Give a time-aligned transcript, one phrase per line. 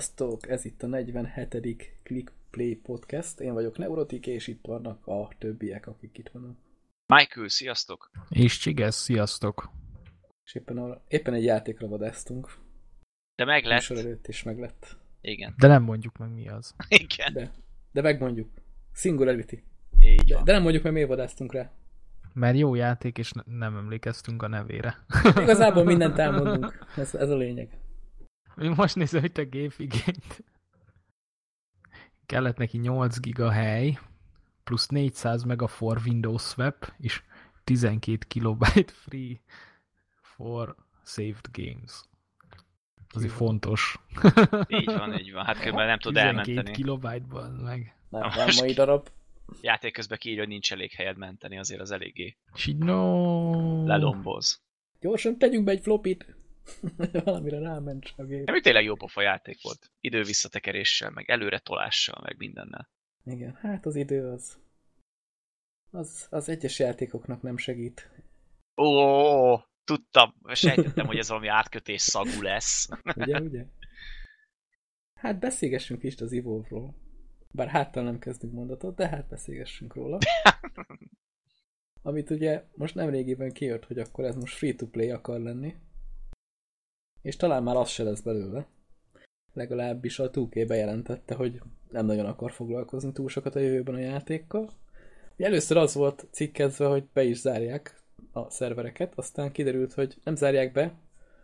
[0.00, 0.48] Sziasztok!
[0.48, 1.56] Ez itt a 47.
[2.02, 3.40] Click Play Podcast.
[3.40, 6.56] Én vagyok Neurotik, és itt vannak a többiek, akik itt vannak.
[7.06, 8.10] Michael, sziasztok!
[8.28, 9.70] És Csigesz, sziasztok!
[10.44, 12.54] És éppen, arra, éppen egy játékra vadáztunk.
[13.34, 13.78] De meg lett.
[13.78, 14.96] Műsor előtt is meg lett.
[15.20, 15.54] Igen.
[15.58, 16.74] De nem mondjuk meg mi az.
[17.04, 17.32] Igen.
[17.32, 17.50] De,
[17.92, 18.48] de megmondjuk.
[18.92, 19.54] Singularity.
[20.00, 20.44] Így De, van.
[20.44, 21.70] de nem mondjuk meg, miért vadáztunk rá.
[22.32, 25.04] Mert jó játék, és ne- nem emlékeztünk a nevére.
[25.36, 26.86] Igazából mindent elmondunk.
[26.96, 27.79] Ez, ez a lényeg.
[28.60, 30.44] Még most nézem itt a gépigényt.
[32.26, 33.98] Kellett neki 8 giga hely,
[34.64, 37.22] plusz 400 mega for Windows Swap, és
[37.64, 39.40] 12 kilobyte free
[40.20, 42.04] for saved games.
[43.12, 43.98] Azért fontos.
[44.68, 45.44] Így van, így van.
[45.44, 46.76] Hát közben nem tud 12 elmenteni.
[46.76, 47.26] kilobyte
[47.62, 47.94] meg.
[48.08, 49.08] Nem, nem most mai darab.
[49.60, 53.86] Játék közben kiírja, hogy nincs elég helyed menteni, azért az eléggé És így no...
[53.86, 54.62] lelomboz.
[55.00, 56.38] Gyorsan tegyünk be egy flopit.
[57.24, 58.46] Valamire ráment a gép.
[58.46, 59.90] Nem, tényleg jó pofa játék volt.
[60.00, 62.90] Idő visszatekeréssel, meg előre tolással, meg mindennel.
[63.24, 64.58] Igen, hát az idő az...
[65.90, 68.10] Az, az egyes játékoknak nem segít.
[68.76, 72.88] Ó, tudtam, sejtettem, hogy ez valami átkötés szagú lesz.
[73.16, 73.64] Ugye, ugye?
[75.14, 76.94] Hát beszélgessünk is az Evolve-ról.
[77.50, 80.18] Bár háttal nem kezdünk mondatot, de hát beszélgessünk róla.
[82.02, 85.74] Amit ugye most nem régiben kijött, hogy akkor ez most free-to-play akar lenni.
[87.22, 88.66] És talán már az se lesz belőle.
[89.52, 94.70] Legalábbis a 2K bejelentette, hogy nem nagyon akar foglalkozni túl sokat a jövőben a játékkal.
[95.36, 100.72] Először az volt cikkezve, hogy be is zárják a szervereket, aztán kiderült, hogy nem zárják
[100.72, 100.82] be,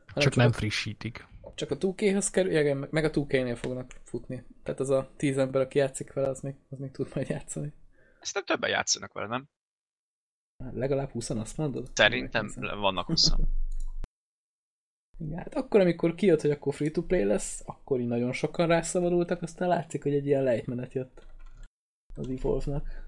[0.07, 1.27] hanem Csak nem a frissítik.
[1.55, 4.45] csak a 2K-hoz kerül, igen, meg a 2K-nél fognak futni.
[4.63, 7.73] Tehát az a tíz ember, aki játszik vele, az még, az még tud majd játszani.
[8.21, 9.49] Ezt nem többen játszanak vele, nem?
[10.73, 11.91] Legalább 20 azt mondod?
[11.95, 13.33] Szerintem vannak 20
[15.19, 19.69] Igen, hát akkor, amikor kijött, hogy akkor free-to-play lesz, akkor így nagyon sokan rászabadultak, aztán
[19.69, 21.27] látszik, hogy egy ilyen lejtmenet jött
[22.15, 23.05] az Evolve-nak.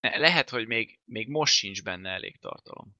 [0.00, 2.96] Lehet, hogy még, még most sincs benne elég tartalom.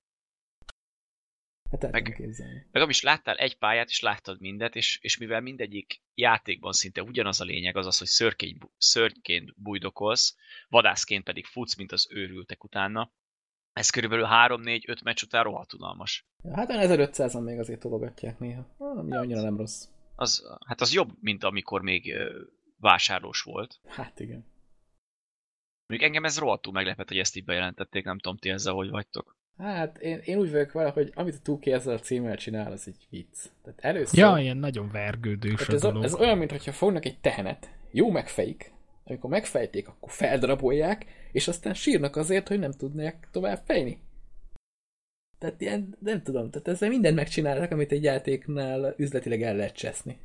[1.71, 2.67] Hát el Meg- képzelni.
[2.73, 7.41] Meg is láttál egy pályát, és láttad mindet, és, és mivel mindegyik játékban szinte ugyanaz
[7.41, 10.37] a lényeg, az az, hogy szörkény, szörnyként bujdokolsz,
[10.69, 13.13] vadászként pedig futsz, mint az őrültek utána,
[13.79, 16.27] ez körülbelül 3-4-5 meccs után rohadt unalmas.
[16.45, 18.67] Ja, hát olyan 1500-an még azért tologatják néha.
[18.79, 19.85] Ami annyira nem rossz.
[20.15, 22.15] Az, hát az jobb, mint amikor még
[22.81, 23.81] vásárlós volt.
[23.87, 24.45] Hát igen.
[25.87, 29.37] Mondjuk engem ez rohadtul meglepett, hogy ezt így bejelentették, nem tudom ti ezzel, hogy vagytok.
[29.59, 32.87] Hát én, én úgy vagyok vele, hogy amit a 2K ezzel a címmel csinál, az
[32.87, 33.45] egy vicc.
[33.63, 34.19] Tehát először...
[34.19, 38.73] Ja, ilyen nagyon vergődős ez, a, ez olyan, mintha fognak egy tehenet, jó megfejik,
[39.11, 44.03] amikor megfejték, akkor feldarabolják, és aztán sírnak azért, hogy nem tudják tovább fejni.
[45.39, 50.19] Tehát ilyen, nem tudom, tehát ezzel mindent megcsinálnak, amit egy játéknál üzletileg el lehet cseszni.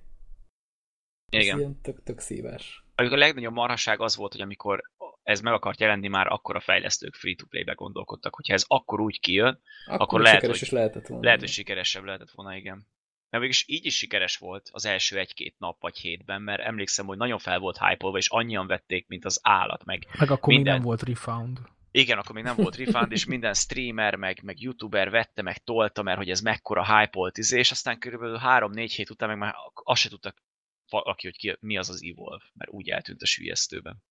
[1.31, 1.57] Ez Igen.
[1.57, 2.83] ilyen tök, tök szívás.
[2.95, 4.81] Amikor a legnagyobb marhaság az volt, hogy amikor
[5.23, 9.61] ez meg akart jelenni, már akkor a fejlesztők free-to-play-be gondolkodtak, hogyha ez akkor úgy kijön,
[9.85, 11.23] Akkor, Akkor lehet, hogy- is lehetett volna.
[11.23, 12.87] lehet, hogy sikeresebb lehetett volna, igen.
[13.33, 17.17] Mert mégis így is sikeres volt az első egy-két nap vagy hétben, mert emlékszem, hogy
[17.17, 20.73] nagyon fel volt hype és annyian vették, mint az állat, meg Meg akkor még minden-
[20.73, 21.59] nem volt refound.
[21.91, 26.01] igen, akkor még nem volt refund, és minden streamer, meg, meg youtuber vette, meg tolta,
[26.01, 29.55] mert hogy ez mekkora hype volt, izé, és aztán körülbelül 3-4 hét után meg már
[29.73, 30.43] azt se tudtak
[30.89, 34.03] valaki, hogy ki, mi az az Evolve, mert úgy eltűnt a sülyeztőben.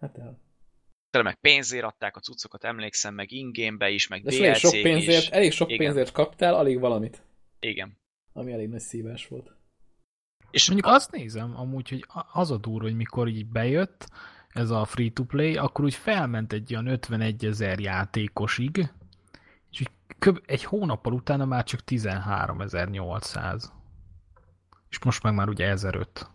[0.00, 0.38] Hát el.
[1.10, 5.22] Tele meg pénzért adták a cuccokat, emlékszem, meg ingame is, meg De elég sok pénzért,
[5.22, 5.28] is.
[5.28, 5.86] elég sok Igen.
[5.86, 7.22] pénzért kaptál, alig valamit.
[7.60, 7.98] Igen.
[8.32, 9.56] Ami elég nagy szívás volt.
[10.50, 14.08] És Mondjuk azt nézem amúgy, hogy a- az a durva, hogy mikor így bejött
[14.48, 18.76] ez a free-to-play, akkor úgy felment egy olyan 51 ezer játékosig,
[19.70, 23.64] és úgy köb- egy hónappal utána már csak 13.800.
[24.90, 26.30] És most meg már ugye 1005.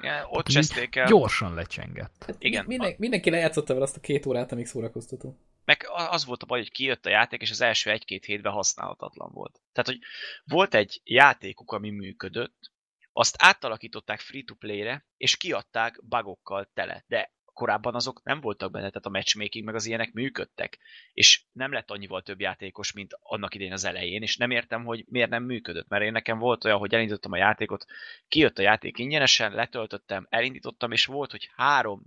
[0.00, 1.06] igen, ott cseszték el.
[1.06, 2.24] Gyorsan lecsengett.
[2.26, 2.64] Hát Igen.
[2.66, 5.38] Minden, mindenki lejátszotta vele azt a két órát, amíg szórakoztató.
[5.66, 9.30] Meg az volt a baj, hogy kijött a játék, és az első egy-két hétben használhatatlan
[9.32, 9.60] volt.
[9.72, 9.98] Tehát, hogy
[10.44, 12.72] volt egy játékuk, ami működött,
[13.12, 17.04] azt átalakították free-to-play-re, és kiadták bugokkal tele.
[17.06, 20.78] De korábban azok nem voltak benne, tehát a matchmaking meg az ilyenek működtek.
[21.12, 25.04] És nem lett annyival több játékos, mint annak idén az elején, és nem értem, hogy
[25.08, 25.88] miért nem működött.
[25.88, 27.84] Mert én nekem volt olyan, hogy elindítottam a játékot,
[28.28, 32.02] kijött a játék ingyenesen, letöltöttem, elindítottam, és volt, hogy három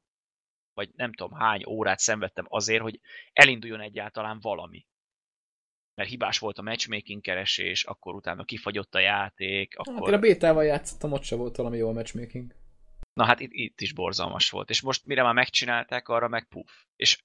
[0.80, 3.00] vagy nem tudom hány órát szenvedtem azért, hogy
[3.34, 4.86] elinduljon egyáltalán valami.
[5.96, 10.08] Mert hibás volt a matchmaking keresés, akkor utána kifagyott a játék, Hát akkor...
[10.08, 12.56] én a bétával játszottam, ott se volt valami jó a matchmaking.
[13.14, 14.70] Na hát itt, itt is borzalmas volt.
[14.70, 16.70] És most mire már megcsinálták, arra meg puff.
[16.96, 17.22] És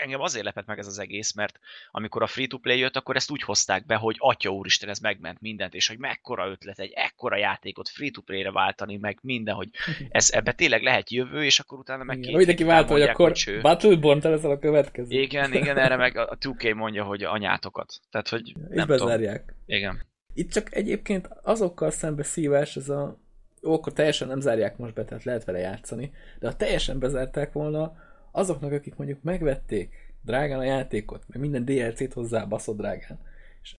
[0.00, 1.58] engem azért lepett meg ez az egész, mert
[1.90, 5.74] amikor a free-to-play jött, akkor ezt úgy hozták be, hogy atya úristen, ez megment mindent,
[5.74, 9.68] és hogy mekkora ötlet egy ekkora játékot free-to-play-re váltani, meg minden, hogy
[10.08, 14.20] ez ebbe tényleg lehet jövő, és akkor utána meg két Mindenki vált, hogy akkor Battleborn
[14.20, 15.20] te leszel a következő.
[15.20, 18.00] Igen, igen, erre meg a 2K mondja, hogy anyátokat.
[18.10, 19.40] Tehát, hogy és nem bezárják.
[19.40, 19.56] Tudom.
[19.66, 20.06] Igen.
[20.34, 23.18] Itt csak egyébként azokkal szembe szívás ez a
[23.62, 27.52] jó, akkor teljesen nem zárják most be, tehát lehet vele játszani, de ha teljesen bezárták
[27.52, 27.92] volna,
[28.30, 33.18] azoknak, akik mondjuk megvették drágán a játékot, meg minden DLC-t hozzá baszott drágán,
[33.62, 33.74] és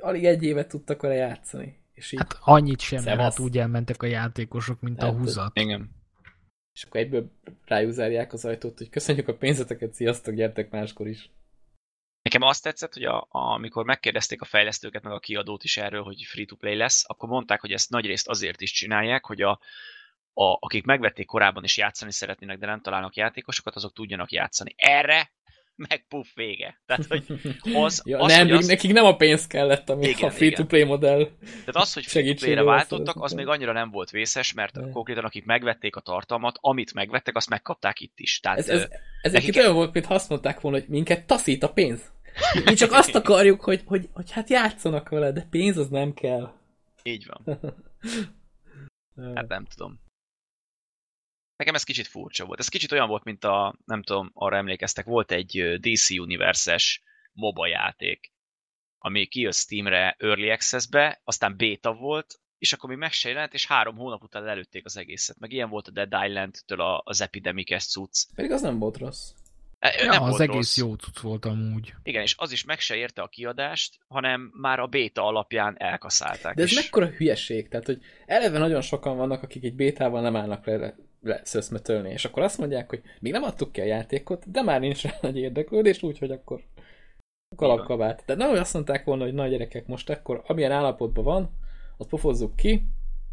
[0.00, 1.80] alig egy évet tudtak vele játszani.
[1.92, 5.58] És így hát annyit sem, mert hát úgy elmentek a játékosok, mint hát, a húzat.
[5.58, 5.90] Igen.
[6.72, 7.30] És akkor egyből
[7.64, 11.30] rájuk zárják az ajtót, hogy köszönjük a pénzeteket, sziasztok, gyertek máskor is.
[12.22, 16.02] Nekem azt tetszett, hogy a, a, amikor megkérdezték a fejlesztőket, meg a kiadót is erről,
[16.02, 19.60] hogy free-to-play lesz, akkor mondták, hogy ezt nagyrészt azért is csinálják, hogy a,
[20.34, 24.74] a, akik megvették korábban és játszani szeretnének, de nem találnak játékosokat, azok tudjanak játszani.
[24.76, 25.30] Erre
[25.76, 26.80] meg puff vége.
[26.86, 27.24] Tehát, hogy
[27.74, 28.66] az, ja, az, nem, hogy az...
[28.66, 33.22] nekik nem a pénz kellett, ami igen, a free-to-play modell Tehát az, hogy free-to-play-re váltottak,
[33.22, 34.90] az még annyira nem volt vészes, mert de.
[34.90, 38.40] konkrétan akik megvették a tartalmat, amit megvettek, azt megkapták itt is.
[38.40, 38.88] Tehát, ez, ez,
[39.22, 39.56] ez nekik...
[39.56, 42.12] olyan volt, mint azt mondták volna, hogy minket taszít a pénz.
[42.64, 46.52] Mi csak azt akarjuk, hogy, hogy, hogy hát játszanak vele, de pénz az nem kell.
[47.02, 47.58] Így van.
[49.34, 50.00] Hát nem tudom.
[51.56, 52.58] Nekem ez kicsit furcsa volt.
[52.58, 57.02] Ez kicsit olyan volt, mint a, nem tudom, arra emlékeztek, volt egy DC Universe-es
[57.32, 58.32] MOBA játék,
[58.98, 63.66] ami kijött Steamre Early Access-be, aztán beta volt, és akkor mi meg se jelent, és
[63.66, 65.38] három hónap után előtték az egészet.
[65.38, 68.24] Meg ilyen volt a Dead Island-től az Epidemic-es cucc.
[68.34, 69.30] Pedig az nem volt rossz.
[69.80, 70.76] Ja, nem az egész rossz.
[70.76, 71.94] jó cucc volt amúgy.
[72.02, 76.54] Igen, és az is meg se érte a kiadást, hanem már a béta alapján elkaszálták.
[76.54, 76.74] De ez és...
[76.74, 81.40] mekkora hülyeség, tehát hogy eleve nagyon sokan vannak, akik egy bétával nem állnak le, le
[81.44, 85.02] szöszmetölni, és akkor azt mondják, hogy még nem adtuk ki a játékot, de már nincs
[85.02, 86.60] rá nagy érdeklődés, úgyhogy akkor
[87.56, 88.24] kalapkabát.
[88.24, 91.50] Tehát nem azt mondták volna, hogy nagy gyerekek most akkor, amilyen állapotban van,
[91.96, 92.82] azt pofozzuk ki,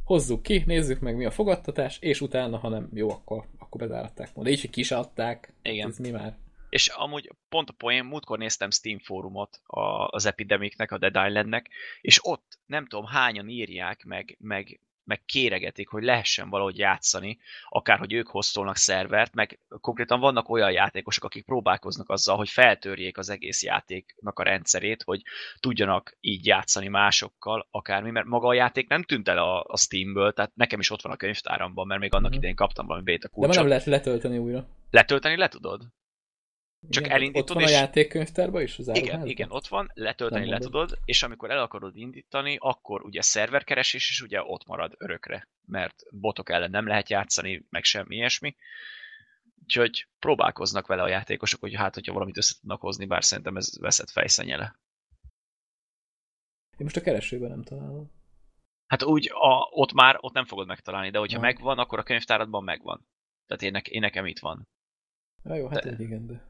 [0.03, 4.33] hozzuk ki, nézzük meg mi a fogadtatás, és utána, ha nem jó, akkor, akkor bezáratták
[4.33, 4.49] volna.
[4.49, 5.53] Így, hogy kis adták.
[5.61, 5.89] Igen.
[5.89, 6.37] Ez mi már?
[6.69, 9.61] És amúgy pont a poén, múltkor néztem Steam fórumot
[10.07, 11.69] az Epidemicnek, a Dead Islandnek,
[12.01, 17.39] és ott nem tudom hányan írják, meg, meg meg kéregetik, hogy lehessen valahogy játszani,
[17.69, 23.17] akár hogy ők hoztolnak szervert, meg konkrétan vannak olyan játékosok, akik próbálkoznak azzal, hogy feltörjék
[23.17, 25.21] az egész játéknak a rendszerét, hogy
[25.59, 30.33] tudjanak így játszani másokkal, akármi, mert maga a játék nem tűnt el a, a Steamből,
[30.33, 32.37] tehát nekem is ott van a könyvtáramban, mert még annak mm.
[32.37, 33.41] idején kaptam valami beta kulcsot.
[33.41, 34.67] De már nem lehet letölteni újra.
[34.89, 35.81] Letölteni le tudod?
[36.89, 37.69] Csak igen, elindítod, ott van és...
[37.69, 38.77] a játékkönyvtárban is?
[38.77, 43.21] Az igen, igen, ott van, letölteni le tudod, és amikor el akarod indítani, akkor ugye
[43.21, 48.55] szerverkeresés is ugye ott marad örökre, mert botok ellen nem lehet játszani, meg semmi ilyesmi.
[49.63, 53.79] Úgyhogy próbálkoznak vele a játékosok, hogy hát, hogyha valamit össze tudnak hozni, bár szerintem ez
[53.79, 54.79] veszett fejszenyele.
[56.77, 58.11] Én most a keresőben nem találom.
[58.87, 61.43] Hát úgy, a, ott már, ott nem fogod megtalálni, de hogyha ja.
[61.43, 63.07] megvan, akkor a könyvtáradban megvan.
[63.45, 64.67] Tehát én, én nekem itt van.
[65.43, 66.03] Ja, jó, hát de...
[66.03, 66.48] igen, de...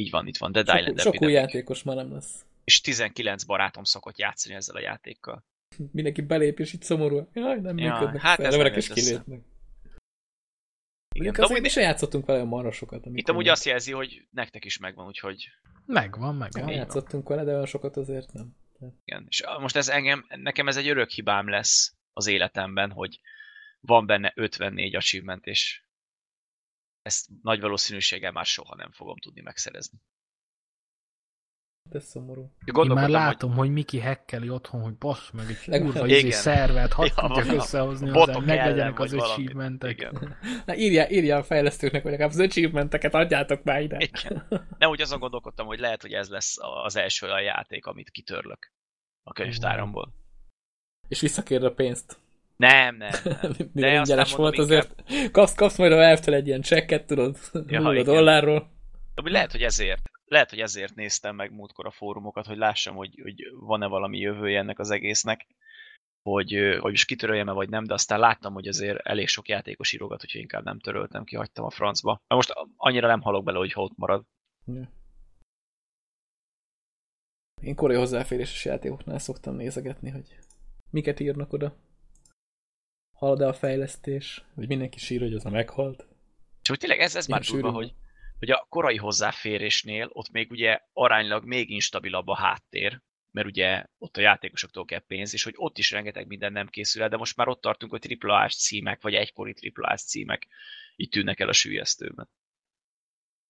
[0.00, 0.52] Így van, itt van.
[0.52, 2.44] Dead sok, Island Sok új játékos már nem lesz.
[2.64, 5.44] És 19 barátom szokott játszani ezzel a játékkal.
[5.92, 7.28] Mindenki belép, és itt szomorú.
[7.32, 8.20] Jaj, nem ja, működnek.
[8.20, 9.40] Hát ez nem és kilépnek.
[11.14, 11.60] Igen, azért amúgy...
[11.60, 13.06] mi sem játszottunk vele marra sokat.
[13.12, 15.48] Itt amúgy azt jelzi, hogy nektek is megvan, úgyhogy...
[15.86, 16.68] Megvan, megvan.
[16.68, 18.56] Ja, játszottunk vele, de olyan sokat azért nem.
[19.04, 23.20] Igen, és most ez engem, nekem ez egy örök hibám lesz az életemben, hogy
[23.80, 25.82] van benne 54 achievement, és
[27.02, 29.98] ezt nagy valószínűséggel már soha nem fogom tudni megszerezni.
[31.90, 32.52] Ez szomorú.
[32.64, 33.58] Én már látom, hogy...
[33.58, 38.08] hogy Miki hekkeli otthon, hogy bassz meg egy kurva izé szervet, hadd ja, tudjak összehozni
[38.08, 40.10] hozzá, meglegyenek az achievementek.
[40.66, 43.96] Na írja, írja a fejlesztőknek, hogy legalább az achievementeket adjátok már ide.
[44.00, 44.46] Igen.
[44.78, 48.72] Nem úgy azon gondolkodtam, hogy lehet, hogy ez lesz az első a játék, amit kitörlök
[49.22, 50.12] a könyvtáramból.
[51.08, 52.18] És visszakér a pénzt.
[52.60, 53.52] Nem, nem, nem.
[53.72, 54.70] De ingyenes volt inkább...
[54.70, 55.30] azért.
[55.30, 58.70] Kapsz, kapsz majd a valve egy ilyen csekket, tudod, ja, 0 dollárról.
[59.14, 60.00] De lehet, hogy ezért.
[60.24, 64.58] Lehet, hogy ezért néztem meg múltkor a fórumokat, hogy lássam, hogy, hogy van-e valami jövője
[64.58, 65.46] ennek az egésznek,
[66.22, 70.22] hogy, hogy is kitöröljem-e vagy nem, de aztán láttam, hogy azért elég sok játékos írogat,
[70.22, 72.22] úgyhogy inkább nem töröltem ki, hagytam a francba.
[72.28, 74.24] Most annyira nem halok bele, hogy ott marad.
[74.66, 74.92] Ja.
[77.62, 80.38] Én korai hozzáféréses játékoknál szoktam nézegetni, hogy
[80.90, 81.76] miket írnak oda
[83.20, 86.06] halad-e a fejlesztés, vagy mindenki sír, hogy az a meghalt.
[86.62, 87.94] És úgy tényleg ez, ez már durva, hogy,
[88.38, 94.16] hogy a korai hozzáférésnél ott még ugye aránylag még instabilabb a háttér, mert ugye ott
[94.16, 97.36] a játékosoktól kell pénz, és hogy ott is rengeteg minden nem készül el, de most
[97.36, 100.46] már ott tartunk, hogy AAA-s címek, vagy egykori AAA-s címek
[100.96, 102.28] így tűnnek el a sűjesztőben.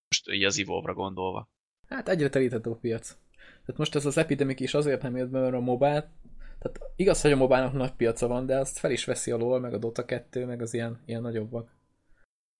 [0.08, 1.50] Most így az evolve gondolva.
[1.88, 3.08] Hát egyre teríthető a piac.
[3.36, 6.12] Tehát most ez az Epidemic is azért nem jött be, mert a mobile,
[6.60, 9.60] tehát igaz, hogy a mobile nagy piaca van, de azt fel is veszi a LoL,
[9.60, 11.74] meg a Dota 2, meg az ilyen, ilyen nagyobbak.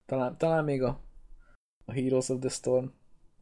[0.05, 0.99] Talán, talán még a,
[1.85, 2.85] a Heroes of the Storm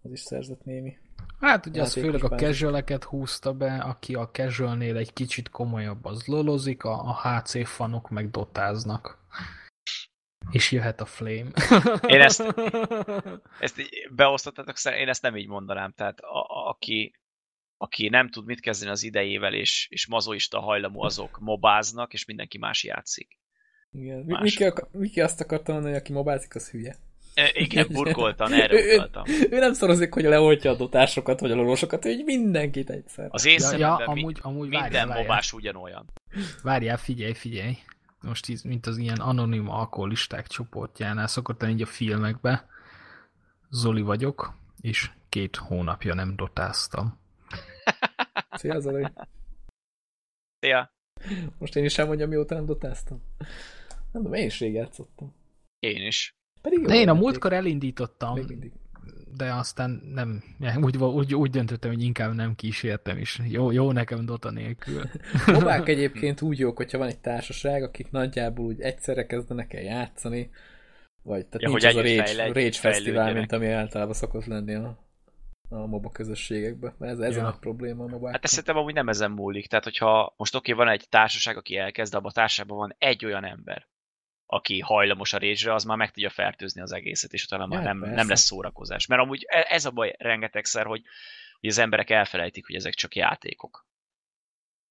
[0.01, 0.97] az is szerzett némi.
[1.39, 6.25] Hát ugye az főleg a casual húzta be, aki a casualnél egy kicsit komolyabb, az
[6.25, 9.17] lolozik, a, a HC fanok meg dotáznak.
[10.51, 11.51] És jöhet a flame.
[12.07, 12.41] Én ezt,
[13.59, 13.81] ezt
[14.73, 15.91] szerint én ezt nem így mondanám.
[15.91, 17.18] Tehát a, a, aki,
[17.81, 22.57] aki nem tud mit kezdeni az idejével, és, és mazoista hajlamú, azok mobáznak, és mindenki
[22.57, 23.39] más játszik.
[23.91, 24.17] Igen.
[24.19, 24.41] Mi- Más.
[24.41, 26.95] Miki, akar, Miki azt akarta mondani, hogy aki mobázik, az hülye.
[27.33, 29.23] E, igen, burkoltan, erre Ő- ő- utaltam.
[29.49, 33.27] Ő nem szorozik, hogy leoltja a dotásokat, vagy a lolosokat, ő így mindenkit egyszer.
[33.29, 35.27] Az én Ja, ja, mi- amúgy, amúgy minden várjál, várjál.
[35.27, 36.05] mobás ugyanolyan.
[36.63, 37.77] Várjál, figyelj, figyelj.
[38.21, 42.67] Most így, mint az ilyen anonim alkoholisták csoportjánál szokott lenni így a filmekbe.
[43.69, 47.19] Zoli vagyok, és két hónapja nem dotáztam.
[48.59, 49.05] Szia, Zoli.
[50.67, 50.93] Ja,
[51.57, 53.21] Most én is elmondjam, mióta nem dotáztam.
[54.11, 55.35] Nem tudom, én is rég játszottam.
[55.79, 56.35] én is.
[56.61, 58.71] Pedig De én a múltkor elindítottam, mindig.
[59.37, 60.43] de aztán nem,
[60.81, 65.03] úgy, úgy, úgy döntöttem, hogy inkább nem kísértem, és jó, jó nekem Dota nélkül.
[65.53, 70.49] Mobák egyébként úgy jók, hogyha van egy társaság, akik nagyjából úgy egyszerre kezdenek el játszani,
[71.23, 73.35] vagy tehát Ja, nincs hogy az a Rage, fejlődj- Rage Fesztivál, fejlődjenek.
[73.35, 75.07] mint ami általában szokott lenni a,
[75.69, 76.95] a MOBA közösségekben.
[76.97, 77.41] Mert ez, ez Ja.
[77.41, 78.31] a nagy probléma a mobákkal.
[78.31, 79.67] Hát ez szerintem amúgy nem ezen múlik.
[79.67, 83.25] Tehát, hogyha most oké, van egy társaság, aki elkezd, de abban a társaságban van egy
[83.25, 83.87] olyan ember,
[84.45, 87.87] aki hajlamos a rage az már meg tudja fertőzni az egészet, és utána már Ja,
[87.87, 88.15] nem, persze.
[88.15, 89.05] nem lesz szórakozás.
[89.05, 91.01] Mert amúgy e- ez a baj rengetegszer, hogy,
[91.59, 93.87] hogy az emberek elfelejtik, hogy ezek csak játékok.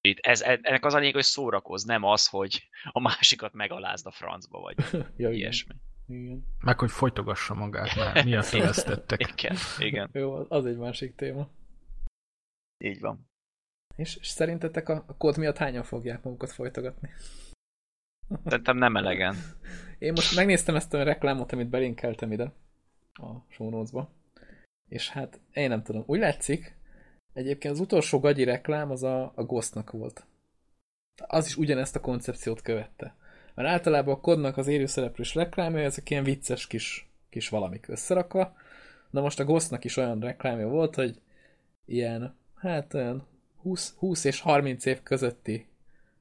[0.01, 4.11] Itt ez, ennek az a lényeg, hogy szórakoz, nem az, hogy a másikat megalázd a
[4.11, 4.75] francba, vagy
[5.17, 5.73] ja, ilyesmi.
[5.73, 5.87] igen.
[6.59, 9.19] Meg, hogy folytogassa magát, mert miatt vesztettek.
[9.37, 11.49] Igen, igen, Jó, az- egy másik téma.
[12.77, 13.27] így van.
[13.95, 17.09] És, és szerintetek a, a kód miatt hányan fogják magukat folytogatni?
[18.45, 19.35] Szerintem nem elegen.
[19.99, 22.53] Én most megnéztem ezt a reklámot, amit belinkeltem ide
[23.13, 23.85] a show.
[24.89, 26.03] És hát én nem tudom.
[26.05, 26.75] Úgy látszik,
[27.33, 30.25] egyébként az utolsó gagyi reklám az a, a Ghostnak volt.
[31.27, 33.15] Az is ugyanezt a koncepciót követte.
[33.59, 38.55] Mert általában a kodnak az élőszereplős reklámja, ezek ilyen vicces kis, kis valamik összerakva.
[39.09, 41.21] Na most a Ghostnak is olyan reklámja volt, hogy
[41.85, 43.27] ilyen, hát olyan
[43.61, 45.67] 20, 20 és 30 év közötti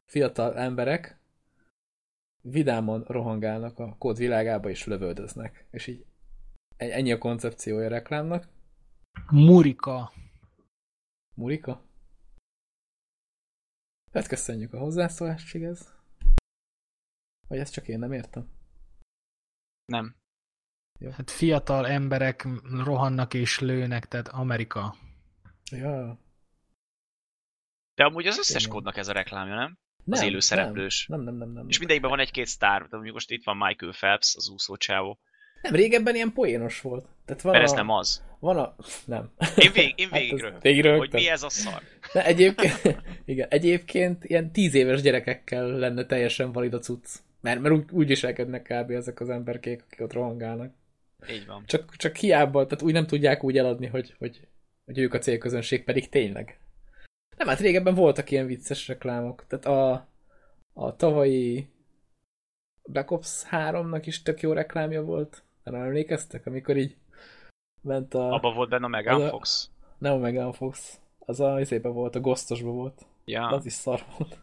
[0.05, 1.19] fiatal emberek
[2.41, 5.67] vidáman rohangálnak a kód világába és lövöldöznek.
[5.71, 6.05] És így
[6.77, 8.49] ennyi a koncepciója a reklámnak.
[9.31, 10.13] Murika.
[11.35, 11.83] Murika?
[14.13, 15.98] Hát köszönjük a hozzászólást, Csigez.
[17.49, 18.49] Vagy ezt csak én nem értem?
[19.85, 20.17] Nem.
[21.13, 22.47] Hát fiatal emberek
[22.85, 24.95] rohannak és lőnek, tehát Amerika.
[25.71, 26.19] Ja.
[27.95, 28.75] De amúgy az összes Igen.
[28.75, 29.79] kódnak ez a reklámja, nem?
[30.05, 31.07] Nem, Az élő szereplős.
[31.07, 31.69] Nem, nem, nem, nem.
[31.69, 35.19] És mindegyikben van egy-két sztár, de mondjuk most itt van Michael Phelps, az úszó csávó.
[35.63, 37.07] Nem, régebben ilyen poénos volt.
[37.25, 38.25] Tehát van Mert a, ez nem az.
[38.39, 38.75] Van a...
[39.05, 39.31] Nem.
[39.57, 41.83] Én, vég, én Hát végig ez- röhögtem, hogy mi ez a szar.
[42.13, 42.81] De egyébként,
[43.25, 47.09] igen, egyébként ilyen tíz éves gyerekekkel lenne teljesen valid a cucc.
[47.41, 48.91] Mert, mert úgy, úgy viselkednek kb.
[48.91, 50.73] ezek az emberkék, akik ott rohangálnak.
[51.31, 51.65] Így van.
[51.67, 54.49] Csak, csak hiába, tehát úgy nem tudják úgy eladni, hogy, hogy,
[54.85, 56.61] hogy ők a célközönség, pedig tényleg.
[57.37, 59.45] Nem, hát régebben voltak ilyen vicces reklámok.
[59.47, 60.09] Tehát a,
[60.73, 61.69] a tavalyi
[62.83, 65.43] Black Ops 3-nak is tök jó reklámja volt.
[65.63, 66.97] Nem emlékeztek, amikor így
[67.81, 68.33] ment a...
[68.33, 69.71] Abba volt benne a Megan a- Fox.
[69.99, 71.01] Nem a Megan Fox.
[71.19, 73.07] Az a izébe volt, a Ghostosba volt.
[73.25, 73.47] Ja.
[73.47, 74.39] Az is szar volt.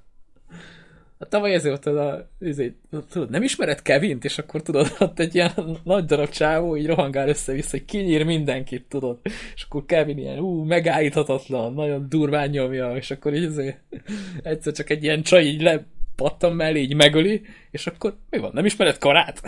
[1.18, 2.76] A tavaly ezért a, izé,
[3.10, 5.52] tudod, nem ismered Kevint, és akkor tudod, ott egy ilyen
[5.84, 9.20] nagy darab csávó így rohangál össze-vissza, hogy kinyír mindenkit, tudod.
[9.56, 13.80] És akkor Kevin ilyen, ú, megállíthatatlan, nagyon durván nyomja, és akkor így azért
[14.44, 17.42] egyszer csak egy ilyen csaj így lepattan mellé, így megöli,
[17.72, 19.42] és akkor mi van, nem ismered karát?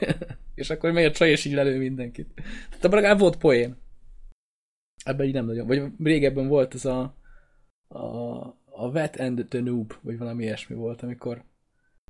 [0.54, 2.28] és akkor megy a csaj, és így lelő mindenkit.
[2.68, 3.76] Tehát legalább volt poén.
[5.04, 5.66] Ebben így nem nagyon.
[5.66, 7.16] Vagy régebben volt ez a
[7.88, 8.38] a,
[8.78, 11.44] a Vet and the Noob, vagy valami ilyesmi volt, amikor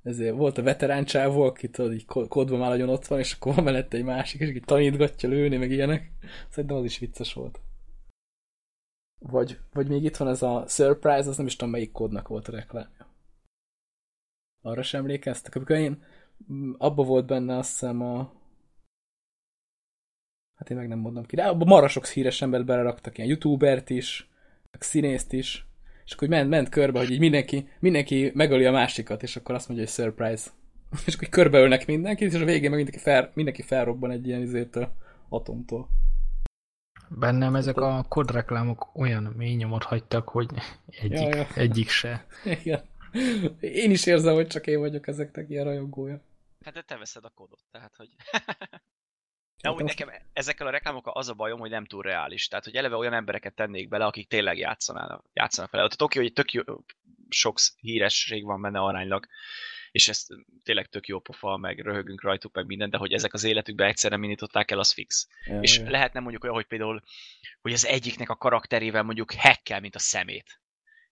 [0.03, 3.33] ezért volt a veterán csávó, aki tudod, így ko- kodva már nagyon ott van, és
[3.33, 6.13] akkor van mellette egy másik, és így tanítgatja lőni, meg ilyenek.
[6.49, 7.61] Szerintem az is vicces volt.
[9.19, 12.49] Vagy, vagy még itt van ez a Surprise, az nem is tudom melyik kódnak volt
[12.49, 13.07] a reklámja.
[14.63, 15.55] Arra sem emlékeztek?
[15.55, 16.03] Amikor én
[16.79, 18.33] abba volt benne azt hiszem a
[20.55, 23.91] hát én meg nem mondom ki, de abban marra sok híres embert beleraktak, ilyen youtubert
[23.91, 24.31] is,
[24.71, 25.68] meg színészt is,
[26.09, 29.69] és akkor ment, ment körbe, hogy így mindenki, mindenki megöli a másikat, és akkor azt
[29.69, 30.51] mondja, hogy surprise.
[31.07, 34.93] És akkor körbeölnek mindenkit, és a végén meg mindenki, fel, mindenki felrobban egy ilyen izétől,
[35.29, 35.89] atomtól.
[37.09, 40.49] Bennem ezek a kodreklámok olyan mély nyomot hagytak, hogy
[40.87, 41.47] egyik, ja, ja.
[41.55, 42.27] egyik se.
[42.45, 42.83] Igen.
[43.61, 46.21] Én is érzem, hogy csak én vagyok ezeknek ilyen rajongója.
[46.65, 48.09] Hát de te veszed a kódot, tehát hogy...
[49.63, 52.49] De úgy nekem ezekkel a reklámokkal az a bajom, hogy nem túl reális.
[52.49, 55.85] Tehát, hogy eleve olyan embereket tennék bele, akik tényleg játszanának, játszanak vele.
[55.85, 56.63] A Tokyo, hogy tök jó,
[57.29, 59.27] sok híresség van benne aránylag,
[59.91, 60.27] és ez
[60.63, 64.17] tényleg tök jó pofa, meg röhögünk rajtuk, meg minden, de hogy ezek az életükbe egyszerre
[64.17, 65.29] minították el, az fix.
[65.47, 65.91] Ja, és ja.
[65.91, 67.03] lehetne mondjuk olyan, hogy például,
[67.61, 70.61] hogy az egyiknek a karakterével mondjuk hekkel, mint a szemét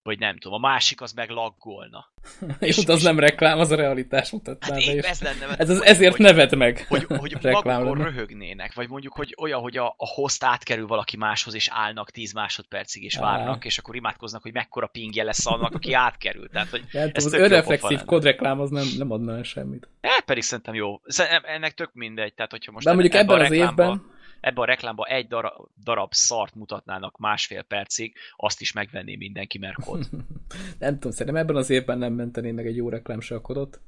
[0.07, 2.13] vagy nem tudom, a másik az meg laggolna.
[2.61, 4.75] és, és az nem reklám, az a realitás mutatná.
[4.75, 5.57] Hát épp ez lenne.
[5.57, 6.85] Ez az, ezért hogy, neved meg.
[6.89, 11.55] Hogy, hogy magukon röhögnének, vagy mondjuk, hogy olyan, hogy a, a host átkerül valaki máshoz,
[11.55, 15.93] és állnak 10 másodpercig, és várnak, és akkor imádkoznak, hogy mekkora pingje lesz annak, aki
[15.93, 16.49] átkerül.
[16.49, 19.89] Tehát, hogy ja, ez az önreflexív kodreklám az nem, nem adna semmit.
[20.03, 21.01] Hát pedig szerintem jó.
[21.43, 22.35] Ennek tök mindegy.
[22.35, 26.55] Tehát, hogyha most De mondjuk ebben az évben ebben a reklámban egy darab, darab szart
[26.55, 30.09] mutatnának másfél percig, azt is megvenné mindenki, mert kod.
[30.78, 33.81] nem tudom, szerintem ebben az évben nem mentené meg egy jó reklám se a kodot.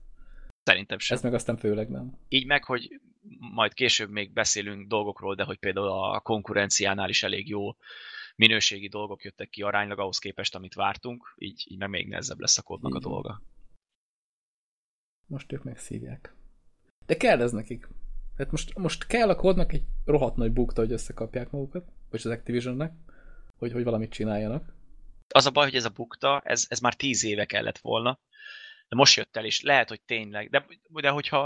[0.63, 1.17] Szerintem sem.
[1.17, 2.19] Ez meg aztán főleg nem.
[2.29, 3.01] Így meg, hogy
[3.55, 7.77] majd később még beszélünk dolgokról, de hogy például a konkurenciánál is elég jó
[8.37, 12.59] minőségi dolgok jöttek ki aránylag ahhoz képest, amit vártunk, így, így meg még nehezebb lesz
[12.59, 13.43] a kódnak a dolga.
[15.27, 16.35] Most ők megszívják.
[17.07, 17.89] De kell ez nekik.
[18.37, 22.31] Tehát most, most kell a kodnak egy rohadt nagy bukta, hogy összekapják magukat, vagy az
[22.31, 22.93] Activisionnek,
[23.57, 24.75] hogy, hogy valamit csináljanak.
[25.29, 28.21] Az a baj, hogy ez a bukta, ez, ez már tíz éve kellett volna,
[28.89, 31.41] de most jött el, és lehet, hogy tényleg, de, de hogyha,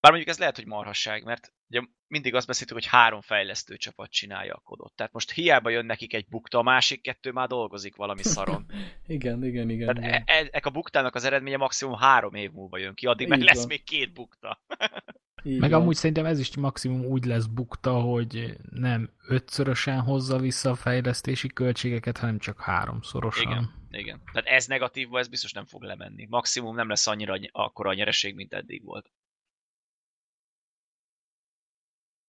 [0.00, 4.10] bár mondjuk ez lehet, hogy marhasság, mert ugye mindig azt beszéltük, hogy három fejlesztő csapat
[4.10, 4.92] csinálja a kodot.
[4.92, 8.66] Tehát most hiába jön nekik egy bukta, a másik kettő már dolgozik valami szaron.
[9.06, 9.94] igen, igen, igen.
[9.94, 10.22] Tehát igen.
[10.26, 13.38] E, e, a buktának az eredménye maximum három év múlva jön ki, addig Így meg
[13.38, 13.48] van.
[13.54, 14.60] lesz még két bukta.
[15.44, 15.80] Így Meg van.
[15.80, 21.48] amúgy szerintem ez is maximum úgy lesz bukta, hogy nem ötszörösen hozza vissza a fejlesztési
[21.48, 23.50] költségeket, hanem csak háromszorosan.
[23.50, 24.22] Igen, igen.
[24.32, 26.26] Tehát ez negatívba, ez biztos nem fog lemenni.
[26.30, 29.10] Maximum nem lesz annyira akkora a nyereség, mint eddig volt.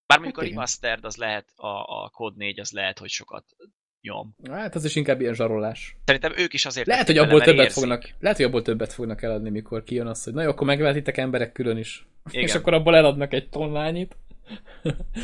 [0.06, 3.56] Bár mondjuk hát a remastered az lehet, a, a Code 4 az lehet, hogy sokat
[4.04, 4.36] nyom.
[4.50, 5.96] Hát az is inkább ilyen zsarolás.
[6.04, 6.86] Szerintem ők is azért...
[6.86, 7.80] Lehet, hogy abból többet érzik.
[7.80, 11.16] fognak, lehet, hogy abból többet fognak eladni, mikor kijön az, hogy na jó, akkor megvehetitek
[11.16, 12.06] emberek külön is.
[12.30, 12.42] Igen.
[12.42, 14.16] És akkor abból eladnak egy tonnányit.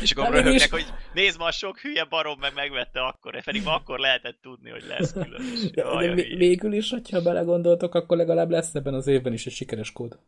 [0.01, 0.69] És akkor hát röhögnek, is...
[0.69, 5.13] hogy nézd ma, sok hülye barom meg megvette akkor, pedig akkor lehetett tudni, hogy lesz
[5.13, 5.41] külön.
[5.73, 9.91] De, de végül is, hogyha belegondoltok, akkor legalább lesz ebben az évben is egy sikeres
[9.91, 10.19] kód.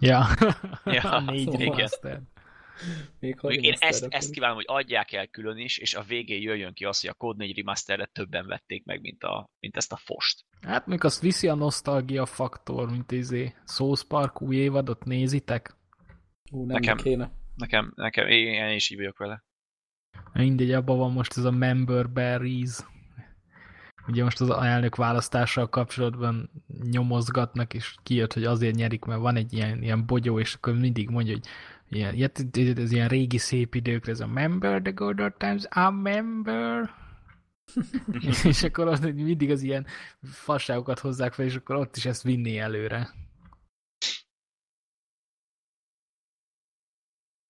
[0.00, 0.26] Ja,
[0.84, 2.22] ja négy szóval
[3.18, 6.84] még Én ezt, ezt kívánom, hogy adják el külön is, és a végén jöjjön ki
[6.84, 10.44] az, hogy a Code 4 remaster többen vették meg, mint, a, mint ezt a fost.
[10.60, 15.76] Hát még azt viszi a nosztalgia faktor, mint izé South Park új évadot nézitek?
[16.50, 17.30] Ú, nem nekem, kéne.
[17.56, 19.44] Nekem, nekem, én is így vagyok vele.
[20.32, 22.78] Mindegy, abban van most ez a member berries.
[24.06, 26.50] Ugye most az elnök választással kapcsolatban
[26.90, 31.08] nyomozgatnak, és kijött, hogy azért nyerik, mert van egy ilyen, ilyen bogyó, és akkor mindig
[31.08, 31.46] mondja, hogy
[31.88, 32.30] ilyen,
[32.76, 36.94] ez ilyen régi szép időkre, ez a member the good old times, a member.
[38.44, 39.86] és akkor ott mindig az ilyen
[40.22, 43.14] fasságokat hozzák fel, és akkor ott is ezt vinni előre.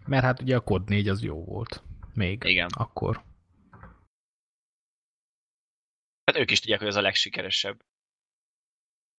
[0.07, 1.83] Mert hát ugye a kod 4 az jó volt.
[2.15, 2.43] Még.
[2.45, 2.69] Igen.
[2.75, 3.25] Akkor.
[6.25, 7.85] Hát ők is tudják, hogy ez a legsikeresebb.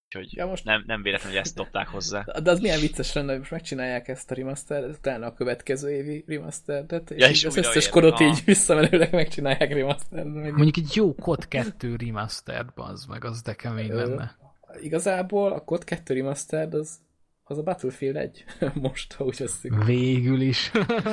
[0.07, 0.63] Úgyhogy ja, most...
[0.63, 2.25] nem, nem véletlenül, hogy ezt dobták hozzá.
[2.43, 6.23] De az milyen vicces lenne, hogy most megcsinálják ezt a remaster utána a következő évi
[6.27, 11.47] remaster-et, és, ja, és az összes kodot így visszamenőleg megcsinálják remaster Mondjuk egy jó kod
[11.47, 14.37] 2 remastered, az meg, az de kemény lenne.
[14.81, 16.99] Igazából a kod 2 remastered az,
[17.43, 19.83] az a Battlefield 1 most, ha úgy veszünk.
[19.83, 20.71] Végül is.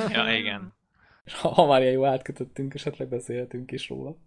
[0.09, 0.73] ja, igen.
[1.25, 4.17] Ha, ha már ilyen jó átkötöttünk, esetleg beszélhetünk is róla.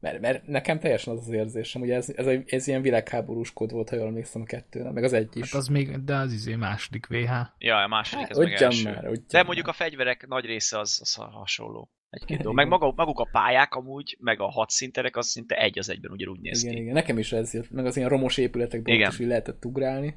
[0.00, 3.88] Mert, mert nekem teljesen az az érzésem, hogy ez, ez, ez ilyen világháborús kód volt,
[3.88, 5.52] ha jól emlékszem a kettőnek, meg az egy is.
[5.52, 7.30] Hát az még, de az izé második VH.
[7.58, 8.84] Ja, a második, hát, ez meg első.
[8.84, 9.44] Már, de már.
[9.44, 11.90] mondjuk a fegyverek nagy része az, az hasonló.
[12.10, 12.54] Egy-két dolog.
[12.54, 16.40] Meg maga, maguk a pályák amúgy, meg a hadszinterek, az szinte egy az egyben ugyanúgy
[16.40, 16.80] néz igen, ki.
[16.80, 17.70] Igen, nekem is ez jött.
[17.70, 20.16] Meg az ilyen romos épületekből is így lehetett ugrálni.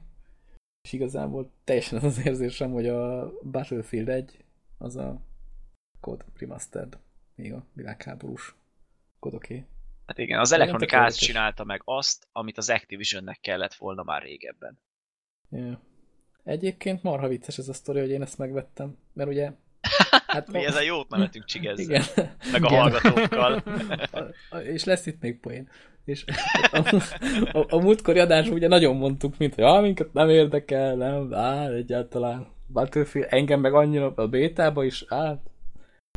[0.82, 4.44] És igazából teljesen az az érzésem, hogy a Battlefield 1
[4.78, 5.22] az a
[6.00, 6.98] Code Remastered.
[7.36, 8.56] Még a világháborús
[9.20, 9.66] kodoké.
[10.14, 14.80] Hát igen, az Electronic Arts csinálta meg azt, amit az Activisionnek kellett volna már régebben.
[15.50, 15.78] Yeah.
[16.44, 19.52] Egyébként marha vicces ez a sztori, hogy én ezt megvettem, mert ugye...
[20.28, 21.86] Hát Mi ez a jót nevetünk csigezzel.
[21.86, 22.04] Igen.
[22.52, 22.80] Meg a Igen.
[22.80, 23.64] hallgatókkal.
[24.74, 25.70] és lesz itt még poén.
[26.06, 26.26] És
[26.72, 26.96] a,
[27.52, 31.68] a, a múltkori adásban ugye nagyon mondtuk, mint hogy ah, minket nem érdekel, nem, á,
[31.68, 35.52] egyáltalán Battlefield, engem meg annyira a bétába is, hát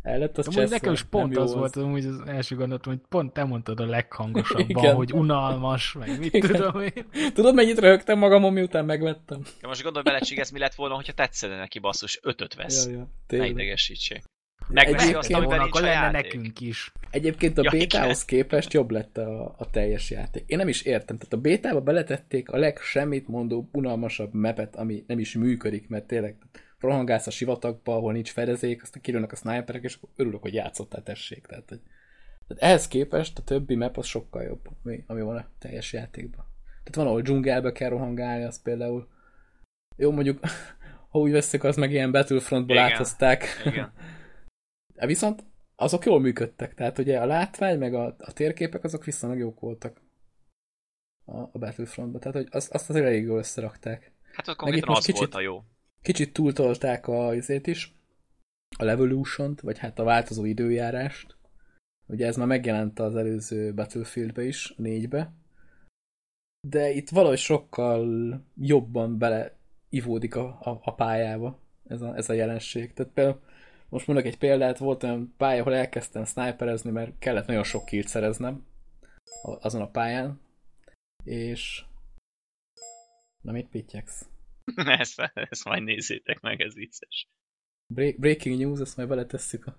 [0.07, 3.03] El lett az Amúgy nekem is pont az jó volt amúgy az első gondolatom, hogy
[3.09, 4.95] pont te mondtad a leghangosabban, Igen.
[4.95, 6.51] hogy unalmas, meg mit Igen.
[6.51, 7.33] tudom én.
[7.35, 9.41] Tudod, mennyit röhögtem magamon, miután megvettem?
[9.63, 12.87] Ja, most gondolj bele, ez mi lett volna, hogyha tetszene neki basszus, ötöt vesz.
[12.87, 14.23] Ja, ja, Ne idegesítsék.
[14.69, 16.23] Megveszi Egyébként- azt, amiben nincs lenne játék.
[16.23, 16.93] nekünk is.
[17.11, 20.43] Egyébként a Ja, bétához képest jobb lett a, a teljes játék.
[20.47, 21.17] Én nem is értem.
[21.19, 26.37] Tehát a bétába beletették a legsemmit mondó, unalmasabb mepet, ami nem is működik, mert tényleg
[26.79, 31.03] rohangálsz a sivatagba, ahol nincs fedezék, aztán kirülnek a sniperek, és akkor örülök, hogy játszottál,
[31.03, 31.47] tessék.
[31.47, 31.81] Tehát, hogy,
[32.47, 36.45] tehát ehhez képest a többi map az sokkal jobb, ami, ami van a teljes játékban.
[36.65, 39.09] Tehát van, ahol dzsungelbe kell rohangálni, az például
[39.97, 40.41] jó, mondjuk,
[41.11, 42.93] ha úgy veszük, az meg ilyen Battlefrontból Igen.
[42.93, 43.45] áthozták.
[43.65, 43.93] Igen.
[44.97, 49.39] Hát Viszont azok jól működtek, tehát ugye a látvány, meg a, a térképek, azok viszonylag
[49.39, 50.01] jók voltak
[51.25, 54.13] a, a Battlefrontban, tehát hogy azt, azt azért elég jól összerakták.
[54.33, 55.65] Hát itt most az kicsit- volt a jó.
[56.07, 57.95] Kicsit túltolták a izét is,
[58.79, 61.37] a levolution vagy hát a változó időjárást.
[62.07, 65.33] Ugye ez már megjelent az előző Battlefieldbe is, a négybe.
[66.69, 68.07] De itt valahogy sokkal
[68.57, 69.57] jobban bele
[69.89, 72.93] ivódik a, a, a pályába ez a, ez a jelenség.
[72.93, 73.41] Tehát például
[73.89, 78.09] most mondok egy példát, volt olyan pálya, ahol elkezdtem sniperezni, mert kellett nagyon sok killt
[78.09, 78.67] szereznem
[79.43, 80.41] azon a pályán,
[81.25, 81.85] és
[83.43, 84.29] na mit pittyegsz?
[85.01, 87.27] ezt, ezt majd nézzétek meg, ez vicces.
[87.95, 89.79] Break, breaking news, ezt majd beletesszük a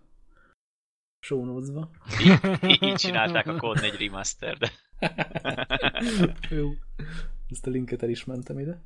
[1.26, 1.91] show notes-ba.
[2.21, 4.71] Így, így csinálták a Code 4 remaster de
[6.50, 6.69] Jó.
[7.50, 8.82] Ezt a linket el is mentem ide.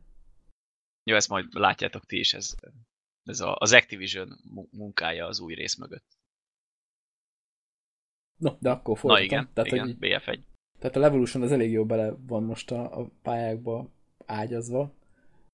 [1.03, 2.55] Jó, ezt majd látjátok ti is, ez,
[3.23, 6.19] ez a, az Activision mu- munkája az új rész mögött.
[8.39, 9.25] No, de akkor Na folytatom.
[9.25, 10.39] igen, tehát, igen, Hogy, BF1.
[10.79, 13.91] tehát a Levolution az elég jó bele van most a, a pályákba
[14.25, 14.93] ágyazva.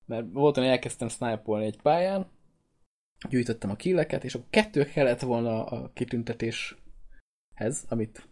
[0.08, 2.30] Mert volt, hogy elkezdtem sniperolni egy pályán,
[3.28, 8.28] gyűjtöttem a killeket, és akkor kettő kellett volna a kitüntetéshez, amit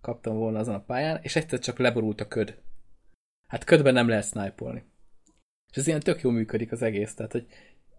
[0.00, 2.60] kaptam volna azon a pályán, és egyszer csak leborult a köd.
[3.46, 4.84] Hát ködben nem lehet sniperolni.
[5.70, 7.46] És ez ilyen tök jó működik az egész, tehát hogy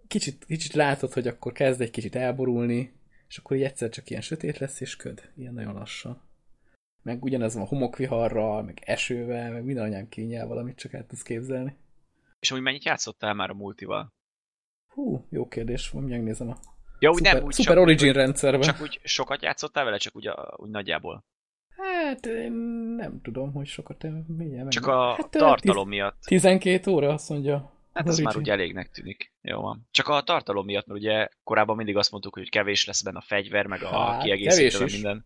[0.08, 2.94] kicsit, kicsit látod, hogy akkor kezd egy kicsit elborulni,
[3.28, 5.32] és akkor így egyszer csak ilyen sötét lesz, és köd.
[5.36, 6.22] Ilyen nagyon lassan.
[7.02, 11.78] Meg ugyanez van homokviharral, meg esővel, meg minden anyám kényel valamit csak el tudsz képzelni.
[12.40, 14.14] És úgy mennyit játszottál már a multival?
[14.88, 16.58] Hú, jó kérdés, megnézem a
[17.00, 18.62] Ja, úgy Super, nem, úgy Super csak, Origin úgy, rendszerben.
[18.62, 21.26] Csak úgy sokat játszottál vele, csak úgy, a, úgy nagyjából.
[21.78, 22.52] Hát én
[22.98, 24.70] nem tudom, hogy sokat mindjárt.
[24.70, 26.18] Csak a hát, tartalom miatt.
[26.22, 27.74] 12 óra, azt mondja.
[27.94, 29.34] Hát ez már ugye elégnek tűnik.
[29.42, 29.88] Jó van.
[29.92, 33.22] Csak a tartalom miatt, mert ugye korábban mindig azt mondtuk, hogy kevés lesz benne a
[33.22, 35.26] fegyver, meg a Hát, kiegészítő, minden.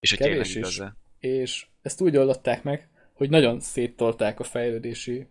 [0.00, 5.26] És hogy Kevés tényleg igaz És ezt úgy oldották meg, hogy nagyon széttolták a fejlődési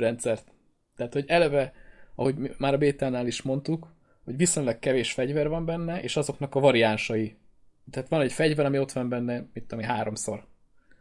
[0.00, 0.52] rendszert.
[0.96, 1.72] Tehát, hogy eleve,
[2.14, 3.92] ahogy már a bétánál is mondtuk,
[4.24, 7.36] hogy viszonylag kevés fegyver van benne, és azoknak a variánsai.
[7.90, 10.48] Tehát van egy fegyver, ami ott van benne, mit tudom én, háromszor.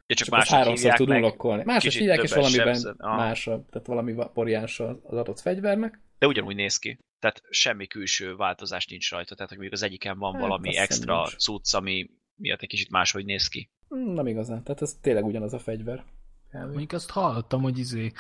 [0.08, 1.64] Ja, csak Csak háromszor tud unlockolni.
[1.64, 2.96] Máshogy kicsit hívják, és valamiben sebzed.
[3.00, 6.02] Más, tehát valami va- variáns az adott fegyvernek.
[6.18, 7.00] De ugyanúgy néz ki.
[7.20, 9.36] Tehát semmi külső változás nincs rajta.
[9.36, 13.26] Tehát, hogy mondjuk az egyiken van Hát, valami extra cucc, ami miatt egy kicsit máshogy
[13.26, 13.70] néz ki.
[13.88, 16.04] Nem igazán, tehát ez tényleg ugyanaz a fegyver.
[16.50, 16.58] Kb.
[16.58, 18.12] Mondjuk azt hallottam, hogy izé,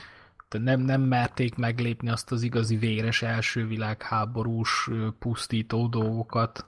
[0.57, 6.65] nem, nem merték meglépni azt az igazi véres első világháborús pusztító dolgokat,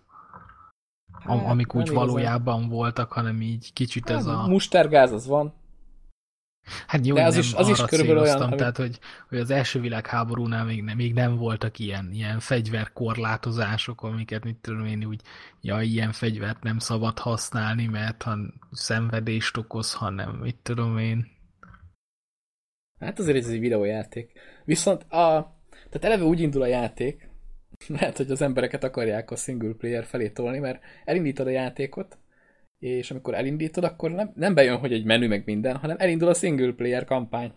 [1.20, 2.06] Hát, amik úgy igazán.
[2.06, 4.48] valójában voltak, hanem így kicsit ez Hát, a...
[4.48, 5.54] Mustárgáz az van.
[6.88, 9.38] Hát jó, de az nem is- az is arra körülbelül olyan, ami- tehát hogy, hogy
[9.38, 15.04] az első világháborúnál még nem, még nem voltak ilyen, ilyen fegyverkorlátozások, amiket mit tudom én
[15.06, 15.22] úgy,
[15.62, 18.38] ja, ilyen fegyvert nem szabad használni, mert ha
[18.72, 21.28] szenvedést okoz, hanem mit tudom én.
[23.02, 24.32] Hát azért ez egy videójáték.
[24.66, 25.60] Viszont a...
[25.70, 27.30] Tehát eleve úgy indul a játék,
[27.88, 32.18] lehet, hogy az embereket akarják a single player felé tolni, mert elindítod a játékot,
[32.80, 36.34] és amikor elindítod, akkor nem, nem bejön, hogy egy menü meg minden, hanem elindul a
[36.34, 37.54] single player kampány.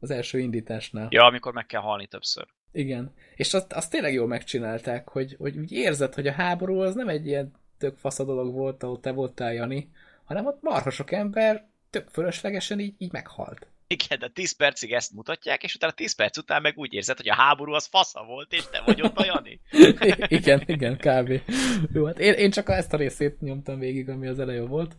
[0.00, 1.08] Az első indításnál.
[1.10, 2.46] Ja, amikor meg kell halni többször.
[2.72, 3.12] Igen.
[3.34, 7.08] És azt, azt tényleg jól megcsinálták, hogy, hogy úgy érzed, hogy a háború az nem
[7.08, 9.90] egy ilyen tök fasz dolog volt, ahol te voltál, Jani,
[10.24, 13.66] hanem ott marha sok ember tök fölöslegesen így, így meghalt.
[13.90, 17.28] Igen, de 10 percig ezt mutatják, és utána 10 perc után meg úgy érzed, hogy
[17.28, 19.60] a háború az fasza volt, és te vagy ott a Jani.
[20.38, 21.52] igen, igen, kb.
[21.92, 24.96] Jó, hát én, én csak ezt a részét nyomtam végig, ami az eleje volt.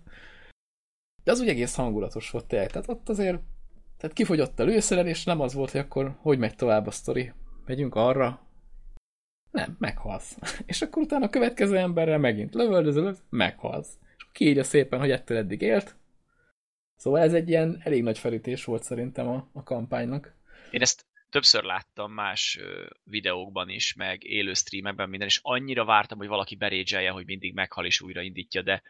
[1.23, 2.71] De az úgy egész hangulatos volt tényleg.
[2.71, 3.39] Tehát ott azért
[3.97, 7.32] tehát kifogyott a lőszerelés, nem az volt, hogy akkor hogy megy tovább a sztori.
[7.65, 8.47] Megyünk arra.
[9.52, 10.38] Nem, meghalsz.
[10.65, 13.97] És akkor utána a következő emberrel megint lövöldözöl, meghalsz.
[14.17, 15.98] És kiírja szépen, hogy ettől eddig élt.
[16.99, 20.35] Szóval ez egy ilyen elég nagy felütés volt szerintem a, a kampánynak.
[20.71, 22.59] Én ezt többször láttam más
[23.03, 27.85] videókban is, meg élő streamekben minden, és annyira vártam, hogy valaki berédzselje, hogy mindig meghal
[27.85, 28.81] és újraindítja, de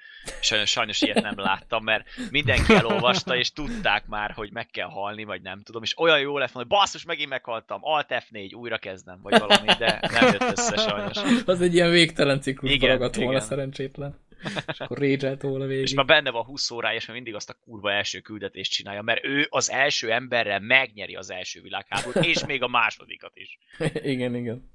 [0.42, 5.24] sajnos, sajnos ilyet nem láttam, mert mindenki elolvasta, és tudták már, hogy meg kell halni,
[5.24, 9.20] vagy nem tudom, és olyan jó lett, hogy basszus, megint meghaltam, Alt F4, újra kezdem,
[9.22, 11.18] vagy valami, de nem jött össze sajnos.
[11.46, 14.28] Az egy ilyen végtelen ciklusba ragadt volna szerencsétlen.
[14.74, 15.84] És akkor rage volna végig.
[15.84, 19.26] És már benne van 20 órája, és mindig azt a kurva első küldetést csinálja, mert
[19.26, 23.58] ő az első emberrel megnyeri az első világháborút, és még a másodikat is.
[24.14, 24.70] igen, igen.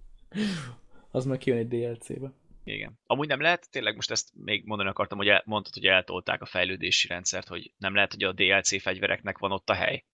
[1.11, 2.33] Az meg kijön egy DLC-be.
[2.65, 2.99] Igen.
[3.07, 6.47] Amúgy nem lehet, tényleg most ezt még mondani akartam, hogy el, mondtad, hogy eltolták a
[6.47, 10.05] fejlődési rendszert, hogy nem lehet, hogy a DLC fegyvereknek van ott a hely.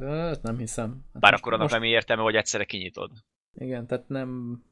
[0.00, 1.04] Hát nem hiszem.
[1.12, 1.80] Hát Bár akkor annak most...
[1.80, 3.10] nem értelme, hogy egyszerre kinyitod.
[3.54, 4.62] Igen, tehát nem...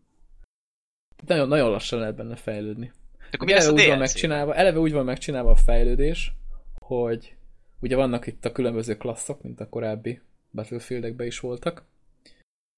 [1.27, 2.93] Nagyon, nagyon lassan lehet benne fejlődni.
[3.31, 6.33] Akkor mi eleve, úgy van megcsinálva, eleve úgy van megcsinálva a fejlődés,
[6.79, 7.37] hogy
[7.81, 11.85] ugye vannak itt a különböző klasszok, mint a korábbi Battlefieldekben is voltak,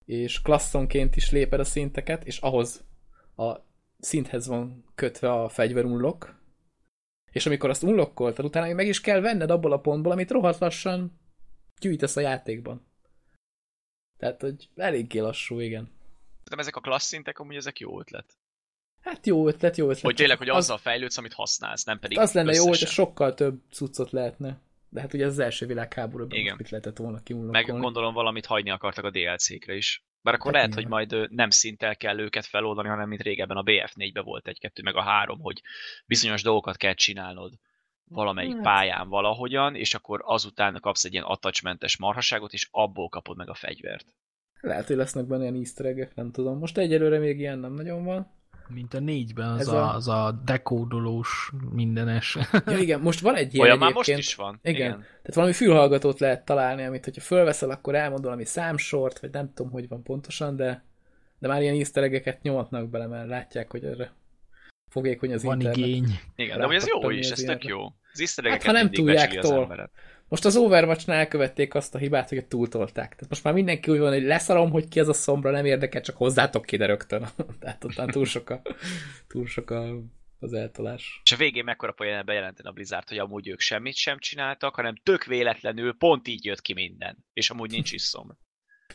[0.05, 2.85] és klasszonként is léped a szinteket, és ahhoz
[3.37, 3.57] a
[3.99, 6.35] szinthez van kötve a fegyver unlock,
[7.31, 11.21] és amikor azt unlockoltad, utána meg is kell venned abból a pontból, amit rohadt lassan
[11.81, 12.89] gyűjtesz a játékban.
[14.19, 15.91] Tehát, hogy eléggé lassú, igen.
[16.45, 18.40] De ezek a klassz szintek amúgy ezek jó ötlet.
[19.01, 20.03] Hát jó ötlet, jó ötlet.
[20.03, 20.83] Hogy tényleg, hogy azzal az...
[20.83, 22.65] fejlődsz, amit használsz, nem pedig Az lenne összesen.
[22.65, 24.61] jó, hogy sokkal több cuccot lehetne.
[24.89, 26.55] De hát ugye az első világháborúban Igen.
[26.59, 27.71] mit lehetett volna kiunlokkolni.
[27.71, 30.05] Meg gondolom valamit hagyni akartak a DLC-kre is.
[30.23, 33.63] Bár akkor hát lehet, hogy majd nem szinttel kell őket feloldani, hanem mint régebben a
[33.63, 35.63] BF4-ben volt egy-kettő, meg a három, hogy
[36.07, 37.53] bizonyos dolgokat kell csinálnod
[38.11, 38.63] valamelyik hát.
[38.63, 43.55] pályán valahogyan, és akkor azután kapsz egy ilyen attachmentes marhaságot, és abból kapod meg a
[43.55, 44.15] fegyvert.
[44.61, 46.59] Lehet, hogy lesznek benne ilyen easter nem tudom.
[46.59, 48.40] Most egyelőre még ilyen nem nagyon van.
[48.75, 52.39] Mint a négyben, az, a, a, az a dekódolós mindenes.
[52.67, 54.59] Ja, igen, most van egy ilyen Olyan már most is van.
[54.63, 54.75] Igen.
[54.75, 54.99] igen.
[55.01, 59.73] Tehát valami fülhallgatót lehet találni, amit hogyha fölveszel, akkor elmond valami számsort, vagy nem tudom,
[59.73, 60.85] hogy van pontosan, de,
[61.39, 64.13] de már ilyen easter nyomatnak bele, mert látják, hogy erre
[64.91, 65.87] fogékony az van internet.
[65.89, 66.21] igény.
[66.37, 67.85] Igen, de ez jó is, ez tök jó.
[68.13, 69.91] Az easter hát, ha nem túlják tol.
[70.31, 73.09] Most az Overwatch-nál elkövették azt a hibát, hogy túltolták.
[73.15, 76.01] Tehát most már mindenki úgy van, hogy leszarom, hogy ki az a szombra, nem érdekel,
[76.01, 77.29] csak hozzátok ki, de rögtön.
[77.61, 78.63] Tehát ott túl sok, a,
[79.29, 79.97] túl sok a,
[80.39, 81.21] az eltolás.
[81.25, 84.95] És a végén mekkora poén bejelenteni a Blizzard, hogy amúgy ők semmit sem csináltak, hanem
[85.03, 87.25] tök véletlenül pont így jött ki minden.
[87.33, 88.39] És amúgy nincs is szomra.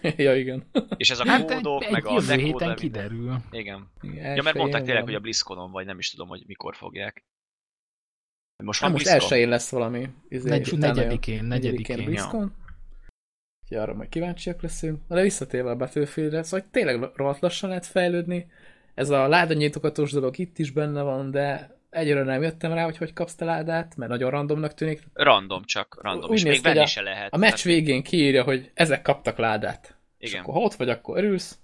[0.17, 0.69] ja, igen.
[0.98, 3.36] És ez a hát kódok, egy, meg egy a héten kiderül.
[3.52, 3.91] Igen.
[4.02, 7.26] igen ja, mert mondták tényleg, hogy a BlizzConon, vagy nem is tudom, hogy mikor fogják.
[8.63, 10.10] Most, hát most elsőjén lesz valami.
[10.30, 12.06] Izé, Negy, negyedikén, negyedikén.
[12.06, 12.54] BlizzCon.
[13.70, 13.82] Ja.
[13.82, 15.00] arra majd kíváncsiak leszünk.
[15.08, 18.48] De visszatérve a Battlefieldre, szóval tényleg rohadt lassan lehet fejlődni.
[18.94, 23.13] Ez a ládanyitogatós dolog itt is benne van, de egyre nem jöttem rá, hogy hogy
[23.13, 25.04] kapsz te ládát, mert nagyon randomnak tűnik.
[25.13, 27.34] Random csak, random, Úgy és még venni se lehet.
[27.34, 29.98] A meccs végén kiírja, hogy ezek kaptak ládát.
[30.18, 30.34] Igen.
[30.34, 31.58] És akkor ha ott vagy, akkor örülsz,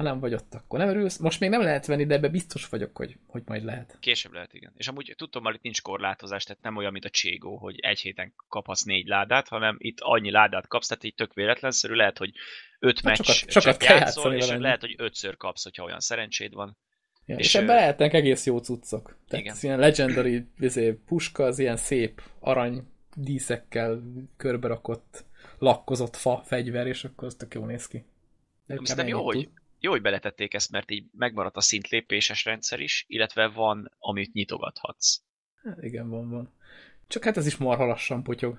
[0.00, 1.16] ha nem vagy ott, akkor nem örülsz.
[1.16, 3.96] Most még nem lehet venni, de ebbe biztos vagyok, hogy, hogy majd lehet.
[4.00, 4.72] Később lehet, igen.
[4.76, 8.00] És amúgy tudtam, hogy itt nincs korlátozás, tehát nem olyan, mint a Cségó, hogy egy
[8.00, 12.32] héten kaphatsz négy ládát, hanem itt annyi ládát kapsz, tehát így tök véletlenszerű, lehet, hogy
[12.78, 14.62] öt hát meccs sokat, sokat csak játszol, és velem.
[14.62, 16.76] lehet, hogy ötször kapsz, hogyha olyan szerencséd van.
[17.26, 19.16] Ja, és, és ebben lehetnek egész jó cuccok.
[19.28, 19.56] Tehát igen.
[19.60, 22.82] ilyen legendary izé, puska, az ilyen szép arany
[23.14, 24.02] díszekkel
[24.36, 25.24] körbe rakott,
[25.58, 28.04] lakkozott fa fegyver, és akkor az tök jó néz ki.
[28.66, 29.48] De nem jó, hogy
[29.80, 35.20] jó, hogy beletették ezt, mert így megmaradt a szintlépéses rendszer is, illetve van, amit nyitogathatsz.
[35.62, 36.52] Hát igen, van, van.
[37.08, 38.58] Csak hát ez is marha lassan potyog.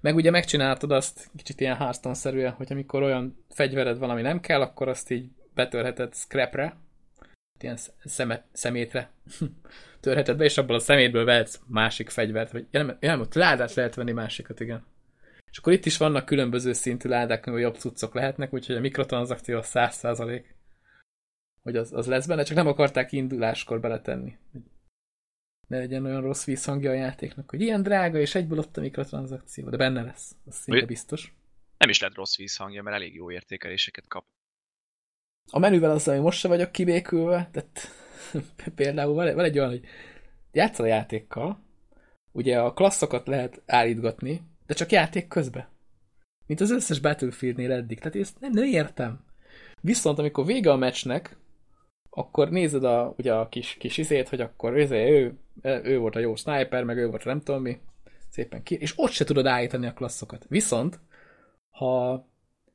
[0.00, 4.88] Meg ugye megcsináltad azt kicsit ilyen Hearthstone-szerűen, hogy amikor olyan fegyvered valami nem kell, akkor
[4.88, 6.76] azt így betörheted scrapre,
[7.60, 9.10] ilyen szemet, szemétre
[10.00, 14.12] törheted be, és abból a szemétből vehetsz másik fegyvert, vagy nem, nem, ládát lehet venni
[14.12, 14.84] másikat, igen.
[15.50, 19.60] És akkor itt is vannak különböző szintű ládák, hogy jobb cuccok lehetnek, úgyhogy a mikrotranszakció
[19.62, 20.42] 100%
[21.64, 24.36] hogy az, az lesz benne, csak nem akarták induláskor beletenni.
[25.68, 29.68] Ne legyen olyan rossz vízhangja a játéknak, hogy ilyen drága, és egyből ott a mikrotranszakció,
[29.68, 31.32] de benne lesz, az szinte biztos.
[31.78, 34.24] Nem is lett rossz vízhangja, mert elég jó értékeléseket kap.
[35.50, 37.88] A menüvel az, ami most se vagyok kibékülve, tehát
[38.74, 39.84] például van, van egy olyan, hogy
[40.52, 41.62] játszol a játékkal,
[42.32, 45.68] ugye a klasszokat lehet állítgatni, de csak játék közben.
[46.46, 47.98] Mint az összes Battlefieldnél eddig.
[47.98, 49.24] Tehát ezt nem, nem értem.
[49.80, 51.36] Viszont amikor vége a meccsnek,
[52.14, 56.18] akkor nézed a, ugye a kis, kis izét, hogy akkor izé, ő, ő volt a
[56.18, 57.78] jó sniper, meg ő volt a nem tudom mi,
[58.28, 60.46] szépen ki, és ott se tudod állítani a klasszokat.
[60.48, 61.00] Viszont,
[61.70, 62.24] ha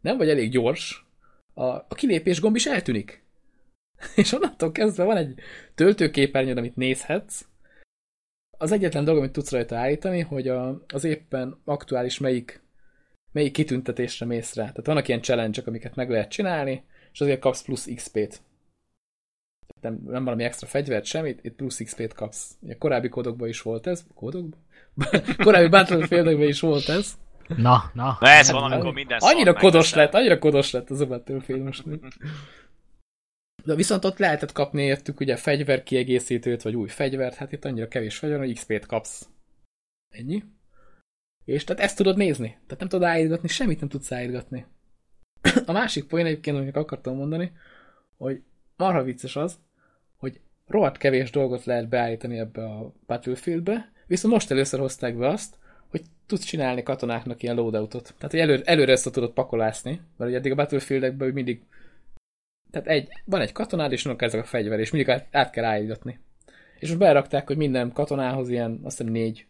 [0.01, 1.07] nem vagy elég gyors,
[1.53, 3.23] a, a kilépés gomb is eltűnik.
[4.15, 5.39] És onnantól kezdve van egy
[5.75, 7.45] töltőképernyőd, amit nézhetsz.
[8.57, 12.61] Az egyetlen dolog, amit tudsz rajta állítani, hogy a, az éppen aktuális melyik
[13.31, 14.63] melyik kitüntetésre mész rá.
[14.63, 18.41] Tehát vannak ilyen challenge amiket meg lehet csinálni, és azért kapsz plusz XP-t.
[19.81, 22.57] Nem, nem valami extra fegyvert, semmit, itt plusz XP-t kapsz.
[22.59, 24.03] Ugye korábbi kódokban is volt ez.
[24.15, 24.59] Kódokban?
[25.45, 27.17] korábbi battlefield is volt ez.
[27.57, 28.17] Na, na.
[28.19, 31.83] Na ez van, amikor minden Annyira kodos lett, annyira kodos lett az a Battlefield most.
[33.63, 37.87] De viszont ott lehetett kapni értük ugye fegyver kiegészítőt, vagy új fegyvert, hát itt annyira
[37.87, 39.29] kevés fegyver, hogy XP-t kapsz.
[40.09, 40.43] Ennyi.
[41.45, 42.47] És tehát ezt tudod nézni.
[42.47, 44.65] Tehát nem tudod állítgatni, semmit nem tudsz állítgatni.
[45.65, 47.51] A másik poén egyébként, amit akartam mondani,
[48.17, 48.41] hogy
[48.75, 49.59] marha vicces az,
[50.69, 55.55] rohadt kevés dolgot lehet beállítani ebbe a Battlefieldbe, viszont most először hozták be azt,
[55.87, 58.13] hogy tudsz csinálni katonáknak ilyen loadoutot.
[58.17, 61.61] Tehát, hogy elő, előre ezt tudod pakolászni, mert ugye eddig a Battlefield-ekben mindig
[62.71, 66.19] tehát egy, van egy katonád, és annak ezek a fegyver, és mindig át, kell állítgatni.
[66.79, 69.45] És most berakták, hogy minden katonához ilyen, azt hiszem négy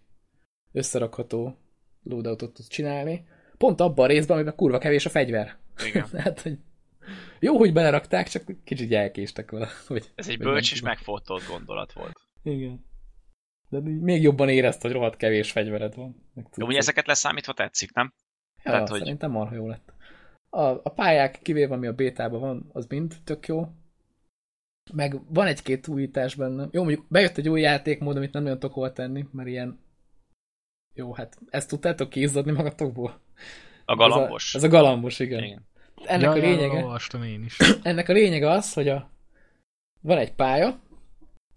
[0.71, 1.58] összerakható
[2.03, 3.25] loadoutot tudsz csinálni.
[3.58, 5.55] Pont abban a részben, amiben kurva kevés a fegyver.
[5.86, 6.05] Igen.
[6.23, 6.58] hát, hogy
[7.39, 9.67] jó, hogy belerakták, csak kicsit elkéstek vele.
[9.88, 12.19] Hogy, Ez egy bölcs és megfotolt gondolat volt.
[12.43, 12.86] Igen.
[13.69, 16.32] De még jobban érezte, hogy rohadt kevés fegyvered van.
[16.56, 18.13] Jó, ugye ezeket leszámítva tetszik, nem?
[18.63, 18.99] Ja, Tehát, hogy...
[18.99, 19.93] szerintem marha jó lett.
[20.49, 23.67] A, a pályák kivéve, ami a bétában van, az mind tök jó.
[24.93, 26.67] Meg van egy-két újítás benne.
[26.71, 29.80] Jó, mondjuk bejött egy új játékmód, amit nem nagyon tudok hol tenni, mert ilyen
[30.93, 33.21] jó, hát ezt tudtátok kiizzadni magatokból?
[33.86, 34.56] A galambos?
[34.56, 35.43] Ez a, ez a galambos, igen.
[35.43, 35.67] igen.
[36.05, 36.79] Ennek ja, a lényege...
[36.79, 37.57] Ja, én is.
[37.83, 39.09] Ennek a lényege az, hogy a,
[40.01, 40.79] van egy pálya,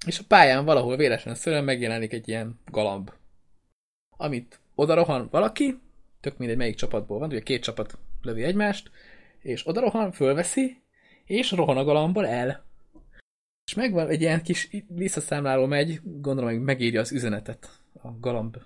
[0.06, 3.10] és a pályán valahol véletlenül megjelenik egy ilyen galamb.
[4.16, 5.80] Amit oda rohan valaki,
[6.20, 8.90] tök mindegy melyik csapatból van, ugye két csapat lövi egymást,
[9.38, 10.82] és oda rohan, fölveszi,
[11.24, 12.64] és rohan a galambból el.
[13.66, 17.68] És megvan egy ilyen kis visszaszámláló megy, gondolom, hogy megírja az üzenetet
[18.02, 18.56] a galamb,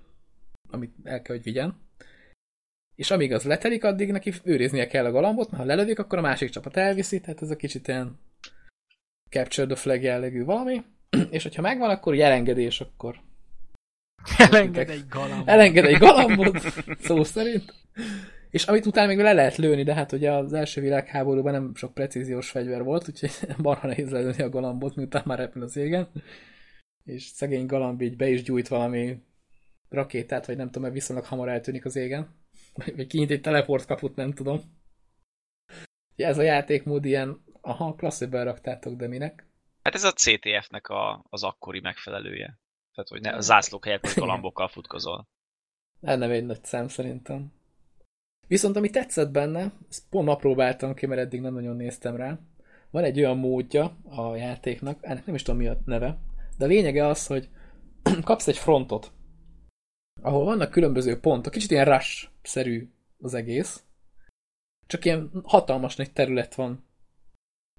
[0.69, 1.86] amit el kell, hogy vigyen.
[2.97, 6.21] És amíg az letelik, addig neki őriznie kell a galambot, mert ha lelövik, akkor a
[6.21, 8.19] másik csapat elviszi, tehát ez a kicsit ilyen
[9.29, 10.83] capture the flag jellegű valami.
[11.29, 13.19] És hogyha megvan, akkor jelengedés, akkor
[14.37, 15.47] Elenged egy galambot.
[15.47, 16.59] Elenged egy galambot,
[16.99, 17.73] szó szerint.
[18.49, 21.93] És amit utána még le lehet lőni, de hát ugye az első világháborúban nem sok
[21.93, 26.07] precíziós fegyver volt, úgyhogy marha nehéz lelőni a galambot, miután már repül az égen.
[27.03, 29.17] És szegény galamb így be is gyújt valami
[29.89, 32.35] rakétát, vagy nem tudom, mert viszonylag hamar eltűnik az égen.
[32.95, 34.61] Vagy kinyit egy teleport kaput, nem tudom.
[36.15, 39.47] Ja, ez a játékmód ilyen, aha, klasszul beraktátok, de minek?
[39.83, 42.59] Hát ez a CTF-nek a, az akkori megfelelője.
[42.93, 45.27] Tehát, hogy ne, a zászlók helyett most galambokkal futkozol.
[45.99, 47.53] nem egy nagy szám szerintem.
[48.47, 52.39] Viszont ami tetszett benne, ezt pont ma próbáltam ki, mert eddig nem nagyon néztem rá.
[52.89, 56.17] Van egy olyan módja a játéknak, ennek nem is tudom mi a neve,
[56.57, 57.49] de a lényege az, hogy
[58.23, 59.11] kapsz egy frontot,
[60.21, 63.83] ahol vannak különböző pontok, kicsit ilyen rush-szerű az egész,
[64.87, 66.85] csak ilyen hatalmas nagy terület van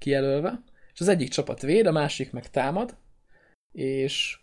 [0.01, 2.97] kijelölve, és az egyik csapat véd, a másik meg támad,
[3.73, 4.41] és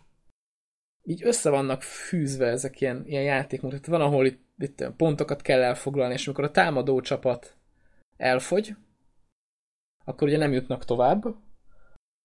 [1.02, 3.86] így össze vannak fűzve ezek ilyen, ilyen játékmódok.
[3.86, 7.56] Van, ahol itt, itt pontokat kell elfoglalni, és amikor a támadó csapat
[8.16, 8.76] elfogy,
[10.04, 11.24] akkor ugye nem jutnak tovább,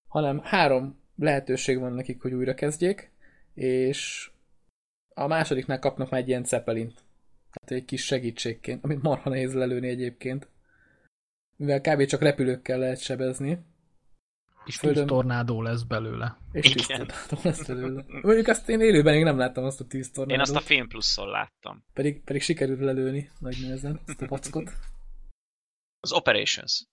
[0.08, 3.12] hanem három lehetőség van nekik, hogy újra kezdjék,
[3.54, 4.31] és
[5.14, 7.04] a másodiknál kapnak már egy ilyen cepelint.
[7.52, 10.48] Tehát egy kis segítségként, amit marha nehéz lelőni egyébként.
[11.56, 12.06] Mivel kb.
[12.06, 13.60] csak repülőkkel lehet sebezni.
[14.66, 15.08] És Földön...
[15.08, 16.38] tornádó lesz belőle.
[16.52, 18.06] És tornádó lesz belőle.
[18.22, 20.32] Mondjuk azt én élőben még nem láttam azt a tornádót.
[20.32, 21.84] Én azt a Film Plus-szon láttam.
[21.94, 24.72] Pedig, pedig sikerült lelőni nagy nehezen ezt a packot.
[26.00, 26.84] Az Operations.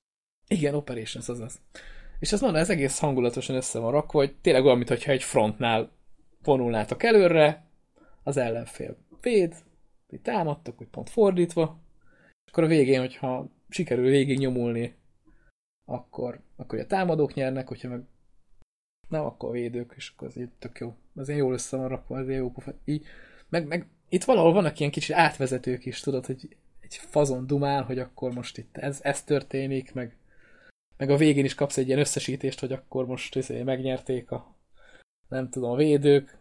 [0.48, 1.60] Igen, Operations, azaz.
[2.18, 5.90] És ez mondom, ez egész hangulatosan össze van rakva, hogy tényleg olyan, mintha egy frontnál
[6.42, 7.67] vonulnátok előre,
[8.28, 9.54] az ellenfél véd,
[10.08, 11.78] hogy támadtok, hogy pont fordítva,
[12.44, 14.94] és akkor a végén, hogyha sikerül végig nyomulni,
[15.84, 18.02] akkor, akkor a támadók nyernek, hogyha meg
[19.08, 20.94] nem, akkor a védők, és akkor az így tök jó.
[21.14, 22.74] Az én jól össze van rakva, az jó pofa.
[22.84, 23.06] Így,
[23.48, 27.98] meg, meg itt valahol vannak ilyen kicsi átvezetők is, tudod, hogy egy fazon dumál, hogy
[27.98, 30.16] akkor most itt ez, ez történik, meg,
[30.96, 34.56] meg a végén is kapsz egy ilyen összesítést, hogy akkor most izé, megnyerték a
[35.28, 36.37] nem tudom, a védők,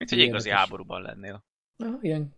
[0.00, 1.44] mint hogy igazi háborúban lennél.
[1.76, 2.34] Na, ilyen,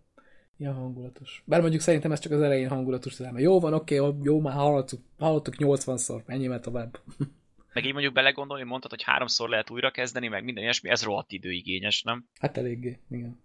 [0.57, 1.43] ilyen hangulatos.
[1.47, 4.55] Bár mondjuk szerintem ez csak az elején hangulatos, mert jó van, oké, okay, jó, már
[4.55, 7.01] hallottuk, hallottuk 80-szor, ennyi tovább.
[7.73, 11.33] Meg így mondjuk belegondolni, mondtad, hogy háromszor lehet újra kezdeni, meg minden ilyesmi, ez rohadt
[11.33, 12.29] időigényes, nem?
[12.39, 13.43] Hát eléggé, igen.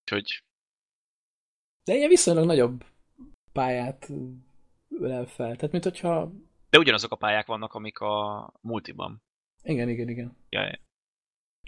[0.00, 0.42] Úgyhogy...
[1.84, 2.84] De ilyen viszonylag nagyobb
[3.52, 4.10] pályát
[4.88, 5.56] ölel fel.
[5.56, 6.32] Tehát, mint hogyha...
[6.70, 9.22] De ugyanazok a pályák vannak, amik a multiban.
[9.62, 10.36] Igen, igen, igen.
[10.48, 10.78] Ja, ja.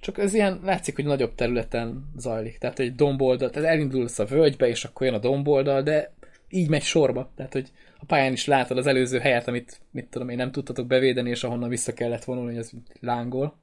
[0.00, 2.58] Csak ez ilyen, látszik, hogy nagyobb területen zajlik.
[2.58, 6.14] Tehát egy domboldal, tehát elindulsz a völgybe, és akkor jön a domboldal, de
[6.48, 7.30] így megy sorba.
[7.34, 10.86] Tehát, hogy a pályán is látod az előző helyet, amit, mit tudom én, nem tudtatok
[10.86, 12.70] bevédeni, és ahonnan vissza kellett vonulni, ez
[13.00, 13.58] lángol.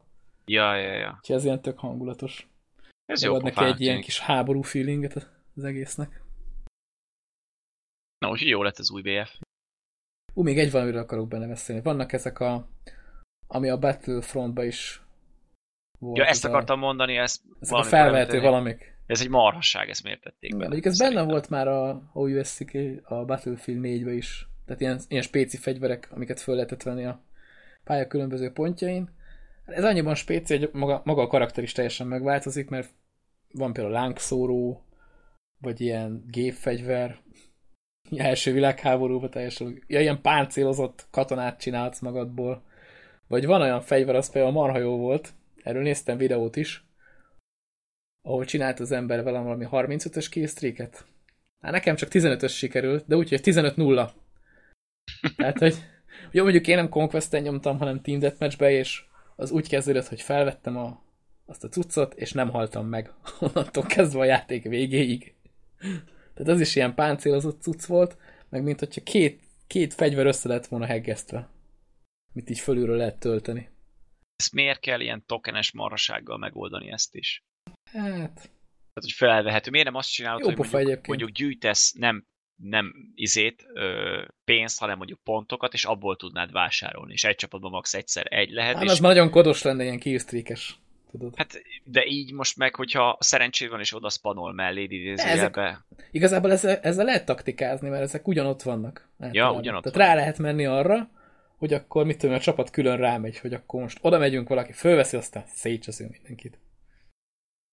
[0.46, 1.18] Ja, ja, ja.
[1.18, 2.50] Úgyhogy ez ilyen tök hangulatos.
[3.06, 6.22] Ez jó Ad neki egy ilyen kis háború feelinget az egésznek.
[8.18, 9.40] Na, úgyhogy jó lett az új BF.
[10.34, 11.82] Ú, még egy valamiről akarok benne beszélni.
[11.82, 12.68] Vannak ezek a,
[13.48, 15.01] ami a Battlefrontban is
[16.02, 16.18] volt.
[16.18, 19.00] Ja, ezt ez akartam mondani, ezt A, ezek a felvehető valamik.
[19.06, 22.60] Ez egy marhasság, ezt miért tették mondjuk ez benne volt már a OUSC
[23.04, 24.48] a Battlefield 4-be is.
[24.66, 27.24] Tehát ilyen, ilyen spéci fegyverek, amiket föl lehetett venni a
[27.84, 29.10] pálya különböző pontjain.
[29.66, 32.90] Ez annyiban spéci, hogy maga, maga a karakter is teljesen megváltozik, mert
[33.54, 34.86] van például lángszóró,
[35.58, 37.18] vagy ilyen gépfegyver,
[38.18, 42.64] első világháborúban teljesen, ja, ilyen páncélozott katonát csinálsz magadból.
[43.28, 45.34] Vagy van olyan fegyver, az például marha jó volt,
[45.64, 46.86] erről néztem videót is,
[48.22, 51.06] ahol csinált az ember velem valami 35-ös killstreaket.
[51.60, 54.10] Hát nekem csak 15-ös sikerült, de úgy, hogy 15-0.
[55.36, 55.76] Tehát, hogy
[56.32, 59.04] jó, mondjuk én nem Conquest-en nyomtam, hanem Team Deathmatch-be, és
[59.36, 61.02] az úgy kezdődött, hogy felvettem a,
[61.46, 63.14] azt a cuccot, és nem haltam meg.
[63.40, 65.34] Onnantól kezdve a játék végéig.
[66.34, 68.18] Tehát az is ilyen páncélozott cucc volt,
[68.50, 71.50] meg mint hogyha két, két fegyver össze lett volna heggesztve.
[72.34, 73.70] Mit így fölülről lehet tölteni.
[74.42, 77.44] Ezt miért kell ilyen tokenes marhasággal megoldani ezt is?
[77.92, 79.70] Hát, Tehát, hogy felvehető.
[79.70, 81.08] Miért nem azt csinálod, Jó hogy mondjuk, egyébként.
[81.08, 82.26] mondjuk gyűjtesz nem,
[82.56, 87.14] nem izét, ö, pénzt, hanem mondjuk pontokat, és abból tudnád vásárolni.
[87.14, 87.94] És egy csapatban max.
[87.94, 88.76] egyszer egy lehet.
[88.76, 90.80] hát és az nagyon kodos lenne, ilyen killstreakes.
[91.12, 91.34] Tudod.
[91.36, 95.86] Hát, de így most meg, hogyha szerencséd van, és oda spanol mellé idézőjelbe.
[96.12, 99.10] Igazából ezzel, ezzel lehet taktikázni, mert ezek ugyanott vannak.
[99.20, 99.58] általában.
[99.60, 100.14] ugyanott Tehát vannak.
[100.14, 101.10] rá lehet menni arra,
[101.62, 105.18] hogy akkor mit tudom, a csapat külön rámegy, hogy akkor most oda megyünk valaki, fölveszi,
[105.18, 106.60] aztán szétcseszünk mindenkit.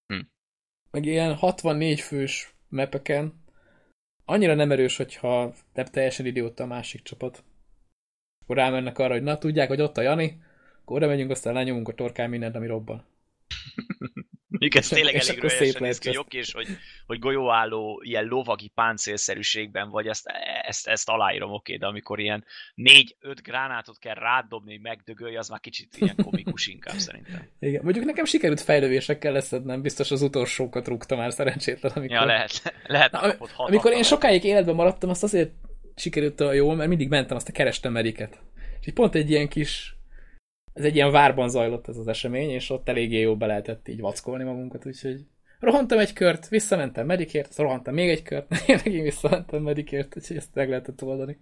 [0.06, 0.20] Hm.
[0.90, 3.44] Meg ilyen 64 fős mepeken
[4.24, 7.44] annyira nem erős, hogyha nem teljesen idióta a másik csapat.
[8.42, 10.42] Akkor rámennek arra, hogy na tudják, hogy ott a Jani,
[10.80, 13.04] akkor oda megyünk, aztán lenyomunk a torkán mindent, ami robban.
[14.58, 16.66] Mondjuk ez tényleg És elég lehet néz ki, hogy oké, és hogy,
[17.06, 20.26] hogy golyóálló ilyen lovagi páncélszerűségben vagy, ezt,
[20.66, 22.44] ezt, ezt aláírom, oké, de amikor ilyen
[22.74, 27.48] négy-öt gránátot kell rádobni, hogy megdögölj, az már kicsit ilyen komikus inkább szerintem.
[27.60, 27.80] Igen.
[27.82, 32.16] Mondjuk nekem sikerült fejlővésekkel leszednem, biztos az utolsókat rúgta már szerencsétlen, amikor...
[32.16, 34.04] Ja, lehet, lehet Na, hat Amikor én hatalmat.
[34.04, 35.50] sokáig életben maradtam, azt azért
[35.96, 38.40] sikerült olyan jól, mert mindig mentem, azt kerestem mediket.
[38.80, 39.97] És pont egy ilyen kis,
[40.78, 44.00] ez egy ilyen várban zajlott ez az esemény, és ott eléggé jó be lehetett így
[44.00, 45.26] vackolni magunkat, úgyhogy
[45.58, 50.54] rohantam egy kört, visszamentem medikért, rohantam még egy kört, én megint visszamentem medikért, úgyhogy ezt
[50.54, 51.38] meg lehetett oldani.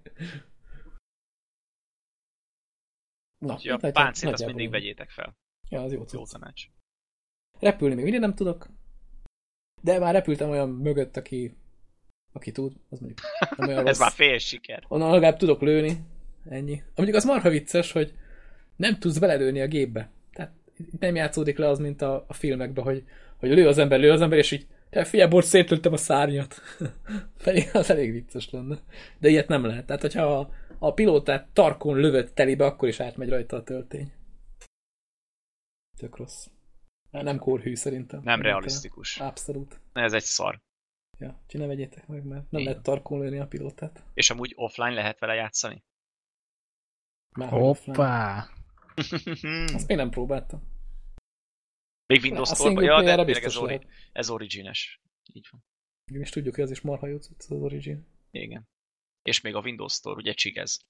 [3.39, 5.37] Na, Úgyhogy a hát páncélt azt mindig vegyétek fel.
[5.69, 6.65] Ja, az jó Jó tanács.
[7.59, 8.69] Repülni még mindig nem tudok,
[9.83, 11.57] de már repültem olyan mögött, aki,
[12.33, 13.21] aki tud, az mondjuk
[13.57, 13.99] nem olyan Ez rossz.
[13.99, 14.85] már fél siker.
[14.89, 16.05] Onnan legalább tudok lőni,
[16.49, 16.83] ennyi.
[16.95, 18.15] Mondjuk az marha vicces, hogy
[18.77, 20.11] nem tudsz belelőni a gépbe.
[20.33, 23.05] Tehát itt nem játszódik le az, mint a, a filmekben, hogy,
[23.37, 26.61] hogy lő az ember, lő az ember, és így te figyelj, bort, szétlőttem a szárnyat.
[27.45, 28.79] Pedig az elég vicces lenne.
[29.19, 29.87] De ilyet nem lehet.
[29.87, 34.13] Tehát, hogyha a, a pilótát tarkon lövöd telibe, akkor is átmegy rajta a töltény.
[35.97, 36.47] Tök rossz.
[37.11, 38.21] Nem kórhű szerintem.
[38.25, 39.21] Nem realisztikus.
[39.21, 39.81] Abszolút.
[39.93, 40.61] Ez egy szar.
[41.19, 42.73] Ja, úgyhogy ne vegyétek meg, mert nem Igen.
[42.73, 44.05] lehet tarkon lőni a pilótát.
[44.15, 45.85] És amúgy offline lehet vele játszani?
[47.37, 47.97] Már hogy offline.
[49.75, 50.75] Azt még nem próbáltam.
[52.07, 52.85] Még Windows Store-ban?
[52.85, 55.01] Ja, de tényleg ez, biztos ori- ez origines.
[55.33, 55.65] Így van.
[56.11, 58.07] Igen, és tudjuk, hogy az is marha jó az Origin.
[58.31, 58.69] Igen.
[59.23, 60.81] És még a Windows Store, ugye csigez.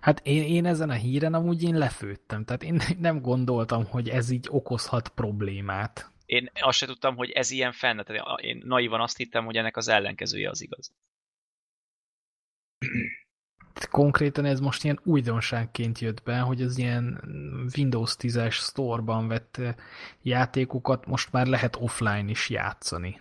[0.00, 4.30] Hát én, én ezen a híren amúgy én lefőttem, tehát én nem gondoltam, hogy ez
[4.30, 6.12] így okozhat problémát.
[6.26, 9.76] Én azt se tudtam, hogy ez ilyen fenn, tehát én naivan azt hittem, hogy ennek
[9.76, 10.92] az ellenkezője az igaz.
[13.90, 17.20] Konkrétan ez most ilyen újdonságként jött be, hogy az ilyen
[17.76, 19.74] Windows 10-es store-ban vett eh,
[20.22, 23.20] játékokat most már lehet offline is játszani.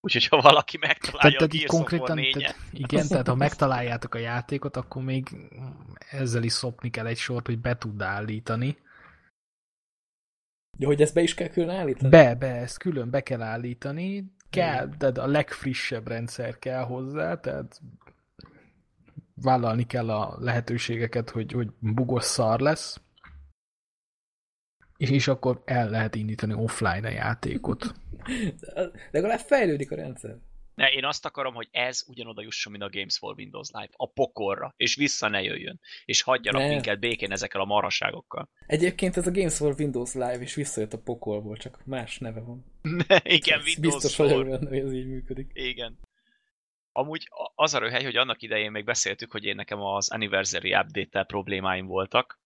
[0.00, 4.18] Úgyhogy ha valaki megtalálja Tehát, a tehát konkrétan, 4 tehát, igen, tehát ha megtaláljátok a
[4.18, 5.28] játékot, akkor még
[6.10, 8.76] ezzel is szopni kell egy sort, hogy be tud állítani.
[10.78, 12.08] Ja, hogy ezt be is kell külön állítani?
[12.08, 17.80] Be, be, ezt külön be kell állítani, kell, de a legfrissebb rendszer kell hozzá, tehát
[19.42, 23.00] vállalni kell a lehetőségeket, hogy, hogy bugos szar lesz,
[24.96, 27.94] és, és akkor el lehet indítani offline a játékot.
[28.74, 30.36] De legalább fejlődik a rendszer.
[30.74, 34.10] Ne, én azt akarom, hogy ez ugyanoda jusson, mint a Games for Windows Live, a
[34.10, 36.68] pokorra, és vissza ne jöjjön, és hagyjanak Ne.
[36.68, 38.48] minket békén ezekkel a marhaságokkal.
[38.66, 42.64] Egyébként ez a Games for Windows Live is visszajött a pokolból, csak más neve van.
[43.22, 44.34] Igen, Ez Windows Biztos Store.
[44.34, 45.50] vagyok benne, hogy ez így működik.
[45.54, 45.98] Igen.
[46.92, 51.24] Amúgy az a röhely, hogy annak idején még beszéltük, hogy én nekem az Anniversary update
[51.24, 52.40] problémáim voltak,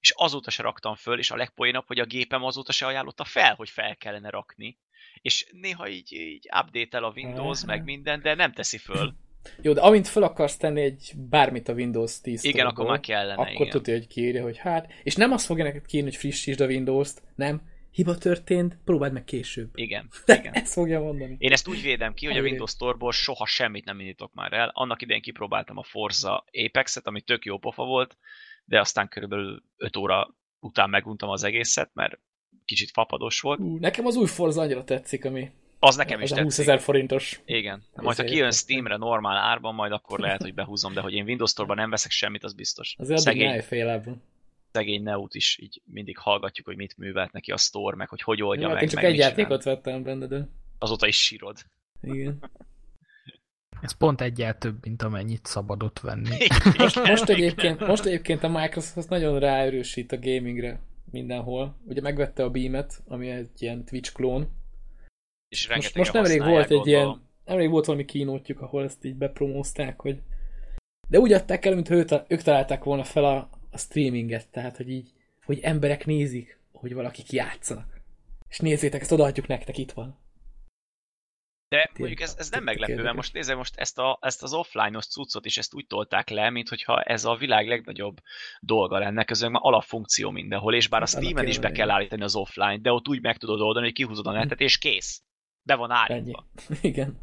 [0.00, 3.54] és azóta se raktam föl, és a legpoénabb, hogy a gépem azóta se ajánlotta fel,
[3.54, 4.78] hogy fel kellene rakni.
[5.22, 9.14] És néha így, így update-el a Windows, meg minden, de nem teszi föl.
[9.62, 13.32] Jó, de amint fel akarsz tenni egy bármit a Windows 10 Igen, akkor már kellene,
[13.32, 13.68] akkor igen.
[13.68, 17.22] tudja, hogy kiírja, hogy hát, és nem azt fogja neked kiírni, hogy frissítsd a Windows-t,
[17.34, 17.62] nem,
[17.94, 19.70] hiba történt, próbáld meg később.
[19.74, 20.52] Igen, De igen.
[20.52, 21.36] ezt fogja mondani.
[21.38, 22.40] Én ezt úgy védem ki, hogy a.
[22.40, 24.70] Windows Store-ból soha semmit nem indítok már el.
[24.74, 28.16] Annak idején kipróbáltam a Forza Apex-et, ami tök jó pofa volt,
[28.64, 32.18] de aztán körülbelül 5 óra után meguntam az egészet, mert
[32.64, 33.58] kicsit fapados volt.
[33.60, 36.70] Ú, nekem az új Forza annyira tetszik, ami Az nekem is az a 20 tetszik.
[36.72, 37.40] ezer forintos.
[37.44, 37.82] Igen.
[37.94, 38.50] Majd ha kijön.
[38.50, 42.10] Steamre normál árban, majd akkor lehet, hogy behúzom, de hogy én Windows Store-ban nem veszek
[42.10, 42.94] semmit, az biztos.
[42.98, 44.22] Azért addig félában.
[44.74, 48.42] Szegény Neut is így mindig hallgatjuk, hogy mit művelt neki a Store, meg hogy hogy
[48.42, 49.38] oldja Ja, hát meg, én csak meg egy mit csinál.
[49.38, 50.48] játékot vettem benne, de
[50.78, 51.58] Azóta is sírod.
[52.02, 52.50] igen.
[53.80, 56.36] Ez pont egyel több, mint amennyit szabadott venni.
[56.78, 61.76] Most, most, egyébként, most egyébként a Microsoft nagyon ráerősít a gamingre mindenhol.
[61.86, 64.48] Ugye megvette a Beam-et, ami egy ilyen Twitch klón.
[65.48, 66.86] És Most, most nemrég volt egy gondolom.
[66.86, 70.20] ilyen, nemrég volt valami kínótjuk, ahol ezt így bepromózták, hogy
[71.08, 75.12] de úgy adták el, mintha ők találták volna fel a, a streaminget, tehát hogy így,
[75.44, 78.00] hogy emberek nézik, hogy valakik játszanak.
[78.48, 80.22] És nézzétek, ezt odaadjuk nektek, itt van.
[81.68, 85.06] De mondjuk ez, ez nem meglepő, mert most nézze, most ezt, a, ezt az offline-os
[85.06, 88.20] cuccot is ezt úgy tolták le, mint hogyha ez a világ legnagyobb
[88.60, 92.22] dolga lenne, közben már alapfunkció mindenhol, és bár a Hát Steam-en is be kell állítani
[92.22, 95.22] az offline, de ott úgy meg tudod oldani, hogy kihúzod a netet, és kész.
[95.62, 96.12] Be van Ennyi.
[96.12, 96.46] állítva.
[96.90, 97.18] Igen.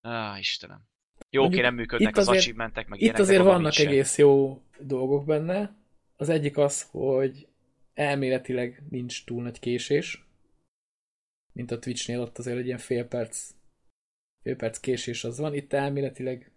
[0.00, 0.89] Á, Istenem.
[1.30, 3.86] Jó, oké, nem működnek az azért- achievementek, meg Itt azért vannak sem.
[3.86, 5.74] egész jó dolgok benne.
[6.16, 7.48] Az egyik az, hogy
[7.94, 10.24] elméletileg nincs túl nagy késés,
[11.52, 13.50] mint a Twitchnél ott azért egy ilyen fél perc,
[14.42, 15.54] fél perc késés az van.
[15.54, 16.52] Itt elméletileg,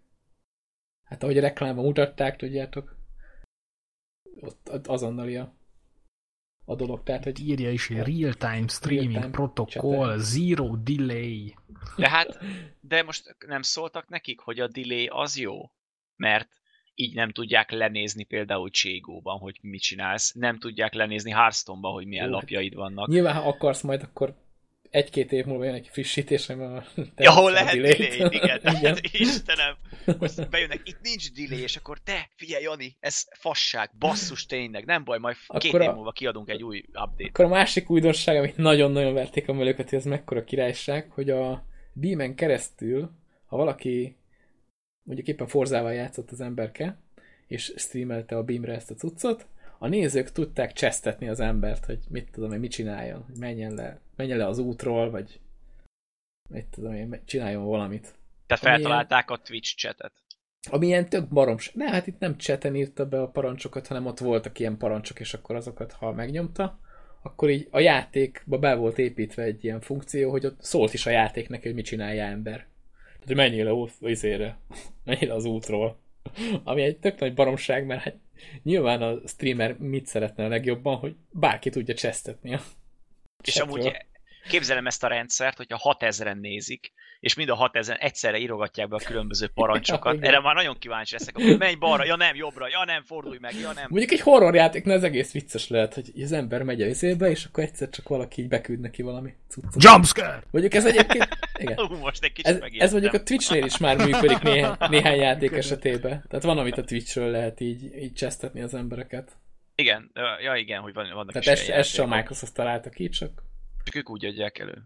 [1.08, 2.96] hát ahogy a reklámban mutatták, tudjátok,
[4.40, 5.54] ott azonnali a,
[6.64, 7.02] a dolog.
[7.02, 10.18] Tehát, hogy Írja is, hogy real-time streaming Real-time protocol, chat.
[10.18, 11.54] zero delay.
[11.96, 12.38] De hát,
[12.80, 15.70] de most nem szóltak nekik, hogy a delay az jó?
[16.16, 16.48] Mert
[16.94, 22.26] így nem tudják lenézni például Cségóban, hogy mit csinálsz, nem tudják lenézni Hearthstone-ban, hogy milyen
[22.26, 23.08] Jó, hát lapjaid vannak.
[23.08, 24.34] nyilván, ha akarsz majd, akkor
[24.94, 26.84] egy-két év múlva jön egy frissítés, ami a...
[27.16, 28.60] Ja, ahol a lehet delay, igen.
[28.78, 28.98] igen.
[29.12, 29.76] Istenem,
[30.18, 35.04] most bejönnek, itt nincs delay, és akkor te, figyelj Jani, ez fasság, basszus tényleg, nem
[35.04, 37.28] baj, majd két Akkor év a- múlva kiadunk egy új update.
[37.28, 41.66] Akkor a másik újdonság, amit nagyon-nagyon verték a melőket, hogy ez mekkora királyság, hogy a
[41.92, 43.10] Beamen keresztül,
[43.46, 44.16] ha valaki
[45.02, 46.98] mondjuk éppen Forzával játszott az emberke,
[47.46, 49.46] és streamelte a Beamre ezt a cuccot,
[49.84, 54.00] a nézők tudták csesztetni az embert, hogy mit tudom én, mit csináljon, hogy menjen le,
[54.16, 55.40] menjen le az útról, vagy
[56.50, 58.14] mit tudom én, csináljon valamit.
[58.46, 60.12] Tehát amilyen- feltalálták a Twitch chatet.
[60.70, 61.72] Ami ilyen tök baroms.
[61.74, 65.34] Ne, hát itt nem cseten írta be a parancsokat, hanem ott voltak ilyen parancsok, és
[65.34, 66.78] akkor azokat, ha megnyomta,
[67.22, 71.10] akkor így a játékba be volt építve egy ilyen funkció, hogy ott szólt is a
[71.10, 72.66] játék neki, hogy mit csinálja ember.
[72.96, 74.58] Tehát, hogy menjél le izére,
[75.04, 75.98] menjél le az útról.
[76.64, 78.16] Ami egy tök nagy baromság, mert hát
[78.62, 82.60] nyilván a streamer mit szeretne a legjobban, hogy bárki tudja csesztetni a
[83.42, 84.06] És amúgy
[84.48, 89.04] képzelem ezt a rendszert, hogyha 6000-en nézik, és mind a 6000-en egyszerre írogatják be a
[89.04, 90.16] különböző parancsokat.
[90.24, 93.54] Erre már nagyon kíváncsi leszek, hogy menj balra, ja nem, jobbra, ja nem, fordulj meg,
[93.54, 93.86] ja nem.
[93.88, 97.64] Mondjuk egy horrorjátéknál ez egész vicces lehet, hogy az ember megy a izébe, és akkor
[97.64, 99.82] egyszer csak valaki így beküld neki valami cuccot.
[99.82, 100.42] Jumpscare!
[100.50, 101.28] Mondjuk ez egyébként,
[101.58, 101.78] igen.
[101.78, 102.86] Ú, most egy kicsit Ez, megijedtem.
[102.86, 106.24] ez mondjuk a Twitchnél is már működik néhány, néhány játék esetében.
[106.28, 109.32] Tehát van, amit a Twitchről lehet így, így csesztetni az embereket.
[109.74, 110.10] Igen,
[110.42, 112.08] ja igen, hogy van, vannak Tehát is ezt, ilyen ezt sem.
[112.08, 113.42] Microsoft találta ki, csak
[113.84, 114.82] Csak ők úgy adják elő.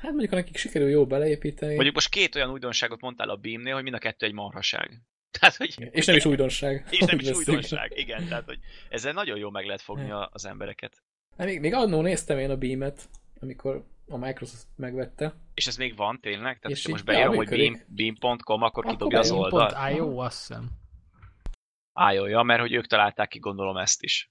[0.00, 3.74] hát mondjuk, ha nekik sikerül jó beleépíteni, Mondjuk most két olyan újdonságot mondtál a Beamnél,
[3.74, 5.00] hogy mind a kettő egy marhaság.
[5.38, 6.86] Tehát, hogy és nem is újdonság.
[6.90, 7.92] és nem is újdonság.
[7.96, 8.58] Igen, tehát, hogy
[8.88, 11.02] ezzel nagyon jól meg lehet fogni a- az embereket.
[11.36, 13.08] Hát még, még annó néztem én a Beam-et,
[13.40, 15.34] amikor a Microsoft megvette.
[15.54, 16.58] És ez még van tényleg?
[16.58, 19.74] Tehát, És ha most beírom, ja, hogy beam, beam.com, akkor Akkor kidobja az oldalt.
[19.74, 20.70] Pont IO, azt hiszem.
[21.92, 24.30] Ájolja, mert hogy ők találták ki, gondolom ezt is.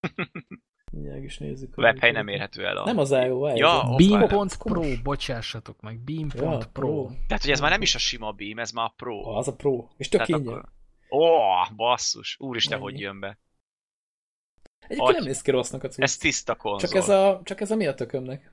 [0.94, 1.76] Mindjárt is nézzük.
[1.76, 2.76] A webhely nem érhető el.
[2.76, 2.84] A...
[2.84, 3.56] Nem az IO, IO.
[3.56, 3.94] Ja.
[3.96, 6.58] Beam.pro, bocsássatok meg, ja, Beam.pro.
[6.72, 7.10] Pro.
[7.26, 9.36] Tehát, hogy ez már nem is a sima Beam, ez már a Pro.
[9.36, 9.88] Az a Pro.
[9.96, 10.46] És tök ingyen.
[10.46, 10.64] akkor...
[11.10, 11.28] Ó,
[11.76, 12.82] basszus, úristen, Ennyi.
[12.82, 13.38] hogy jön be.
[14.78, 16.02] Egyébként nem Agy- néz ki rossznak a cucc.
[16.02, 16.88] Ez tiszta konzol.
[16.88, 18.52] Csak ez a, csak ez a mi a tökömnek?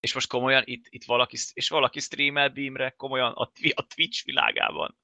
[0.00, 4.98] És most komolyan itt, itt valaki, és valaki streamel Beamre, komolyan a, a Twitch világában.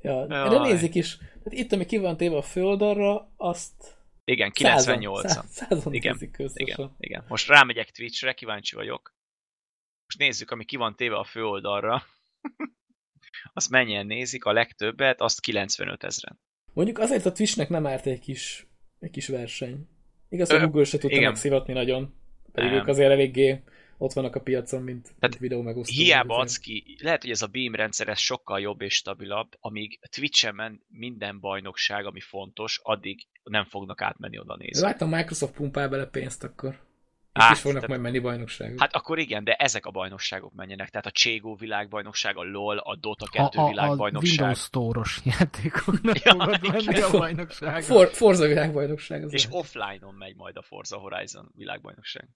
[0.00, 1.16] Ja, de nézik is.
[1.16, 3.97] Tehát itt, ami ki van téve a földalra, azt
[4.28, 6.16] igen, 98 Százan, százan igen,
[6.54, 7.24] igen, igen.
[7.28, 9.14] Most rámegyek Twitchre, kíváncsi vagyok.
[10.04, 12.02] Most nézzük, ami ki van téve a főoldalra.
[13.52, 16.40] azt mennyien nézik, a legtöbbet, azt 95 ezeren.
[16.72, 18.66] Mondjuk azért a Twitchnek nem árt egy kis,
[18.98, 19.88] egy kis verseny.
[20.28, 22.14] Igaz, hogy Google se tudta megszivatni nagyon,
[22.52, 22.78] pedig nem.
[22.78, 23.62] ők azért eléggé
[23.98, 25.94] ott vannak a piacon, mint, Tehát mint videó megosztó.
[25.94, 30.00] Hiába adsz ki, lehet, hogy ez a Beam rendszer ez sokkal jobb és stabilabb, amíg
[30.16, 34.82] Twitch-en minden bajnokság, ami fontos, addig nem fognak átmenni oda nézni.
[34.82, 36.86] Láttam, Microsoft pumpál bele pénzt akkor.
[37.38, 38.80] Itt hát, is fognak tehát, majd menni bajnokságok.
[38.80, 40.88] Hát akkor igen, de ezek a bajnokságok menjenek.
[40.90, 44.38] Tehát a Cségó világbajnokság, a LOL, a Dota 2 a, a, világbajnokság.
[44.38, 47.82] A Windows Store-os játékoknak ja, fogod menni a bajnokság.
[47.82, 49.24] For, Forza világbajnokság.
[49.24, 52.28] Az és offline-on megy majd a Forza Horizon világbajnokság.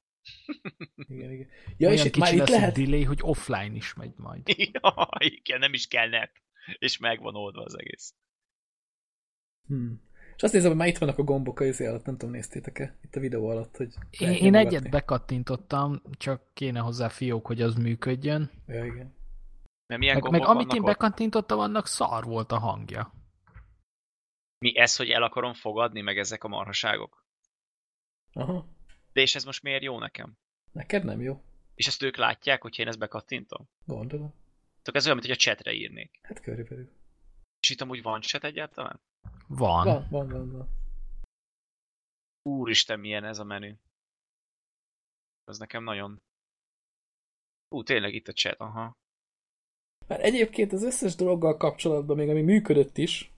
[0.95, 1.49] Igen, igen.
[1.77, 2.77] Ja, Olyan és itt már itt lehet...
[2.77, 4.43] delay, hogy offline is megy majd.
[4.73, 6.33] Ja, igen, nem is kell net.
[6.79, 8.15] És megvan oldva az egész.
[9.67, 10.11] Hmm.
[10.37, 12.99] És azt nézem, hogy már itt vannak a gombok a izé alatt, nem tudom, néztétek-e
[13.03, 13.95] itt a videó alatt, hogy...
[14.11, 18.51] Én, én egyet bekattintottam, csak kéne hozzá fiók, hogy az működjön.
[18.67, 19.15] Ja, igen.
[19.87, 23.13] Mert milyen meg, meg amit én bekattintottam, annak szar volt a hangja.
[24.59, 27.27] Mi ez, hogy el akarom fogadni, meg ezek a marhaságok?
[28.33, 28.67] Aha.
[29.13, 30.37] De és ez most miért jó nekem?
[30.73, 31.43] Neked nem jó.
[31.75, 33.69] És ezt ők látják, hogy én ezt bekattintom?
[33.85, 34.31] Gondolom.
[34.67, 36.19] Tehát ez olyan, mint hogy a chatre írnék.
[36.23, 36.91] Hát körülbelül.
[37.61, 39.01] És itt amúgy van chat egyáltalán?
[39.47, 39.85] Van.
[39.85, 40.53] Van, van, van.
[40.53, 40.69] van.
[42.43, 43.75] Úristen, milyen ez a menü.
[45.45, 46.23] Ez nekem nagyon...
[47.69, 48.93] Ú, tényleg itt a chat, aha.
[50.07, 53.31] Már egyébként az összes dologgal kapcsolatban, még ami működött is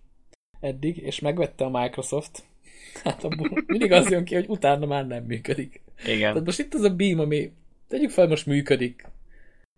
[0.60, 2.48] eddig, és megvette a Microsoft,
[3.04, 5.82] hát abból mindig az jön ki, hogy utána már nem működik.
[6.04, 6.32] Igen.
[6.32, 7.52] Tehát most itt az a Beam, ami
[7.88, 9.06] tegyük fel, most működik.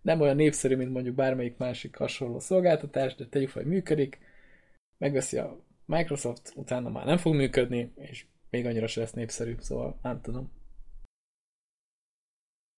[0.01, 4.19] Nem olyan népszerű, mint mondjuk bármelyik másik hasonló szolgáltatás, de tegyük fel, hogy működik.
[4.97, 9.99] Megveszi a Microsoft, utána már nem fog működni, és még annyira se lesz népszerű, szóval
[10.01, 10.51] nem tudom.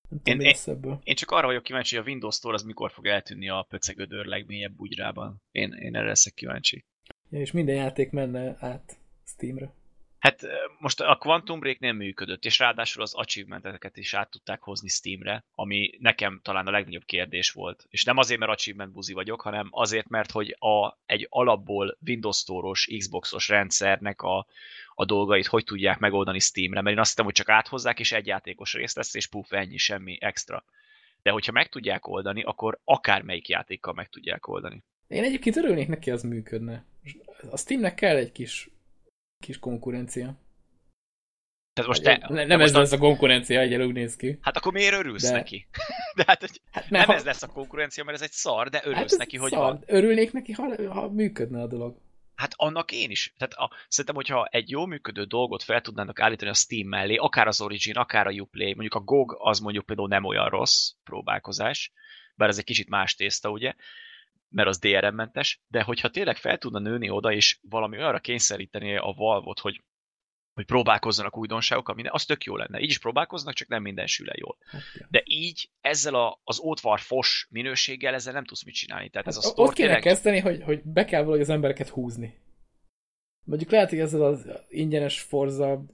[0.09, 2.91] Nem tudom, én, én, én csak arra vagyok kíváncsi, hogy a Windows Store az mikor
[2.91, 5.41] fog eltűnni a pöcegödör legmélyebb bugyrában.
[5.51, 6.85] Én, én erre leszek kíváncsi.
[7.29, 9.73] Ja, és minden játék menne át Steamre.
[10.19, 10.41] Hát
[10.79, 15.43] most a Quantum Break nem működött, és ráadásul az achievementeket is át tudták hozni Steamre,
[15.55, 17.85] ami nekem talán a legnagyobb kérdés volt.
[17.89, 22.37] És nem azért, mert achievement buzi vagyok, hanem azért, mert hogy a, egy alapból Windows
[22.37, 24.45] Store-os, Xbox-os rendszernek a,
[24.95, 28.27] a dolgait hogy tudják megoldani Steamre, mert én azt hittem, hogy csak áthozzák, és egy
[28.27, 30.63] játékos részt lesz, és puf, ennyi, semmi extra.
[31.21, 34.83] De hogyha meg tudják oldani, akkor akármelyik játékkal meg tudják oldani.
[35.07, 36.85] Én egyébként örülnék neki, az működne.
[37.51, 38.69] A Steamnek kell egy kis
[39.43, 40.37] kis konkurencia.
[41.73, 42.79] Tehát most te, ne, nem ez a...
[42.79, 44.37] lesz a konkurencia, hogy úgy néz ki.
[44.41, 45.31] Hát akkor miért örülsz de...
[45.31, 45.67] neki?
[46.15, 47.13] De hát, hogy hát nem ha...
[47.13, 49.59] ez lesz a konkurencia, mert ez egy szar, de örülsz hát neki, hogy szar.
[49.59, 49.83] van.
[49.85, 51.97] Örülnék neki, ha, ha működne a dolog.
[52.35, 53.33] Hát annak én is.
[53.37, 57.47] Tehát a, szerintem, hogyha egy jó működő dolgot fel tudnának állítani a Steam mellé, akár
[57.47, 61.91] az Origin, akár a Uplay, mondjuk a GOG az mondjuk például nem olyan rossz próbálkozás,
[62.35, 63.73] bár ez egy kicsit más tészta, ugye,
[64.49, 69.13] mert az DRM-mentes, de hogyha tényleg fel tudna nőni oda, és valami olyanra kényszeríteni a
[69.17, 69.83] valvot, hogy
[70.59, 72.79] hogy próbálkozzanak újdonságok, ami az tök jó lenne.
[72.79, 74.57] Így is próbálkoznak, csak nem minden sül jól.
[74.65, 79.09] Hát, De így ezzel a, az ótvar fos minőséggel ezzel nem tudsz mit csinálni.
[79.09, 80.01] Tehát ez a hát, Ott kéne tényleg...
[80.01, 82.39] kezdeni, hogy, hogy be kell valahogy az embereket húzni.
[83.45, 85.85] Mondjuk lehet, hogy ezzel az ingyenes Forza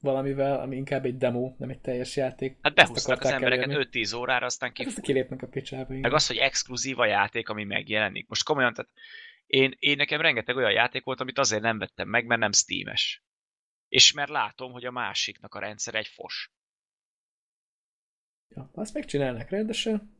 [0.00, 2.58] valamivel, ami inkább egy demo, nem egy teljes játék.
[2.62, 4.84] Hát behúztak az embereket 5-10 órára, aztán ki...
[4.84, 5.94] Hát kilépnek a picsába.
[5.94, 8.28] Meg az, hogy exkluzív a játék, ami megjelenik.
[8.28, 8.90] Most komolyan, tehát
[9.46, 13.22] én, én nekem rengeteg olyan játék volt, amit azért nem vettem meg, mert nem Steam-es.
[13.88, 16.52] És mert látom, hogy a másiknak a rendszer egy fos.
[18.48, 20.18] Ja, azt megcsinálnak rendesen.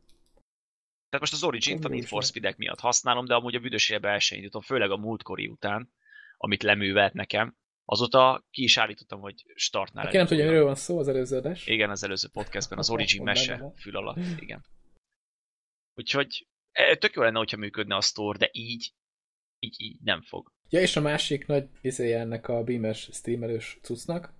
[1.09, 4.19] Tehát most az Origin-t a Need for speed miatt használom, de amúgy a büdös évben
[4.61, 5.93] főleg a múltkori után,
[6.37, 10.05] amit leművelt nekem, Azóta ki is állítottam, hogy startnál.
[10.05, 11.67] Aki nem tudja, miről van szó az előző adás.
[11.67, 14.65] Igen, az előző podcastben, az Origin mese fül alatt, igen.
[15.95, 18.93] Úgyhogy e, tök jó lenne, hogyha működne a store, de így,
[19.59, 20.51] így, így nem fog.
[20.69, 24.33] Ja, és a másik nagy izéje ennek a Beamer streamerős cuccnak,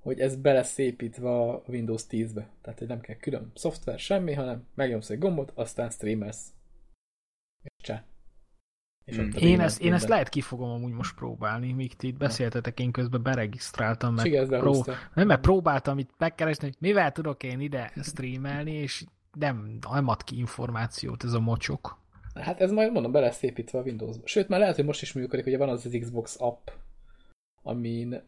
[0.00, 2.50] hogy ez szépítve a Windows 10-be.
[2.62, 6.48] Tehát, hogy nem kell külön szoftver, semmi, hanem megnyomsz egy gombot, aztán streamelsz.
[7.62, 8.09] És csá.
[9.10, 9.30] És hmm.
[9.34, 12.90] én, ezt, én ezt lehet ki fogom amúgy most próbálni, míg ti itt beszéltetek, én
[12.90, 14.84] közben beregisztráltam, meg, pró...
[15.14, 19.04] nem, mert próbáltam itt megkeresni, hogy mivel tudok én ide streamelni, és
[19.38, 21.98] nem, nem ad ki információt ez a mocsok.
[22.34, 24.26] Hát ez majd mondom, be lesz építve a Windows-ba.
[24.26, 26.68] Sőt, már lehet, hogy most is működik, ugye van az az Xbox app,
[27.62, 28.22] amin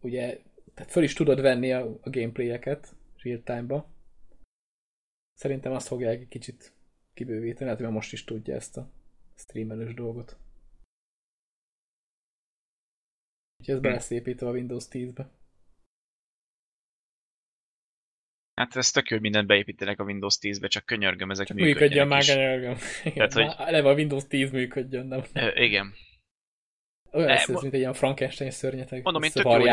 [0.00, 0.40] ugye,
[0.74, 3.94] tehát föl is tudod venni a, a gameplayeket real time-ba,
[5.36, 6.72] Szerintem azt fogják egy kicsit
[7.14, 8.88] kibővíteni, hát mert most is tudja ezt a
[9.36, 10.36] streamelős dolgot.
[13.58, 15.30] Úgyhogy ez be lesz építve a Windows 10-be.
[18.54, 22.06] Hát ez tök jó, hogy mindent beépítenek a Windows 10-be, csak könyörgöm, ezek Csak működjön
[22.06, 22.76] már, könyörgöm.
[23.04, 25.24] Igen, Tehát, hogy- eleve a Windows 10 működjön, nem?
[25.32, 25.94] Ö, igen.
[27.10, 29.02] Olyan lesz ez, mint egy ilyen Frankenstein szörnyeteg.
[29.02, 29.68] Mondom, én tök jó, hogy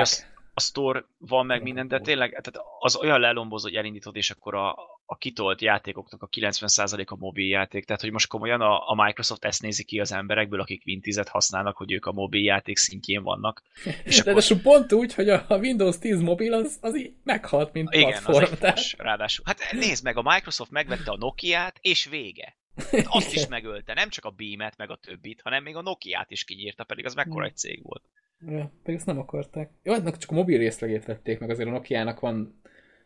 [0.54, 4.56] a store van meg minden, de tényleg tehát az olyan lelombozó, hogy elindítod, és akkor
[4.56, 4.76] a,
[5.14, 7.86] a kitolt játékoknak a 90% a mobil játék.
[7.86, 11.28] Tehát, hogy most komolyan a, a Microsoft ezt nézi ki az emberekből, akik Win 10
[11.28, 13.62] használnak, hogy ők a mobil játék szintjén vannak.
[14.06, 17.94] És De akkor, pont úgy, hogy a Windows 10 mobil az, az így meghalt, mint
[17.94, 18.44] igen, platform.
[18.44, 19.46] egy tehát- ráadásul.
[19.48, 22.58] Hát nézd meg, a Microsoft megvette a Nokia-t, és vége.
[22.92, 26.32] Hát Azt is megölte, nem csak a Beam-et, meg a többit, hanem még a Nokia-t
[26.32, 28.04] is kinyírta, pedig az mekkora egy cég volt.
[28.48, 29.72] Ja, pedig ezt nem akarták.
[29.84, 32.62] Jó, hát csak a mobil részlegét vették meg, azért a Nokia-nak van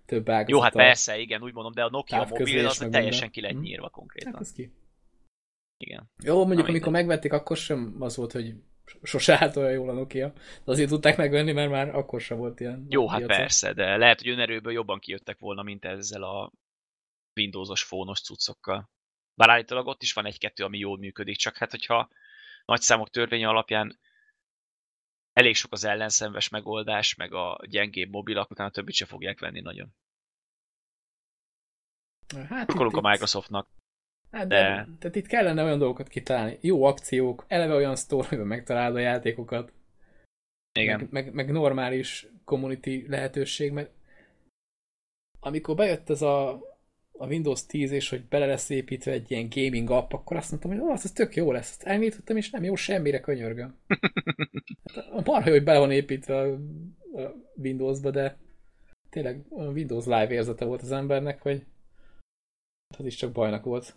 [0.08, 0.52] több ágazata.
[0.52, 3.60] Jó, hát persze, igen, úgy mondom, de a Nokia mobil az teljesen ki lett Hm.
[3.60, 4.40] nyírva Hát konkrétan.
[4.40, 4.72] ez ki.
[5.78, 6.12] Igen.
[6.24, 8.54] Jó, mondjuk Na, amikor megvették, akkor sem az volt, hogy
[9.04, 10.28] sose állt olyan jól a Nokia.
[10.64, 12.86] De azért tudták megvenni, mert már akkor sem volt ilyen.
[12.90, 13.38] Jó, hát piacon.
[13.38, 16.52] persze, de lehet, hogy önerőből jobban kijöttek volna, mint ezzel a
[17.36, 18.90] Windowsos fónos cuccokkal.
[19.36, 22.10] Bár állítólag ott is van egy-kettő, ami jól működik, csak hát hogyha
[22.66, 24.00] nagy számok törvénye alapján
[25.38, 29.60] elég sok az ellenszenves megoldás, meg a gyengébb mobilak, utána a többit se fogják venni
[29.62, 29.94] nagyon.
[32.50, 33.68] Hát Akkor itt- a Microsoftnak.
[34.32, 36.58] Hát de, De- Tehát itt kellene olyan dolgokat kitalálni.
[36.62, 39.74] Jó akciók, eleve olyan store, amiben megtalálod a játékokat.
[40.80, 41.00] Igen.
[41.00, 43.92] Meg, meg, meg normális community lehetőség, mert
[45.40, 46.62] amikor bejött ez a,
[47.18, 50.72] a Windows 10, és hogy bele lesz építve egy ilyen gaming app, akkor azt mondtam,
[50.72, 51.70] hogy az, az tök jó lesz.
[51.70, 53.76] Ezt elnyitottam, és nem jó semmire, könyörgöm.
[54.94, 56.52] Hát, marha jó, hogy bele van építve a,
[57.22, 58.38] a Windowsba, de
[59.10, 61.66] tényleg olyan Windows Live érzete volt az embernek, hogy
[62.98, 63.96] az is csak bajnak volt.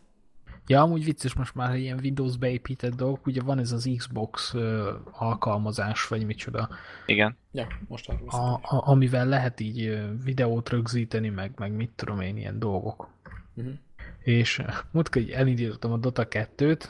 [0.67, 4.95] Ja, amúgy vicces most már ilyen Windows beépített dolgok, ugye van ez az Xbox ö,
[5.13, 6.69] alkalmazás, vagy micsoda,
[7.07, 7.37] Igen.
[7.53, 12.37] Ja, most arról a, a, amivel lehet így videót rögzíteni, meg, meg mit tudom én,
[12.37, 13.09] ilyen dolgok.
[13.55, 13.75] Uh-huh.
[14.19, 16.85] És múltkor így elindítottam a Dota 2-t,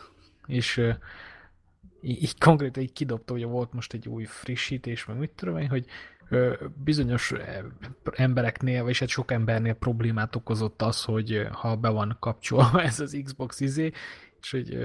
[0.46, 0.92] és ö,
[2.02, 5.68] így, így konkrétan így kidobta, hogy volt most egy új frissítés, meg mit tudom én,
[5.68, 5.86] hogy
[6.84, 7.32] bizonyos
[8.12, 13.20] embereknél, vagy hát sok embernél problémát okozott az, hogy ha be van kapcsolva ez az
[13.24, 13.90] Xbox izé,
[14.40, 14.78] és hogy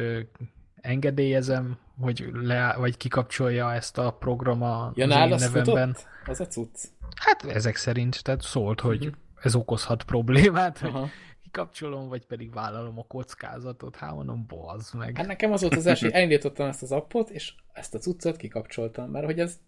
[0.82, 5.96] engedélyezem, hogy le, vagy kikapcsolja ezt a program a, Ja, az én nálad nevemben.
[6.26, 6.84] Az a cucc.
[7.16, 9.14] Hát ezek szerint, tehát szólt, hogy Mhm.
[9.42, 11.08] ez okozhat problémát, hogy Aha.
[11.44, 13.96] kikapcsolom, vagy pedig vállalom a kockázatot.
[13.96, 15.18] Hát mondom, bazd meg.
[15.18, 18.36] Hát nekem az volt az első, hogy elindítottam ezt az appot, és ezt a cuccot
[18.38, 19.60] kikapcsoltam, mert hogy ez,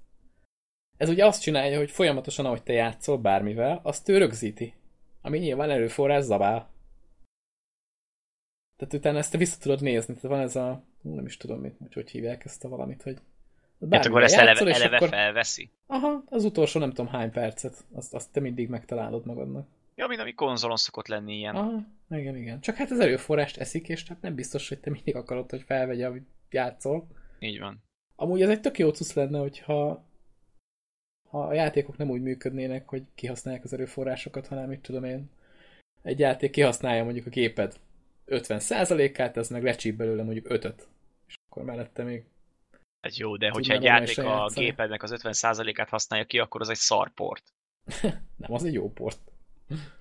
[0.97, 4.73] ez ugye azt csinálja, hogy folyamatosan, ahogy te játszol bármivel, azt ő rögzíti.
[5.21, 6.69] Ami nyilván erőforrás zabál.
[8.77, 10.13] Tehát utána ezt te vissza tudod nézni.
[10.13, 13.17] Tehát van ez a, nem is tudom, mit, hogy, hogy hívják ezt a valamit, hogy
[13.91, 15.69] Hát akkor ezt eleve, eleve felveszi.
[15.87, 19.67] Aha, az utolsó nem tudom hány percet, azt, azt te mindig megtalálod magadnak.
[19.95, 21.55] Ja, mint ami konzolon szokott lenni ilyen.
[21.55, 22.61] Aha, igen, igen.
[22.61, 26.07] Csak hát az erőforrást eszik, és hát nem biztos, hogy te mindig akarod, hogy felvegye,
[26.07, 27.07] amit játszol.
[27.39, 27.83] Így van.
[28.15, 30.05] Amúgy ez egy tök jó cucc lenne, hogyha
[31.29, 35.29] ha a játékok nem úgy működnének, hogy kihasználják az erőforrásokat, hanem mit tudom én,
[36.01, 37.79] egy játék kihasználja mondjuk a géped
[38.27, 40.87] 50%-át, ez meg lecsíp belőle mondjuk 5-öt.
[41.27, 42.23] És akkor mellette még
[42.99, 44.65] Ez jó, de hogyha egy játék a játszani.
[44.65, 47.43] gépednek az 50%-át használja ki, akkor az egy szarport.
[48.41, 49.19] nem, az egy jó port.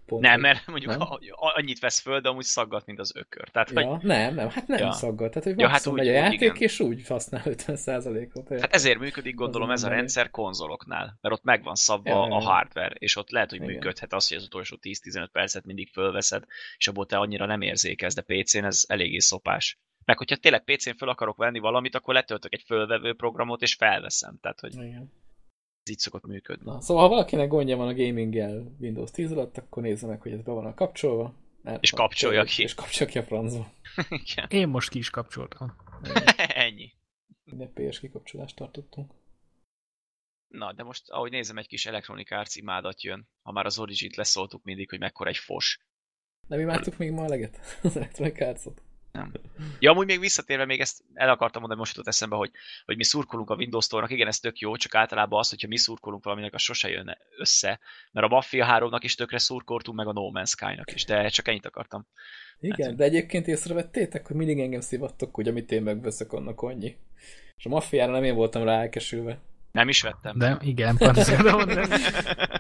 [0.06, 1.08] Pont, Nem, hogy- mert mondjuk Nem?
[1.30, 3.48] annyit vesz föl, de amúgy szaggat, mint az ökör.
[3.48, 4.92] Tehát, hogy, Ja, nem, nem, hát nem Ja.
[4.92, 5.30] szaggat.
[5.30, 6.56] Tehát, hogy Ja, hát úgy- megy a játék, igen.
[6.56, 8.48] és úgy használ 50%-ot.
[8.60, 12.40] hát ezért működik gondolom ez a rendszer konzoloknál, mert ott meg van szabva Ja, a
[12.40, 13.70] hardware, és ott lehet, hogy Igen.
[13.72, 16.44] működhet az, hogy az utolsó 10-15 percet mindig fölveszed,
[16.76, 19.78] és abból te annyira nem érzékelsz, de PC-n ez eléggé szopás.
[20.04, 24.38] Meg hogyha tényleg PC-n föl akarok venni valamit, akkor letöltök egy fölvevő programot, és felveszem.
[24.40, 25.12] Tehát, hogy Igen.
[25.86, 26.64] Ez így szokott működni.
[26.64, 30.32] Na, szóval ha valakinek gondja van a gaminggel Windows 10 alatt, akkor nézze meg, hogy
[30.32, 31.34] ez be van a kapcsolva.
[31.62, 32.62] Mert És kapcsolja ki.
[32.62, 33.72] És kapcsolja ki a francba.
[34.24, 34.46] Igen.
[34.48, 35.76] Én most ki is kapcsoltam.
[36.66, 36.92] Ennyi.
[37.44, 39.12] Minden PS kikapcsolást tartottunk.
[40.48, 43.28] Na, de most, ahogy nézem, egy kis Electronic Arts imádat jön.
[43.42, 45.80] Ha már az Origin-t leszóltuk mindig, hogy mekkora egy fos.
[46.48, 47.58] Nem imádtuk még ma a leget?
[47.82, 48.82] Az Electronic Arts-ot?
[49.16, 49.32] Nem.
[49.78, 52.50] Ja, amúgy még visszatérve, még ezt el akartam mondani, most jutott eszembe, hogy,
[52.84, 55.76] hogy mi szurkolunk a Windows Store-nak, igen, ez tök jó, csak általában az, hogyha mi
[55.76, 57.80] szurkolunk valaminek, az sose jön össze,
[58.12, 61.48] mert a Mafia 3-nak is tökre szurkoltunk, meg a No Man's Sky-nak is, de csak
[61.48, 62.06] ennyit akartam.
[62.60, 66.96] Igen, Hát- de egyébként észrevettétek, hogy mindig engem szivattok, hogy amit én megveszek, annak annyi.
[67.56, 69.38] És a maffiára nem én voltam rá elkesülve.
[69.76, 70.38] Nem is vettem.
[70.38, 71.18] De igen, pont.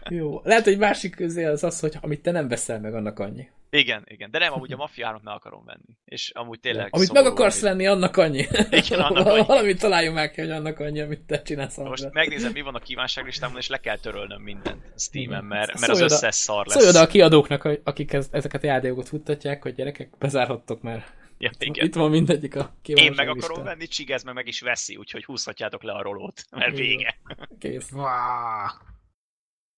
[0.08, 0.40] Jó.
[0.44, 3.48] Lehet, hogy másik közé az az, hogy amit te nem veszel meg, annak annyi.
[3.70, 4.30] Igen, igen.
[4.30, 5.96] De nem, amúgy a Mafia 3 meg akarom venni.
[6.04, 8.46] És amúgy tényleg Amit meg akarsz amit- venni, annak annyi.
[8.70, 9.44] Igen, annak annyi.
[9.46, 11.76] Valamit találjunk már ki, hogy annak annyi, amit te csinálsz.
[11.76, 16.00] Most megnézem, mi van a kívánságlistámon, és le kell törölnöm mindent Steam-en, mert, mert az
[16.00, 16.76] összes szar lesz.
[16.76, 21.04] Szólj oda a kiadóknak, akik ez, ezeket a játékokat futtatják, hogy gyerekek, bezárhattok már.
[21.38, 21.86] Ja, igen.
[21.86, 23.64] Itt van mindegyik a Én meg akarom listán.
[23.64, 26.76] venni, Csigez meg meg is veszi, úgyhogy húzhatjátok le a rolót, mert Jó.
[26.84, 27.18] vége.
[27.58, 27.90] Kész.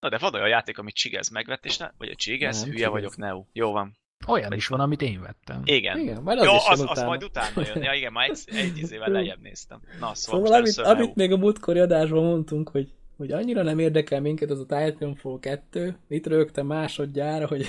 [0.00, 1.90] Na de van olyan játék, amit Csigez megvett, és ne...
[1.98, 2.58] Vagy a Csigez?
[2.64, 2.90] Hülye Csigez.
[2.90, 3.44] vagyok, Neo.
[3.52, 3.96] Jó van.
[4.26, 5.60] Olyan is van, amit én vettem.
[5.64, 5.98] Igen.
[5.98, 7.06] Igen, majd az Jó, az, az utána.
[7.06, 7.82] majd utána jön.
[7.82, 9.80] Ja, igen, már egy, egy izével lejjebb néztem.
[10.00, 14.20] Na, szóval, Szóval amit, amit még a múltkori adásban mondtunk, hogy, hogy annyira nem érdekel
[14.20, 17.66] minket az a Titanfall 2, itt rögtem másodjára, hogy,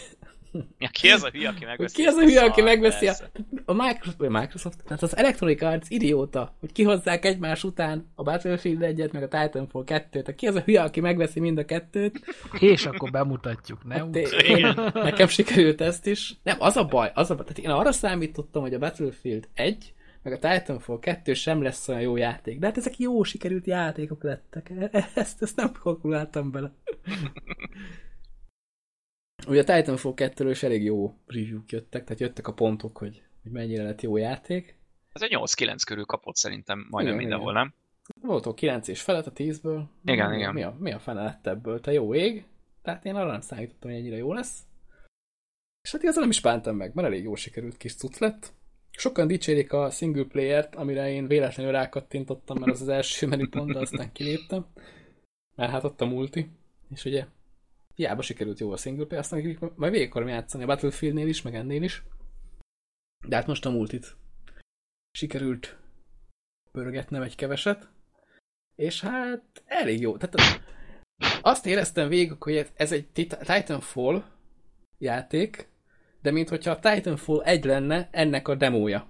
[0.77, 2.65] Ja, ki az a hülye, aki megveszi ki az a hülye, aki szart?
[2.65, 3.13] megveszi a,
[3.65, 8.79] a Microsoft, vagy Microsoft, tehát az Electronic Arts idióta, hogy kihozzák egymás után a Battlefield
[8.81, 12.21] 1-et, meg a Titanfall 2-t, Tehát ki az a hülye, aki megveszi mind a kettőt,
[12.59, 13.95] És akkor bemutatjuk, ne?
[13.95, 16.33] Hát té- én, nekem sikerült ezt is.
[16.43, 17.45] Nem, az a baj, az a baj.
[17.45, 19.93] Tehát én arra számítottam, hogy a Battlefield 1,
[20.23, 22.59] meg a Titanfall 2 sem lesz olyan jó játék.
[22.59, 24.71] De hát ezek jó sikerült játékok lettek.
[24.91, 26.71] E- Ezt, ezt nem kalkuláltam bele.
[29.47, 33.51] Ugye a Titanfall 2-ről is elég jó review-k jöttek, tehát jöttek a pontok, hogy, hogy
[33.51, 34.77] mennyire lett jó játék.
[35.13, 37.63] Ez egy 8-9 körül kapott szerintem majdnem Igen, mindenhol, igen.
[37.63, 37.73] nem?
[38.21, 39.83] Volt ott 9 és felett a 10-ből.
[40.05, 40.53] Igen, mi, igen.
[40.53, 41.79] Mi a, mi a fene lett ebből?
[41.79, 42.45] Te jó ég?
[42.81, 44.59] Tehát én arra nem számítottam, hogy ennyire jó lesz.
[45.81, 48.53] És hát igazán nem is bántam meg, mert elég jó sikerült kis cucc lett.
[48.91, 53.79] Sokan dicsérik a single player-t, amire én véletlenül rákattintottam, mert az az első menüpont, de
[53.79, 54.65] aztán kiléptem.
[55.55, 56.51] Mert hát ott a multi.
[56.89, 57.25] És ugye
[57.99, 61.55] hiába sikerült jó a single player, aztán majd végig akarom játszani a Battlefieldnél is, meg
[61.55, 62.03] ennél is.
[63.27, 64.15] De hát most a multit
[65.11, 65.77] sikerült
[66.71, 67.89] pörgetnem egy keveset,
[68.75, 70.17] és hát elég jó.
[70.17, 70.69] Tehát
[71.41, 74.23] azt éreztem végig, hogy ez- egy Tit- Titanfall
[74.97, 75.69] játék,
[76.21, 79.07] de mint hogyha a Titanfall egy lenne ennek a demója.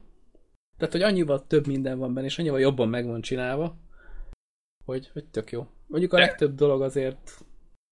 [0.78, 3.78] Tehát, hogy annyival több minden van benne, és annyival jobban meg van csinálva,
[4.86, 5.68] hogy, hogy tök jó.
[5.88, 7.46] Mondjuk a De- legtöbb dolog azért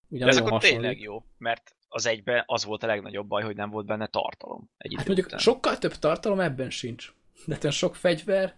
[0.08, 0.78] ugye De ez akkor hasonlít.
[0.78, 4.70] tényleg jó, mert az egyben az volt a legnagyobb baj, hogy nem volt benne tartalom.
[4.78, 5.38] Egy Hát mondjuk után.
[5.38, 7.12] sokkal több tartalom ebben sincs.
[7.46, 8.54] De olyan sok fegyver,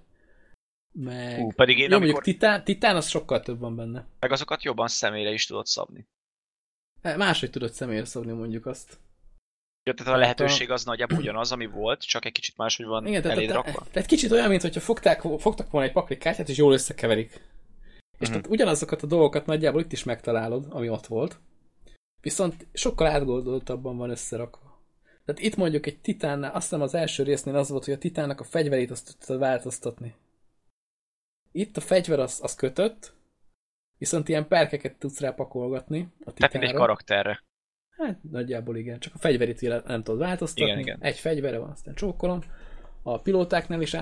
[0.92, 1.38] meg...
[1.38, 4.06] Hú, pedig én Jó, amikor, mondjuk titán, titán az sokkal több van benne.
[4.20, 6.08] meg azokat jobban személyre is tudod szabni.
[7.02, 8.98] Hát Máshogy tudod személyre szabni mondjuk azt.
[9.84, 13.22] Ja, tehát a lehetőség az nagyjából ugyanaz, ami volt, csak egy kicsit máshogy van Igen,
[13.22, 13.86] tehát, eléd tehát, rakva.
[13.90, 17.40] tehát kicsit olyan, mintha fogták, fogtak volna egy pakli kártyát, és jól összekeverik.
[18.20, 18.36] És Mhm.
[18.36, 21.38] tehát ugyanazokat a dolgokat nagyjából itt is megtalálod, ami ott volt.
[22.20, 24.78] Viszont sokkal átgondoltabban van összerakva.
[25.24, 28.40] Tehát itt mondjuk egy titánnál, azt hiszem az első résznél az volt, hogy a titánnak
[28.40, 30.14] a fegyverét azt tudtad változtatni.
[31.52, 33.12] Itt a fegyver az, az kötött,
[33.98, 36.78] viszont ilyen perkeket tudsz rá pakolgatni a Tehát mint egy titánra.
[36.78, 37.42] karakterre.
[37.90, 40.64] Hát nagyjából igen, csak a fegyverét nem tudod változtatni.
[40.64, 40.98] Igen, igen.
[41.00, 42.40] Egy fegyvere van, aztán csókolom.
[43.02, 43.94] A pilótáknál is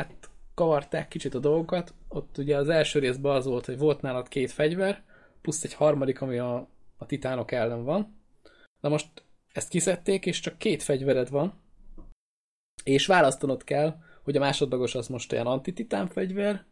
[0.59, 1.95] átkavarták kicsit a dolgokat.
[2.09, 5.03] Ott ugye az első részben az volt, hogy volt nálad két fegyver,
[5.41, 8.17] plusz egy harmadik, ami a, a titánok ellen van.
[8.81, 9.09] Na most
[9.53, 11.53] ezt kiszedték, és csak két fegyvered van,
[12.85, 16.65] és választanod kell, hogy a másodlagos az most olyan antititán fegyver,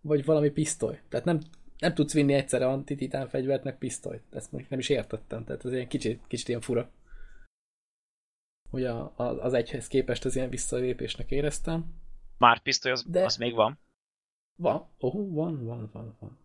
[0.00, 1.00] vagy valami pisztoly.
[1.08, 1.40] Tehát nem,
[1.78, 4.22] nem tudsz vinni egyszerre antititán fegyvert, meg pisztolyt.
[4.30, 6.90] Ezt még nem is értettem, tehát ez ilyen kicsit, kicsit ilyen fura.
[8.70, 12.06] Hogy a, a, az egyhez képest az ilyen visszalépésnek éreztem.
[12.38, 13.78] Már pisztoly az, De- az még van.
[14.56, 16.38] Van, oh, van, van, van, van.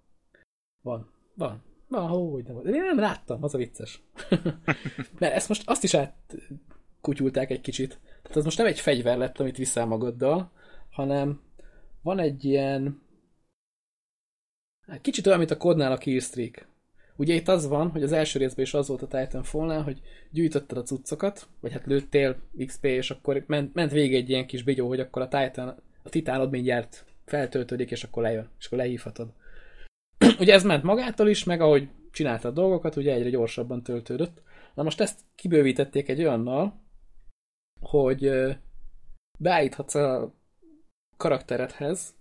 [0.82, 1.64] Van, van.
[1.88, 4.02] Van, hogy nem én nem láttam, az a vicces.
[5.20, 8.00] Mert ezt most azt is átkutyulták egy kicsit.
[8.22, 10.52] Tehát az most nem egy fegyver lett, amit viszel magaddal,
[10.89, 11.41] hanem
[12.02, 13.02] van egy ilyen
[14.88, 16.68] hát kicsit olyan, mint a kodnál a killstreak.
[17.16, 20.78] Ugye itt az van, hogy az első részben is az volt a Titanfall-nál, hogy gyűjtötted
[20.78, 22.36] a cuccokat, vagy hát lőttél
[22.66, 25.68] XP, és akkor ment, ment végig egy ilyen kis bigyó, hogy akkor a Titan,
[26.03, 29.34] a titánod mindjárt feltöltődik, és akkor lejön, és akkor lehívhatod.
[30.39, 34.41] ugye ez ment magától is, meg ahogy csináltad a dolgokat, ugye egyre gyorsabban töltődött.
[34.74, 36.82] Na most ezt kibővítették egy olyannal,
[37.80, 38.32] hogy
[39.39, 40.34] beállíthatsz a
[41.18, 42.16] karakteredhez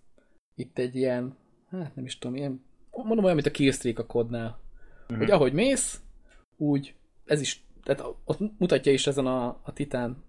[0.55, 1.37] itt egy ilyen,
[1.71, 4.62] hát nem is tudom, ilyen, mondom olyan, mint a killstreak a kodnál.
[5.13, 5.21] Mhm.
[5.21, 6.01] Hogy ahogy mész,
[6.57, 6.95] úgy
[7.25, 10.25] ez is, tehát ott mutatja is ezen a, a titán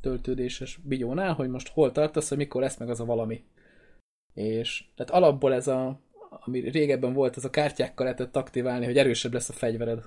[0.00, 3.44] töltődéses bigyónál, hogy most hol tartasz, hogy mikor lesz meg az a valami.
[4.34, 9.32] És tehát alapból ez a, ami régebben volt, ez a kártyákkal lehetett aktiválni, hogy erősebb
[9.32, 9.98] lesz a fegyvered.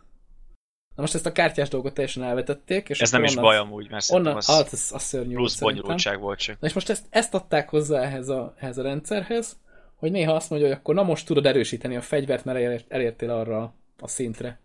[0.96, 3.90] Na most ezt a kártyás dolgot teljesen elvetették, és Ez nem is onnan- baj amúgy,
[3.90, 6.60] mert Onnan, az az, az, az szörnyű plusz bonyolultság volt csak.
[6.60, 9.60] Na és most ezt, ezt adták hozzá ehhez a, ehhez a rendszerhez,
[9.96, 13.30] hogy néha azt mondja, hogy akkor na most tudod erősíteni a fegyvert, mert elér- elértél
[13.30, 14.60] arra a szintre.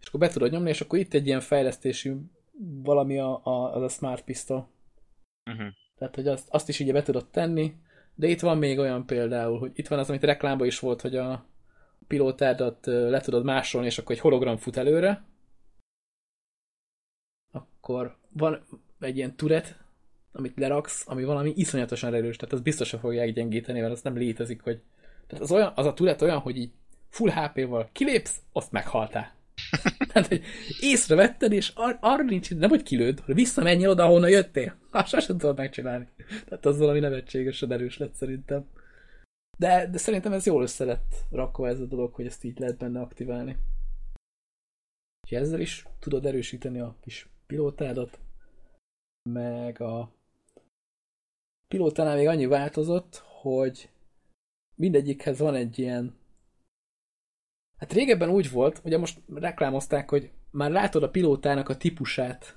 [0.00, 2.14] És akkor be tudod nyomni, és akkor itt egy ilyen fejlesztési
[2.82, 4.68] valami a, a, az a Smart Pistol.
[5.50, 5.66] Uh-huh.
[5.98, 7.74] Tehát, hogy azt, azt is így be tudod tenni,
[8.14, 11.16] de itt van még olyan például, hogy itt van az, amit reklámban is volt, hogy
[11.16, 11.46] a
[12.06, 15.24] pilótádat le tudod másolni, és akkor egy hologram fut előre.
[17.52, 18.64] Akkor van
[19.00, 19.84] egy ilyen turet,
[20.32, 24.60] amit leraksz, ami valami iszonyatosan erős, tehát az biztosan fogják gyengíteni, mert az nem létezik,
[24.60, 24.80] hogy...
[25.26, 26.70] Tehát az, olyan, az a turet olyan, hogy így
[27.16, 29.34] full HP-val kilépsz, azt meghaltál.
[30.12, 30.42] Tehát, hogy
[30.80, 34.76] észrevetted, és ar- arra nincs, nem hogy kilőd, hogy visszamenjél oda, ahonnan jöttél.
[34.92, 36.08] Hát sosem tudod megcsinálni.
[36.44, 38.66] Tehát az valami nevetségesen erős lett szerintem.
[39.58, 42.76] De, de szerintem ez jól össze lett rakva ez a dolog, hogy ezt így lehet
[42.76, 43.56] benne aktiválni.
[45.26, 48.18] És ezzel is tudod erősíteni a kis pilótádat,
[49.30, 50.12] meg a
[51.68, 53.90] pilótánál még annyi változott, hogy
[54.74, 56.14] mindegyikhez van egy ilyen
[57.76, 62.56] Hát régebben úgy volt, ugye most reklámozták, hogy már látod a pilótának a típusát,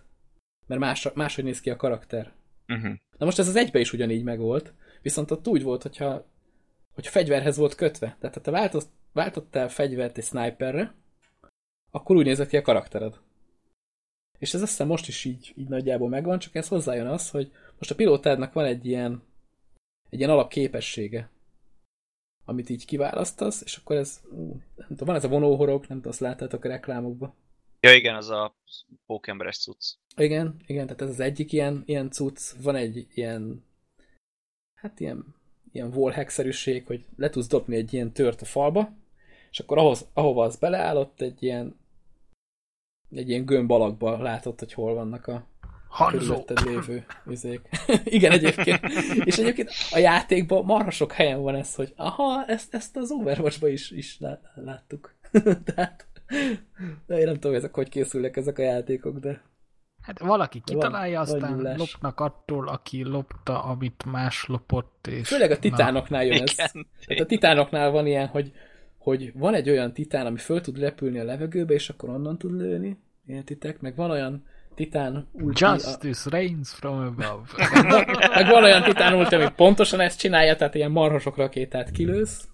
[0.67, 2.31] mert más, máshogy néz ki a karakter.
[2.67, 2.93] Uh-huh.
[3.17, 6.27] Na most ez az egybe is ugyanígy megvolt, viszont ott úgy volt, hogyha
[6.93, 8.15] hogy fegyverhez volt kötve.
[8.19, 10.93] Tehát ha te változt, váltottál fegyvert egy sniperre,
[11.91, 13.19] akkor úgy nézett ki a karaktered.
[14.37, 17.51] És ez azt hiszem most is így, így nagyjából megvan, csak ez hozzájön az, hogy
[17.77, 19.23] most a pilótádnak van egy ilyen
[20.09, 21.29] egy ilyen alapképessége,
[22.49, 26.11] amit így kiválasztasz, és akkor ez, ú, nem tudom, van ez a vonóhorog, nem tudom,
[26.11, 27.33] azt láttátok a reklámokban.
[27.79, 28.55] Ja igen, az a
[29.05, 29.93] pókemberes cucc.
[30.15, 33.63] Igen, igen, tehát ez az egyik ilyen, ilyen cucc, van egy ilyen,
[34.73, 35.35] hát ilyen,
[35.71, 38.97] ilyen wallhack-szerűség, hogy le tudsz dobni egy ilyen tört a falba,
[39.51, 41.77] és akkor ahhoz, ahova az beleállott, egy ilyen
[43.11, 45.47] egy ilyen gömb alakba látod, hogy hol vannak a
[45.89, 46.17] Hanzo!
[46.17, 47.61] körülötted lévő izék.
[48.03, 48.79] Igen, egyébként.
[49.23, 53.71] És egyébként a játékban marha sok helyen van ez, hogy aha, ezt, ezt az overwatch
[53.71, 55.15] is, is lá- láttuk.
[55.73, 56.07] Tehát,
[57.07, 59.41] de én nem tudom, ezek hogy készülnek ezek a játékok, de
[60.01, 61.77] Hát valaki Van- kitalálja, van aztán nyúlás.
[61.77, 65.27] lopnak attól, aki lopta, amit más lopott, és...
[65.27, 66.51] főleg a titánoknál jön ez.
[66.51, 66.87] Igen.
[67.05, 68.51] Tehát a titánoknál van ilyen, hogy,
[68.97, 72.51] hogy van egy olyan titán, ami föl tud repülni a levegőbe, és akkor onnan tud
[72.51, 73.79] lőni, értitek?
[73.81, 74.45] Meg van olyan
[74.79, 77.41] titán ulti, a, Justice reigns from above.
[78.35, 82.47] meg van olyan titán ulti, ami pontosan ezt csinálja, tehát ilyen marhasok rakétát kilősz.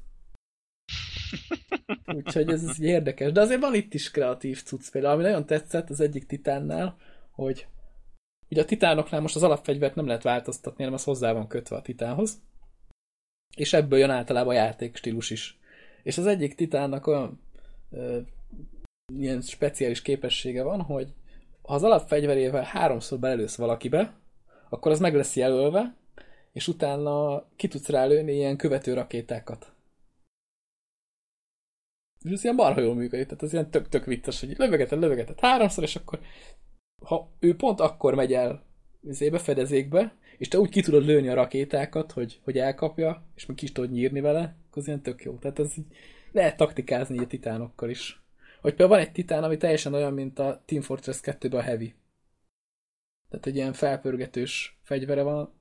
[2.06, 3.32] Úgyhogy ez, ez érdekes.
[3.32, 6.98] De azért van itt is kreatív cucc például, ami nagyon tetszett az egyik titánnál,
[7.32, 7.68] hogy
[8.50, 11.82] ugye a titánoknál most az alapfegyvert nem lehet változtatni, hanem az hozzá van kötve a
[11.82, 12.42] titánhoz.
[13.56, 15.60] És ebből jön általában a játékstílus is.
[16.04, 17.42] És az egyik titánnak olyan
[17.92, 18.20] ö,
[19.14, 21.14] ilyen speciális képessége van, hogy
[21.66, 24.14] ha az alapfegyverével háromszor belelősz valakibe,
[24.70, 25.96] akkor az meg lesz jelölve,
[26.52, 29.74] és utána ki tudsz rálőni ilyen követő rakétákat.
[32.24, 35.84] És ez ilyen marha jól működik, tehát ez ilyen tök-tök vicces, hogy lövegeted, lövegeted háromszor,
[35.84, 36.20] és akkor
[37.04, 38.64] ha ő pont akkor megy el
[39.02, 43.56] izébe, fedezékbe, és te úgy ki tudod lőni a rakétákat, hogy, hogy elkapja, és meg
[43.56, 45.38] ki is tudod nyírni vele, akkor az ilyen tök jó.
[45.38, 45.86] Tehát ez így
[46.32, 48.25] lehet taktikázni a titánokkal is.
[48.66, 51.96] Hogy például van egy titán, ami teljesen olyan, mint a Team Fortress 2-ben a Heavy.
[53.30, 55.54] Tehát egy ilyen felpörgetős fegyvere van,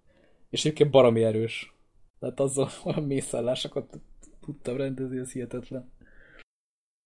[0.51, 1.75] és egyébként baromi erős.
[2.19, 4.01] Tehát azzal olyan mészállásokat
[4.41, 5.93] tudtam rendezni, ez hihetetlen.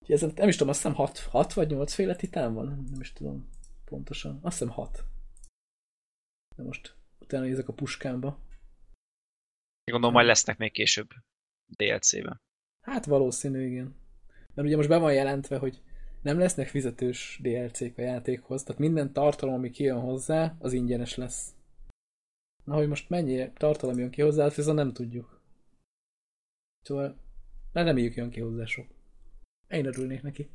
[0.01, 3.01] Úgyhogy ezen nem is tudom, azt hiszem 6, 6 vagy 8 féle titán van, nem
[3.01, 3.49] is tudom
[3.85, 4.39] pontosan.
[4.43, 5.05] Azt hiszem 6.
[6.57, 8.39] De most utána nézek a puskámba.
[9.85, 11.09] Gondolom, majd lesznek még később
[11.67, 12.41] DLC-ben.
[12.81, 13.97] Hát valószínű, igen.
[14.55, 15.83] Mert ugye most be van jelentve, hogy
[16.29, 21.55] nem lesznek fizetős DLC-k a játékhoz, tehát minden tartalom, ami kijön hozzá, az ingyenes lesz.
[22.65, 25.41] Na, hogy most mennyi tartalom jön ki hozzá, azt viszont nem tudjuk.
[26.81, 27.17] Szóval,
[27.73, 28.87] nem reméljük jön ki hozzá sok.
[29.69, 30.51] Én örülnék neki.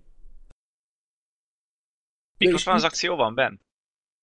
[2.38, 3.60] Mikrotranszakció van benn?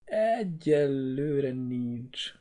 [0.04, 2.34] Egyelőre nincs.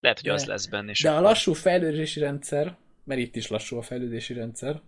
[0.00, 0.92] Lehet, hogy De- az lesz benne.
[1.02, 4.82] De a lassú fejlődési rendszer, mert itt is lassú a fejlődési rendszer,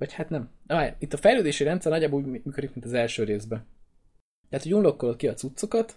[0.00, 0.50] vagy hát nem.
[0.66, 3.66] Ah, itt a fejlődési rendszer nagyjából úgy működik, mint az első részben.
[4.48, 5.96] Tehát, hogy unlockolod ki a cuccokat,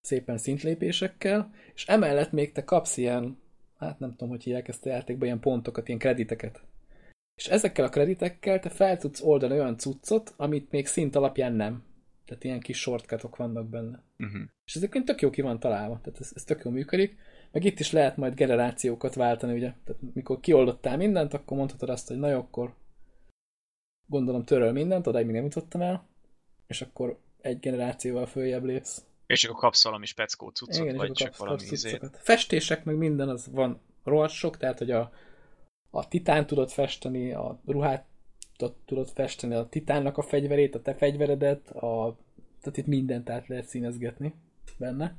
[0.00, 3.38] szépen szintlépésekkel, és emellett még te kapsz ilyen,
[3.78, 6.60] hát nem tudom, hogy hívják ezt a játékban, ilyen pontokat, ilyen krediteket.
[7.34, 11.84] És ezekkel a kreditekkel te fel tudsz oldani olyan cuccot, amit még szint alapján nem.
[12.24, 14.02] Tehát ilyen kis shortcutok vannak benne.
[14.18, 14.42] Uh-huh.
[14.64, 17.16] És ez egyébként tök jó ki van találva, tehát ez, ez tök jó működik.
[17.52, 19.72] Meg itt is lehet majd generációkat váltani, ugye?
[19.84, 22.74] Tehát mikor kioldottál mindent, akkor mondhatod azt, hogy na jó, akkor
[24.10, 26.06] gondolom töröl mindent, odáig még nem jutottam el,
[26.66, 29.04] és akkor egy generációval följebb lépsz.
[29.26, 32.10] És akkor kapsz valami speckó cuccot, Igen, vagy csak valami izét.
[32.12, 35.12] Festések, meg minden az van rohadt sok, tehát hogy a
[35.90, 38.04] a titán tudod festeni, a ruhát
[38.84, 42.16] tudod festeni, a titánnak a fegyverét, a te fegyveredet, a,
[42.60, 44.34] tehát itt mindent át lehet színezgetni
[44.78, 45.16] benne.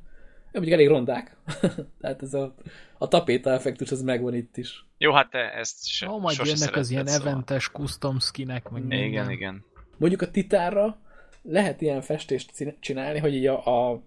[0.51, 1.37] Mondjuk elég rondák.
[2.01, 2.55] Tehát ez a,
[2.97, 4.85] a tapéta effektus az megvan itt is.
[4.97, 7.27] Jó, hát te ezt se, Ó, majd sose jönnek az ilyen szóval.
[7.27, 9.29] eventes custom skinek, meg Igen, minden.
[9.29, 9.63] igen.
[9.97, 10.99] Mondjuk a titánra
[11.41, 14.03] lehet ilyen festést csinálni, hogy így a, a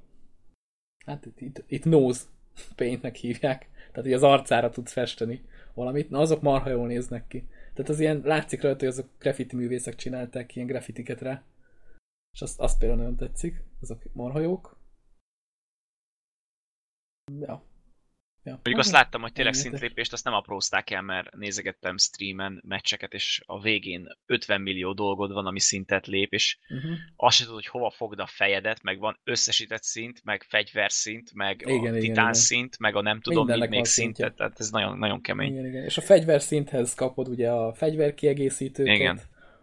[1.06, 2.20] hát itt, itt, itt nose
[2.76, 3.68] paintnek hívják.
[3.74, 6.10] Tehát, hogy az arcára tudsz festeni valamit.
[6.10, 7.48] Na, azok marha jól néznek ki.
[7.74, 11.42] Tehát az ilyen, látszik rajta, hogy azok graffiti művészek csinálták ilyen graffitiket rá.
[12.32, 13.62] És azt, azt például nagyon tetszik.
[13.80, 14.73] Azok marha jók.
[17.40, 17.64] Ja.
[18.42, 18.52] ja.
[18.52, 23.42] Mondjuk azt láttam, hogy tényleg szintlépést azt nem aprózták el, mert nézegettem streamen meccseket, és
[23.46, 26.90] a végén 50 millió dolgod van, ami szintet lép, és Uh-huh.
[27.16, 31.60] azt se tudod, hogy hova fogd a fejedet, meg van összesített szint, meg fegyverszint, meg
[31.60, 32.32] Igen, a igen, titán igen.
[32.32, 34.14] szint, meg a nem tudom, mit még van szintje.
[34.24, 35.52] szintet, tehát ez nagyon, nagyon kemény.
[35.52, 35.84] Igen, igen.
[35.84, 39.20] És a fegyver szinthez kapod ugye a fegyver kiegészítőket, Igen.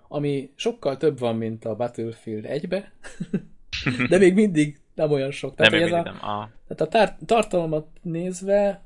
[0.08, 2.94] ami sokkal több van, mint a Battlefield 1-be,
[4.10, 5.56] de még mindig nem olyan sok.
[5.58, 6.30] Nem, Tehát, hogy ez a, nem.
[6.30, 8.82] A, tehát a tár- tartalmat nézve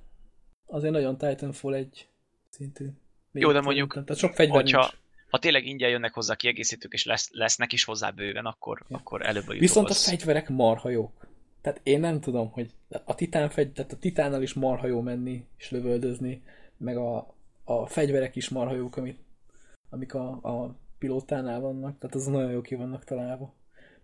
[0.66, 2.08] azért nagyon Titanfall egy
[2.50, 2.88] szintű.
[3.32, 4.94] Jó, de mondjuk, Tehát sok fegyver hogyha nincs.
[5.30, 8.98] ha tényleg ingyen jönnek hozzá kiegészítők, és lesz, lesznek is hozzá bőven, akkor, Ja.
[8.98, 11.28] akkor előbb a Viszont a fegyverek marha jók.
[11.62, 12.72] Tehát én nem tudom, hogy
[13.06, 16.44] a titán fegy, tehát a titánnal is marha jó menni és lövöldözni,
[16.78, 17.34] meg a,
[17.64, 19.18] a fegyverek is marha jók, amik,
[19.90, 23.54] amik a, a pilótánál vannak, tehát az nagyon jó ki vannak találva.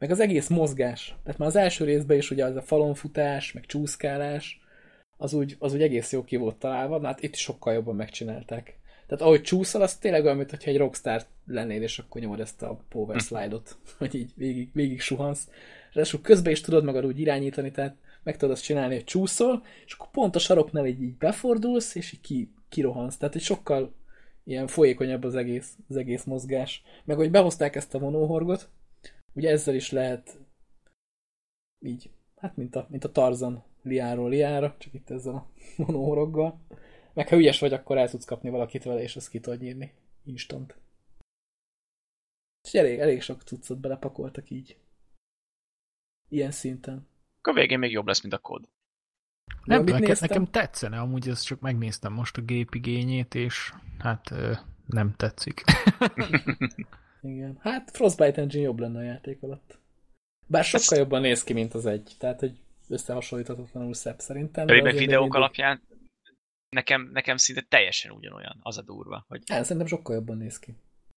[0.01, 1.15] Meg az egész mozgás.
[1.23, 4.61] Tehát már az első részben is ugye az a falonfutás, meg csúszkálás,
[5.17, 7.95] az úgy, az úgy egész jó ki volt találva, na hát itt is sokkal jobban
[7.95, 8.79] megcsinálták.
[9.07, 12.79] Tehát ahogy csúszol, az tényleg olyan, mintha egy rockstar lennél, és akkor nyomod ezt a
[12.89, 15.47] power slide-ot, hogy így végig, végig suhansz.
[15.91, 19.93] Ráadásul közben is tudod magad úgy irányítani, tehát meg tudod azt csinálni, hogy csúszol, és
[19.93, 23.17] akkor pont a saroknál így, így befordulsz, és így ki, kirohansz.
[23.17, 23.93] Tehát egy sokkal
[24.43, 26.83] ilyen folyékonyabb az egész, az egész mozgás.
[27.05, 28.69] Meg hogy behozták ezt a monóhorgot,
[29.33, 30.39] ugye ezzel is lehet
[31.79, 35.47] így, hát mint a, mint a Tarzan liáról liára, csak itt ezzel a
[35.85, 36.59] monóhoroggal.
[37.13, 39.93] Meg ha ügyes vagy, akkor el tudsz kapni valakit vele, és azt ki tudod nyírni.
[40.23, 40.75] Instant.
[42.61, 44.77] És elég, elég sok cuccot belepakoltak így.
[46.29, 47.07] Ilyen szinten.
[47.37, 48.67] Akkor végén még jobb lesz, mint a kód.
[49.63, 54.53] Nem tudom, nekem, nekem tetszene, amúgy ezt csak megnéztem most a gépigényét, és hát ö,
[54.85, 55.63] nem tetszik.
[57.21, 57.57] Igen.
[57.61, 59.79] Hát Frostbite Engine jobb lenne a játék alatt.
[60.47, 62.11] Bár sokkal jobban néz ki, mint az egy.
[62.19, 62.59] Tehát, hogy
[62.89, 64.65] összehasonlíthatatlanul szebb szerintem.
[64.65, 65.81] Pedig meg videók mindig- alapján
[66.69, 70.73] nekem, nekem szinte teljesen ugyanolyan, az a durva, hogy, Hát, szerintem sokkal jobban néz ki.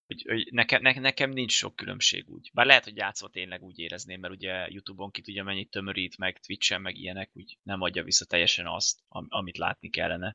[0.07, 2.51] hogy, hogy nekem, ne, nekem nincs sok különbség úgy.
[2.55, 6.39] Bár lehet, hogy játszva tényleg úgy érezném, mert ugye Youtube-on ki tudja mennyit tömörít, meg
[6.41, 10.33] Twitch-en, meg ilyenek, úgy nem adja vissza teljesen azt, am- amit látni kellene.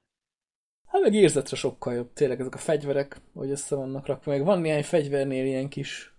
[0.91, 2.13] Hát meg érzetre sokkal jobb.
[2.13, 4.31] Tényleg ezek a fegyverek, hogy össze vannak rakva.
[4.31, 6.13] Meg van néhány fegyvernél ilyen kis,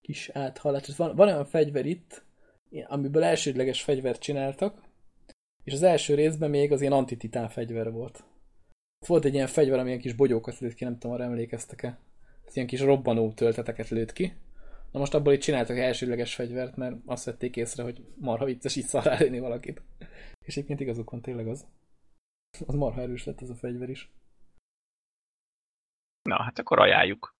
[0.00, 0.96] kis áthalás.
[0.96, 2.24] Van, van olyan fegyver itt,
[2.86, 4.82] amiből elsődleges fegyvert csináltak,
[5.64, 8.24] és az első részben még az ilyen antititán fegyver volt.
[9.06, 11.98] Volt egy ilyen fegyver, ami ilyen kis bogyókat lőtt ki, nem tudom, arra emlékeztek-e.
[12.46, 14.32] Ez ilyen kis robbanó tölteteket lőtt ki.
[14.92, 18.84] Na most abból itt csináltak elsődleges fegyvert, mert azt vették észre, hogy marha vicces így
[18.84, 19.82] szarrá valakit.
[20.46, 21.66] És egyébként igazuk van, tényleg az.
[22.66, 24.10] Az marha erős lett ez a fegyver is.
[26.22, 27.36] Na, hát akkor ajánljuk.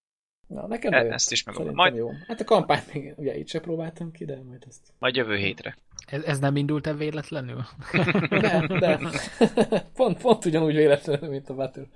[0.46, 2.10] Na, nekem E- ezt is Szerintem majd- jó.
[2.26, 4.92] Hát a kampányt még ugye itt se próbáltam ki, de majd ezt.
[4.98, 5.76] Majd jövő hétre.
[6.06, 7.62] Ez, ez nem indult el véletlenül?
[8.28, 8.98] De, de.
[9.94, 11.86] pont, pont ugyanúgy véletlenül, mint a Battle,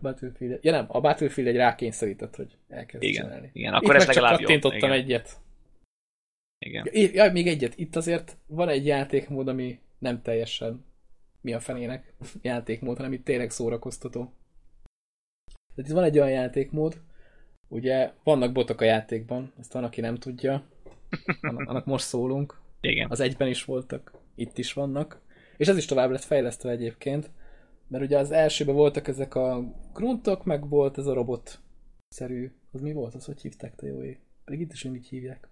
[0.00, 0.58] Battlefield.
[0.64, 3.50] Ja nem, a Battlefield egy rákényszerített, hogy elkezd Igen, csinálni.
[3.52, 4.46] igen, Itt akkor ez meg csak legalább jó.
[4.46, 4.92] kattintottam Igen.
[5.02, 5.36] egyet.
[6.58, 6.84] Igen.
[6.92, 7.76] Ja, í- ja, még egyet.
[7.78, 10.84] Itt azért van egy játékmód, ami nem teljesen
[11.40, 14.32] mi a fenének játékmód, hanem itt tényleg szórakoztató.
[15.74, 17.00] Tehát itt van egy olyan játékmód,
[17.68, 20.66] ugye vannak botok a játékban, ezt van, aki nem tudja,
[21.40, 23.10] annak, most szólunk, Igen.
[23.10, 25.20] az egyben is voltak, itt is vannak,
[25.56, 27.30] és ez is tovább lett fejlesztve egyébként,
[27.88, 32.92] mert ugye az elsőben voltak ezek a gruntok, meg volt ez a robot-szerű, az mi
[32.92, 34.20] volt, az hogy hívták, te jó ég?
[34.44, 35.48] Pedig itt is így hívják.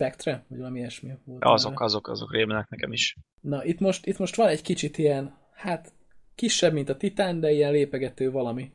[0.00, 0.44] Spectre?
[0.48, 1.44] Vagy valami ilyesmi volt.
[1.44, 1.84] Azok, neve.
[1.84, 3.16] azok, azok rémlenek nekem is.
[3.40, 5.92] Na, itt most, itt most van egy kicsit ilyen, hát
[6.34, 8.72] kisebb, mint a titán, de ilyen lépegető valami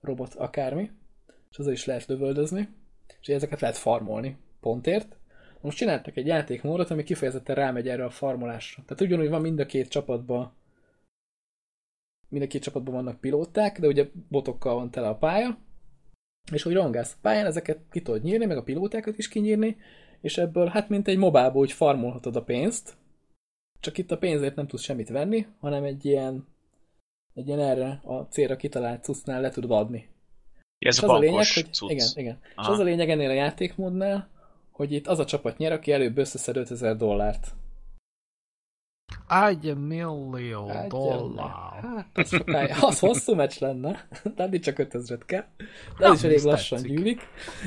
[0.00, 0.90] robot akármi,
[1.50, 2.68] és azzal is lehet lövöldözni,
[3.20, 5.16] és ezeket lehet farmolni pontért.
[5.60, 8.82] Most csináltak egy játékmódot, ami kifejezetten rámegy erre a farmolásra.
[8.86, 10.54] Tehát ugyanúgy van mind a két csapatban
[12.28, 15.58] mind a két csapatban vannak pilóták, de ugye botokkal van tele a pálya,
[16.52, 19.76] és hogy rongálsz a pályán, ezeket ki tudod nyírni, meg a pilótákat is kinyírni,
[20.20, 22.96] és ebből hát mint egy mobából úgy farmolhatod a pénzt,
[23.80, 26.46] csak itt a pénzért nem tudsz semmit venni, hanem egy ilyen
[27.34, 30.08] egy ilyen erre a célra kitalált cuccnál le tudod adni.
[30.78, 31.90] Ez És a az a lényeg, hogy cucc.
[31.90, 32.38] igen, igen.
[32.42, 32.72] És Aha.
[32.72, 34.28] az a lényeg ennél a játékmódnál,
[34.70, 37.54] hogy itt az a csapat nyer, aki előbb összeszed 5000 dollárt.
[39.28, 41.82] Egy millió Hát, dollár.
[41.82, 45.44] Hát, az, sokáig, az hosszú meccs lenne, de addig csak 5000 kell.
[45.98, 46.96] De az is elég lassan tetszik.
[46.96, 47.20] gyűlik.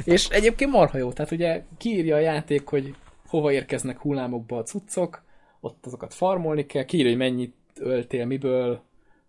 [0.03, 2.95] És egyébként marha jó, tehát ugye kiírja a játék, hogy
[3.27, 5.23] hova érkeznek hullámokba a cuccok,
[5.59, 8.81] ott azokat farmolni kell, kiírja, hogy mennyit öltél, miből,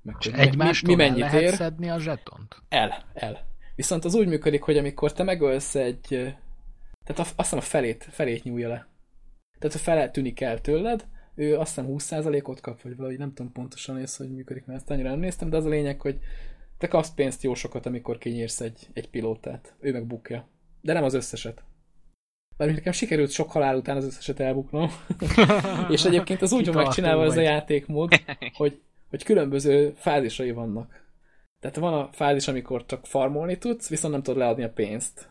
[0.02, 1.52] meg És hogy mi, mi, mennyit lehet ér.
[1.54, 2.56] szedni a zsetont?
[2.68, 3.46] El, el.
[3.74, 6.06] Viszont az úgy működik, hogy amikor te megölsz egy...
[7.04, 8.88] Tehát azt hiszem a felét, felét nyúlja le.
[9.58, 11.06] Tehát a fele tűnik el tőled,
[11.40, 14.90] ő azt hiszem 20%-ot kap, vagy valahogy nem tudom pontosan ez, hogy működik, mert ezt
[14.90, 16.18] annyira nem néztem, de az a lényeg, hogy
[16.78, 19.74] te kapsz pénzt jó sokat, amikor kinyírsz egy, egy pilótát.
[19.80, 20.48] Ő meg bukja.
[20.80, 21.62] De nem az összeset.
[22.56, 24.90] Mert nekem sikerült sok halál után az összeset elbuknom.
[25.94, 28.12] És egyébként az úgy van megcsinálva ez a játékmód,
[28.52, 31.08] hogy, hogy különböző fázisai vannak.
[31.60, 35.28] Tehát van a fázis, amikor csak farmolni tudsz, viszont nem tudod leadni a pénzt.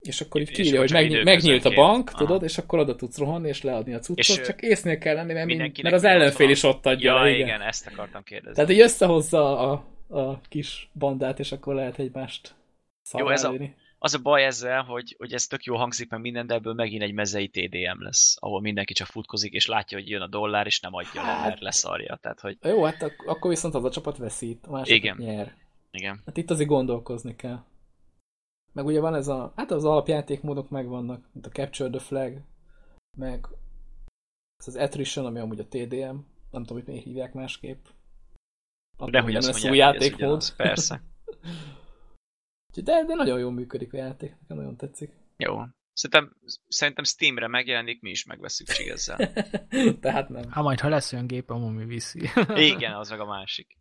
[0.00, 2.18] És akkor így kiírja, hogy megny- megnyílt a bank, Aha.
[2.18, 5.32] tudod, és akkor oda tudsz rohanni és leadni a cuccot, És, csak észnél kell lenni,
[5.32, 7.14] mert, mind, mert az ellenfél is ott adja.
[7.14, 7.60] Ja, le, igen.
[7.60, 8.54] ezt akartam kérdezni.
[8.54, 9.84] Tehát így összehozza a,
[10.18, 12.54] a kis bandát, és akkor lehet egymást
[13.18, 13.54] Jó, ez a-.
[14.00, 17.02] Az a baj ezzel, hogy, hogy ez tök jó hangzik meg minden, de ebből megint
[17.02, 20.80] egy mezei TDM lesz, ahol mindenki csak futkozik, és látja, hogy jön a dollár, és
[20.80, 22.18] nem adja le, Hát- mert leszarja.
[22.22, 25.16] Tehát, hogy Jó, hát ak- akkor viszont az a csapat veszít, a másik Igen.
[25.18, 25.54] nyer.
[25.90, 26.22] igen.
[26.26, 27.58] Hát itt azért gondolkozni kell.
[28.78, 32.42] Meg ugye van ez a, hát az alapjátékmódok megvannak, mint a Capture the Flag,
[33.16, 33.46] meg
[34.56, 36.16] ez az Attrition, ami amúgy a TDM,
[36.50, 37.86] nem tudom, hogy miért hívják másképp.
[38.96, 40.20] Attól De hogy azt lesz mondják, új ez játékmód.
[40.20, 41.02] ugyanaz, persze.
[42.84, 45.12] De, de nagyon jól működik a játék, nekem nagyon tetszik.
[45.36, 45.62] Jó.
[45.92, 46.36] Szerintem,
[46.68, 49.32] szerintem Steamre megjelenik, mi is megveszünk csigezzel.
[50.00, 50.50] Tehát nem.
[50.50, 52.30] Hát majd, ha lesz olyan gép, ami viszi.
[52.54, 53.78] Igen, az meg a másik.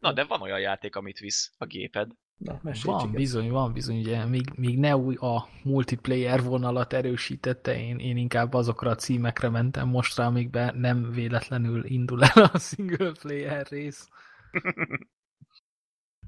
[0.00, 2.12] Na, de van olyan játék, amit visz a géped.
[2.42, 3.16] Na, mesélj Van Csiga.
[3.18, 8.54] bizony, van bizony, ugye még, még ne új a multiplayer vonalat erősítette, én, én inkább
[8.54, 14.08] azokra a címekre mentem mostra, amikben nem véletlenül indul el a single player rész.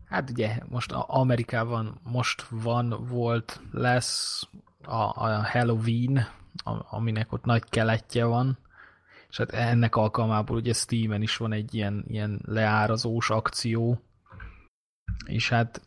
[0.05, 4.49] Hát ugye most Amerikában most van, volt, lesz
[4.83, 6.27] a, a Halloween,
[6.91, 8.59] aminek ott nagy keletje van,
[9.29, 14.01] és hát ennek alkalmából ugye Steamen is van egy ilyen, ilyen leárazós akció,
[15.27, 15.83] és hát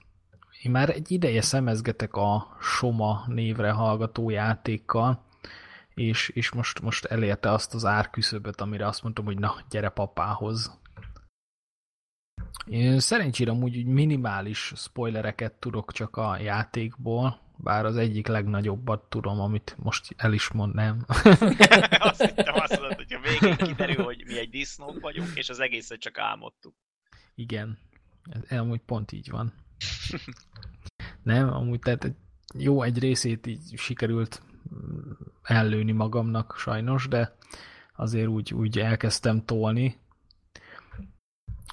[0.61, 5.25] én már egy ideje szemezgetek a Soma névre hallgató játékkal,
[5.93, 10.79] és, és most, most elérte azt az árküszöböt, amire azt mondtam, hogy na, gyere papához.
[12.65, 19.39] Én szerencsére amúgy úgy minimális spoilereket tudok csak a játékból, bár az egyik legnagyobbat tudom,
[19.39, 21.05] amit most el is mond, nem.
[22.09, 25.59] azt hittem azt mondod, hogy a végén kiderül, hogy mi egy disznók vagyunk, és az
[25.59, 26.75] egészet csak álmodtuk.
[27.35, 27.77] Igen,
[28.47, 29.53] ez amúgy pont így van.
[31.23, 32.15] Nem, amúgy tehát
[32.53, 34.41] jó egy részét így sikerült
[34.75, 35.11] mm,
[35.43, 37.35] ellőni magamnak sajnos, de
[37.95, 39.97] azért úgy, úgy elkezdtem tolni.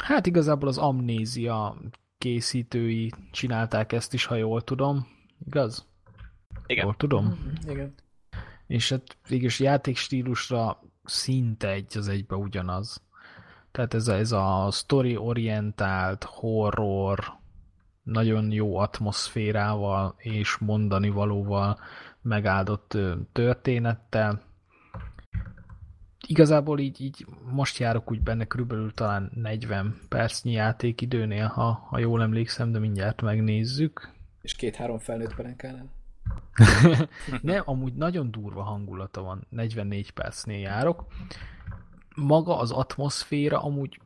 [0.03, 1.77] Hát igazából az amnézia
[2.19, 5.07] készítői csinálták ezt is, ha jól tudom.
[5.47, 5.87] Igaz?
[6.67, 6.85] Igen.
[6.85, 7.25] Jól tudom?
[7.25, 7.95] Mhm, Igen.
[8.67, 13.03] És hát végülis játékstílusra szinte egy az egybe ugyanaz.
[13.71, 17.39] Tehát ez a, ez a story-orientált horror,
[18.05, 21.79] nagyon jó atmoszférával és mondani valóval
[22.23, 22.99] megáldott
[23.33, 24.43] történettel.
[26.27, 32.23] Igazából így, így most járok úgy benne körülbelül talán 40 percnyi játékidőnél, ha, ha jól
[32.23, 34.13] emlékszem, de mindjárt megnézzük.
[34.43, 35.89] És két-három felnőtt perenkánál.
[37.43, 41.07] Nem, amúgy nagyon durva hangulata van, 44 percnél járok.
[42.17, 44.01] Maga az atmoszféra amúgy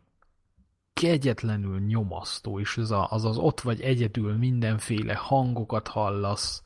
[0.98, 6.62] kegyetlenül nyomasztó, és ez a, az az ott vagy egyedül mindenféle hangokat hallasz,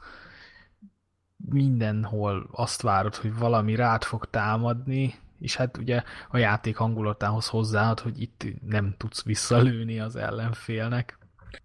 [1.37, 8.01] mindenhol azt várod, hogy valami rád fog támadni, és hát ugye a játék hangulatához hozzáad,
[8.01, 11.19] hogy itt nem tudsz visszalőni az ellenfélnek.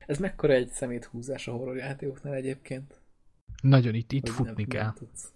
[0.06, 3.02] Ez mekkora egy szeméthúzás a horrorjátékoknál egyébként?
[3.61, 4.84] Nagyon itt, itt Hogy futni nem, kell.
[4.84, 5.31] Nem tudsz.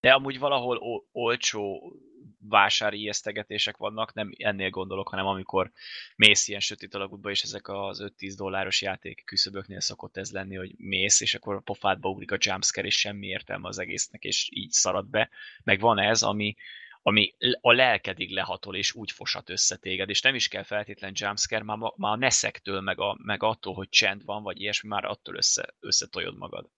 [0.00, 1.92] De amúgy valahol olcsó
[2.48, 5.70] vásári ijesztegetések vannak, nem ennél gondolok, hanem amikor
[6.16, 10.74] mész ilyen sötét alagútba, és ezek az 5-10 dolláros játék küszöböknél szokott ez lenni, hogy
[10.76, 14.70] mész, és akkor a pofádba ugrik a jumpscare, és semmi értelme az egésznek, és így
[14.70, 15.30] szarad be.
[15.64, 16.56] Meg van ez, ami,
[17.02, 21.64] ami a lelkedig lehatol, és úgy fosat össze téged, és nem is kell feltétlen jumpscare,
[21.64, 25.36] már, már a neszektől, meg, a, meg attól, hogy csend van, vagy ilyesmi, már attól
[25.36, 26.70] össze, összetoljod magad.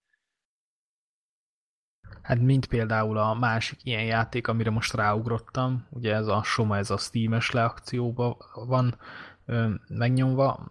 [2.22, 6.90] Hát mint például a másik ilyen játék, amire most ráugrottam, ugye ez a Soma, ez
[6.90, 8.94] a Steam-es leakcióban van,
[9.88, 10.70] megnyomva,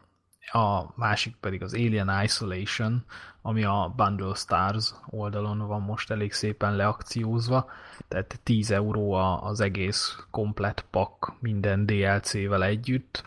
[0.51, 3.03] a másik pedig az Alien Isolation,
[3.41, 7.69] ami a Bundle Stars oldalon van most elég szépen leakciózva,
[8.07, 13.23] tehát 10 euró az egész komplet pak minden DLC-vel együtt.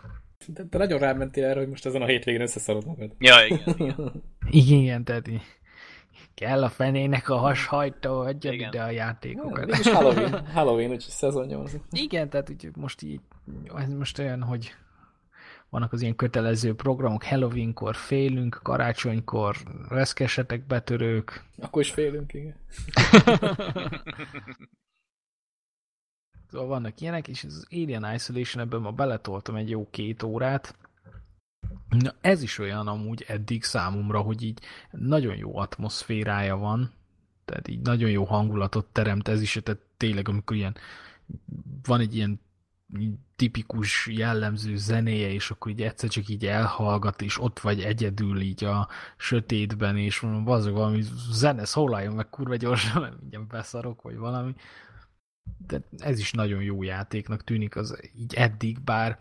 [0.47, 3.11] De te nagyon rámentél erre, hogy most ezen a hétvégén összeszarod magad.
[3.19, 4.23] Ja, igen, igen.
[4.67, 5.27] igen, tehát
[6.33, 9.69] kell a fenének a hashajtó, adjad ide a játékokat.
[9.69, 11.67] Ja, és Halloween, Halloween, úgyhogy szezonja van.
[11.91, 13.21] Igen, tehát úgy most így,
[13.75, 14.75] ez most olyan, hogy
[15.69, 19.55] vannak az ilyen kötelező programok, Halloweenkor félünk, karácsonykor
[19.89, 21.43] reszkesetek betörők.
[21.57, 22.55] Akkor is félünk, igen.
[26.49, 30.75] szóval vannak ilyenek, és az Alien Isolation ebben ma beletoltam egy jó két órát.
[31.97, 34.59] Na, ez is olyan amúgy eddig számomra, hogy így
[34.91, 36.91] nagyon jó atmoszférája van,
[37.45, 40.75] tehát így nagyon jó hangulatot teremt ez is, tehát tényleg amikor ilyen
[41.83, 42.41] van egy ilyen
[43.35, 48.63] tipikus jellemző zenéje, és akkor így egyszer csak így elhallgat, és ott vagy egyedül így
[48.63, 48.87] a
[49.17, 54.55] sötétben, és mondom, bazog valami zene, szólaljon meg kurva gyorsan, nem így beszarok, vagy valami.
[55.67, 59.19] De ez is nagyon jó játéknak tűnik az így eddig, bár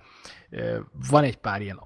[1.11, 1.81] van egy pár ilyen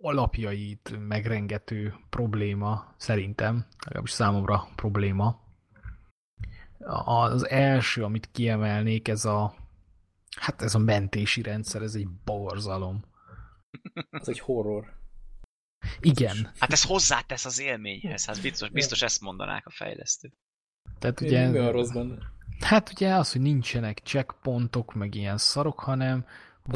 [0.00, 5.46] alapjait megrengető probléma, szerintem, legalábbis számomra probléma.
[7.04, 9.54] Az első, amit kiemelnék, ez a
[10.38, 13.04] Hát ez a mentési rendszer, ez egy borzalom.
[14.10, 14.96] Ez egy horror.
[16.00, 16.52] Igen.
[16.58, 20.32] Hát ez hozzátesz az élményhez, hát biztos, biztos ezt mondanák a fejlesztők.
[20.98, 21.48] Tehát ugye...
[21.48, 22.18] Mi a rossz benne?
[22.60, 26.26] Hát ugye az, hogy nincsenek checkpontok, meg ilyen szarok, hanem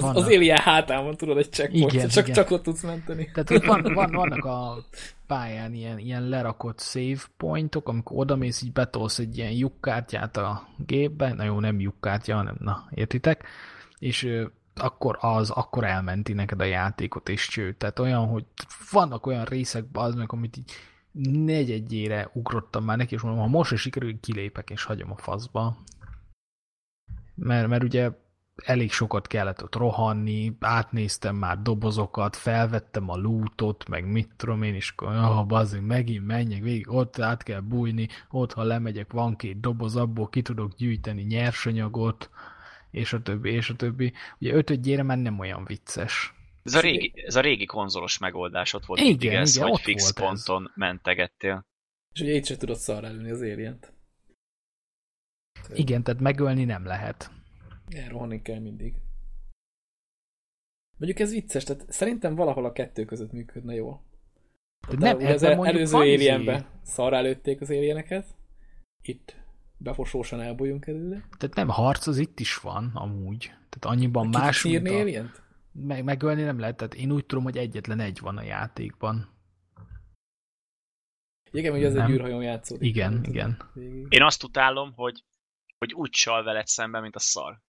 [0.01, 0.17] vannak...
[0.17, 2.35] Az, az Alien hátán van, tudod, egy checkpoint, igen, csak, igen.
[2.35, 3.31] csak ott tudsz menteni.
[3.33, 4.85] Tehát hogy van, van, vannak a
[5.27, 11.33] pályán ilyen, ilyen lerakott save pointok, amikor odamész, így betolsz egy ilyen lyukkártyát a gépbe,
[11.33, 13.45] na jó, nem lyukkártya, hanem, na, értitek?
[13.99, 14.29] És
[14.75, 17.75] akkor az, akkor elmenti neked a játékot, és cső.
[17.75, 18.45] Tehát olyan, hogy
[18.91, 20.73] vannak olyan részek, az meg, amit így
[21.45, 25.77] negyedjére ugrottam már neki, és mondom, ha most is sikerül, kilépek, és hagyom a faszba.
[27.35, 28.11] Mert, mert ugye
[28.57, 34.75] elég sokat kellett ott rohanni, átnéztem már dobozokat, felvettem a lootot, meg mit tudom én,
[34.75, 39.61] és akkor oh, megint menjek végig, ott át kell bújni, ott ha lemegyek, van két
[39.61, 42.31] doboz, abból ki tudok gyűjteni nyersanyagot,
[42.91, 44.13] és a többi, és a többi.
[44.39, 46.35] Ugye ötödjére már nem olyan vicces.
[46.63, 49.81] Ez a régi, ez a régi konzolos megoldás ott volt igen, mindig ez, igen, hogy
[49.81, 50.71] fix ponton ez.
[50.75, 51.67] mentegettél.
[52.15, 53.79] És ugye itt sem tudod szarra előni az alien
[55.75, 57.31] Igen, tehát megölni nem lehet.
[57.95, 58.95] Elrohanni kell mindig.
[60.99, 64.03] Mondjuk ez vicces, tehát szerintem valahol a kettő között működne jól.
[64.89, 68.35] De nem, az előző alienbe izé- szarra előtték az alieneket,
[69.03, 69.37] itt
[69.77, 71.29] befosósan elbújunk előle.
[71.39, 73.45] Tehát nem harc, az itt is van, amúgy.
[73.45, 75.01] Tehát annyiban Ki más, mint a...
[75.01, 75.33] alien
[75.73, 79.31] Meg, megölni nem lehet, tehát én úgy tudom, hogy egyetlen egy van a játékban.
[81.51, 82.89] Igen, hogy ez egy űrhajón játszódik.
[82.89, 83.71] Igen, igen.
[83.75, 84.07] Végig.
[84.09, 85.25] Én azt utálom, hogy,
[85.79, 87.61] hogy úgy csal veled szemben, mint a szar.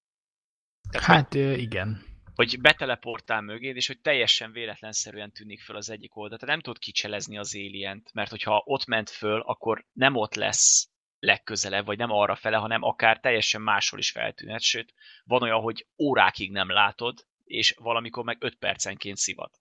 [0.92, 2.02] Hát igen.
[2.36, 6.38] Hogy beteleportál mögéd, és hogy teljesen véletlenszerűen tűnik föl az egyik oldal.
[6.38, 10.88] Tehát nem tudod kicselezni az alien mert hogyha ott ment föl, akkor nem ott lesz
[11.20, 14.94] legközelebb, vagy nem arra fele, hanem akár teljesen máshol is feltűnhet, sőt,
[15.24, 19.60] van olyan, hogy órákig nem látod, és valamikor meg 5 percenként szivat.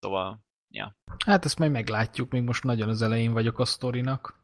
[0.00, 0.96] Szóval, ja.
[1.26, 4.42] Hát ezt majd meglátjuk, még most nagyon az elején vagyok a sztorinak.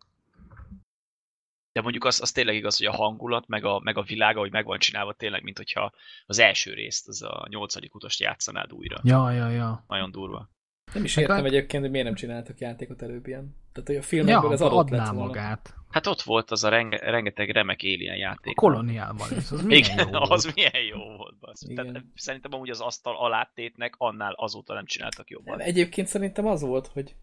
[1.73, 4.53] De mondjuk az, az tényleg igaz, hogy a hangulat, meg a, meg a világ, ahogy
[4.53, 5.93] meg van csinálva, tényleg, mint hogyha
[6.27, 9.01] az első részt, az a nyolcadik utast játszanád újra.
[9.03, 9.85] Ja, ja, ja.
[9.89, 10.51] Nagyon durva.
[10.95, 13.57] Nem is értem hát, egyébként, hogy miért nem csináltak játékot előbb ilyen.
[13.73, 15.27] Tehát, hogy a filmekből ja, ez adott lett volna.
[15.27, 15.75] magát.
[15.91, 18.59] Hát ott volt az a renge, rengeteg remek Alien játék.
[18.59, 20.31] A koloniában is, az milyen Igen, jó volt.
[20.31, 21.39] az milyen jó volt.
[21.39, 21.67] Basz.
[21.75, 25.61] Tehát szerintem amúgy az asztal alátétnek annál azóta nem csináltak jobban.
[25.61, 27.15] Egyébként szerintem az volt, hogy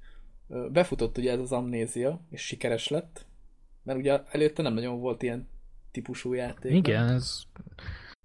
[0.72, 3.27] befutott ugye ez az amnézia, és sikeres lett,
[3.88, 5.48] mert ugye előtte nem nagyon volt ilyen
[5.92, 6.72] típusú játék.
[6.72, 7.42] Igen, ez...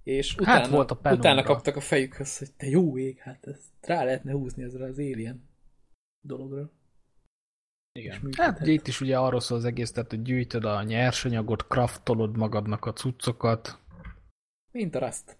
[0.03, 3.47] És hát utána, hát volt a utána kaptak a fejükhöz, hogy te jó ég, hát
[3.47, 5.49] ezt rá lehetne húzni ezzel az Alien
[6.21, 6.71] dologra.
[7.93, 8.33] Igen.
[8.37, 12.37] Hát ugye itt is ugye arról szól az egész, tehát hogy gyűjtöd a nyersanyagot, kraftolod
[12.37, 13.79] magadnak a cuccokat.
[14.71, 15.37] Mint a Rust.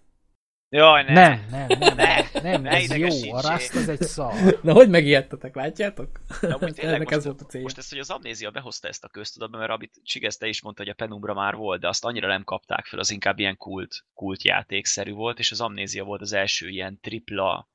[0.75, 1.13] Jaj, ne.
[1.13, 4.59] Nem, nem, nem, ne, nem, ne, ez jó, a Rust az egy szar.
[4.63, 6.19] Na, hogy megijedtetek, látjátok?
[6.41, 7.65] De amúgy tényleg most, ez volt a célja.
[7.65, 10.91] most ezt, hogy az Amnézia behozta ezt a köztudatba, mert amit Csigeszte is mondta, hogy
[10.91, 14.43] a Penumbra már volt, de azt annyira nem kapták fel, az inkább ilyen kult, kult
[14.43, 17.69] játékszerű volt, és az Amnézia volt az első ilyen tripla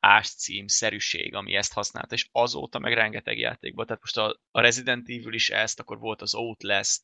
[0.00, 3.86] áscím szerűség, ami ezt használta, és azóta meg rengeteg játékban.
[3.86, 7.00] Tehát most a, a Resident Evil is ezt, akkor volt az Outlast,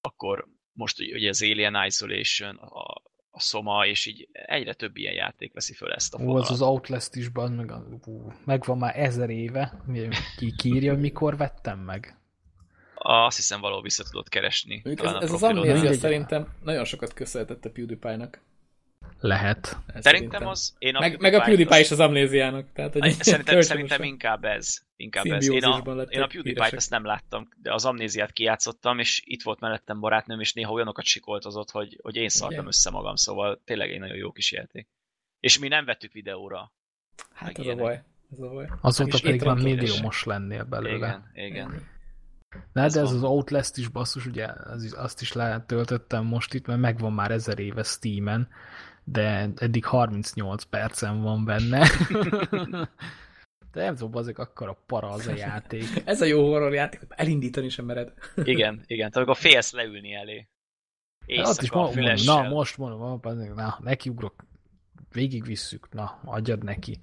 [0.00, 5.52] akkor most ugye az Alien Isolation, a a Soma, és így egyre több ilyen játék
[5.52, 6.42] veszi föl ezt a fonalat.
[6.42, 9.82] az az Outlast is, ban, meg, a- ú, megvan már ezer éve.
[10.36, 12.16] Ki kírja, hogy mikor vettem meg?
[12.94, 14.82] Azt hiszem valahol vissza tudod keresni.
[14.82, 18.42] Talán ez, a ez az amnézia szerintem nagyon sokat köszönhetett a PewDiePie-nak.
[19.20, 19.76] Lehet.
[19.86, 20.74] Ez Szerintem az...
[20.78, 22.72] Én a Meg, meg a PewDiePie is az amnéziának.
[22.72, 24.86] Tehát, hogy Szerintem, szerintem inkább ez.
[25.00, 25.48] Inkább ez.
[25.48, 25.76] Én a,
[26.08, 30.40] én a PewDiePie-t ezt nem láttam, de az amnéziát kijátszottam, és itt volt mellettem barátnőm,
[30.40, 32.66] és néha olyanokat sikoltozott, hogy, hogy én szartam Igen.
[32.66, 34.88] össze magam, szóval tényleg egy nagyon jó kis játék.
[35.40, 36.72] És mi nem vettük videóra.
[37.32, 38.02] Hát ez a baj.
[38.32, 38.68] Ez a baj.
[38.80, 41.30] Azóta pedig már most lennél belőle.
[41.34, 41.86] Igen, igen.
[42.72, 43.16] De, Ez de ez van.
[43.16, 47.30] az Outlast is basszus, ugye az is, azt is letöltöttem most itt, mert megvan már
[47.30, 48.48] ezer éve Steamen,
[49.04, 51.88] de eddig 38 percen van benne.
[53.72, 55.84] de nem tudom, azok akkor a para az a játék.
[56.04, 58.12] Ez a jó horror játék, hogy elindítani sem mered.
[58.36, 59.10] Igen, igen.
[59.10, 60.48] Tehát amikor félsz leülni elé.
[61.36, 63.20] Hát ott is Éjszaka, mondom, mondom, na most mondom,
[63.54, 64.44] na nekiugrok,
[65.12, 67.00] végigvisszük, na adjad neki.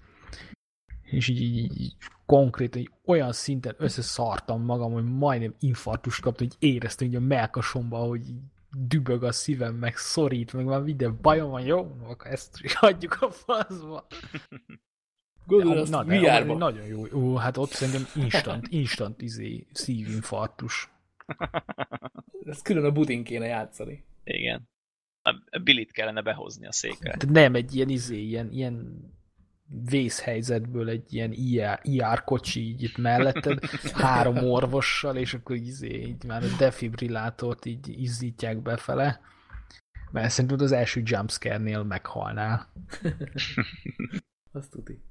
[1.01, 6.69] És így, így, így konkrétan így olyan szinten összeszartam magam, hogy majdnem infarktust kaptam, hogy
[6.69, 8.39] éreztem így a melkasomba, hogy így
[8.77, 11.97] dübög a szívem, meg szorít, meg már minden bajom van, jó?
[12.03, 14.07] Akkor ezt is adjuk a faszba.
[15.45, 16.29] Gondolod, azt Na, de VR-ba.
[16.35, 17.05] ami nagyon jó.
[17.13, 20.89] Ó, hát ott szerintem instant, instant izé, szívinfarktus.
[22.45, 24.05] Ez külön a budin kéne játszani.
[24.23, 24.69] Igen.
[25.21, 27.15] A Billit kellene behozni a székre.
[27.17, 29.03] De nem egy ilyen izé, ilyen, ilyen
[29.67, 36.23] vészhelyzetből egy ilyen IR, IR kocsi így itt melletted, három orvossal, és akkor izé, így
[36.23, 39.21] már a defibrillátort így izzítják befele.
[40.11, 42.71] Mert szerintem az első jumpscare-nél meghalnál.
[44.51, 45.03] Azt tudni.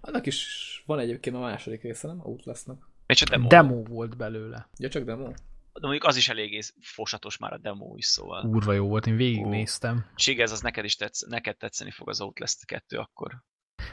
[0.00, 2.20] Annak is van egyébként a második része, nem?
[2.22, 2.90] Outlastnak.
[3.06, 3.48] Még csak demo.
[3.48, 4.68] Demo volt belőle.
[4.78, 5.28] Ja, csak demo?
[5.72, 8.42] De mondjuk az is eléggé fosatos már a demo is, szóval.
[8.42, 10.04] Kurva jó volt, én végignéztem.
[10.14, 13.42] Sigez, az neked is tetsz, neked tetszeni fog az Outlast 2 akkor.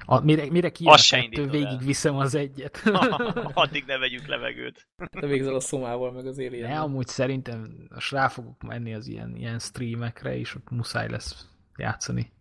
[0.06, 1.52] A, mire, mire kijön indítod el.
[1.52, 2.82] végigviszem az egyet.
[3.54, 4.88] Addig ne vegyünk levegőt.
[5.20, 9.08] Te végzel a szomával, meg az alien Ne, amúgy szerintem most rá fogok menni az
[9.08, 11.48] ilyen, ilyen streamekre, és ott muszáj lesz
[11.78, 12.32] játszani.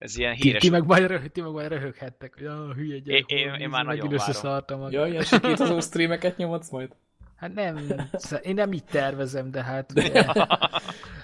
[0.00, 0.62] Ez ilyen Ti, híres...
[0.62, 3.30] ti, meg majd röhög, ti meg majd röhöghettek, hogy ah, hülye gyerek.
[3.30, 4.90] Én- én- én már nagyon várom.
[4.92, 6.92] Ja, ilyen sikítozó streameket nyomadsz majd?
[7.36, 7.80] Hát nem,
[8.42, 10.24] én nem így tervezem, de hát De- ugye,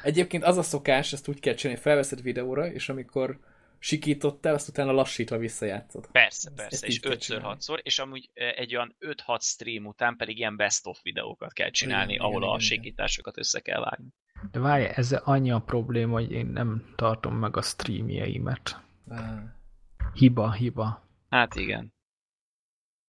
[0.02, 3.38] Egyébként az a szokás, ezt úgy kell csinálni, felveszed videóra, és amikor
[3.78, 6.06] sikítottál, azt utána lassítva visszajátszod.
[6.12, 7.46] Persze, Ezt- persze, ezt és így kell 5 csinálni.
[7.46, 11.70] 6 szor és amúgy eh, egy olyan 5-6 stream után pedig ilyen best-of videókat kell
[11.70, 12.82] csinálni, Igen, ahol igen, a igen, igen.
[12.82, 14.08] sikításokat össze kell vágni.
[14.50, 18.80] De várj, ez annyi a probléma, hogy én nem tartom meg a streamjeimet.
[19.08, 19.42] Ah.
[20.12, 21.08] Hiba, hiba.
[21.28, 21.94] Hát igen.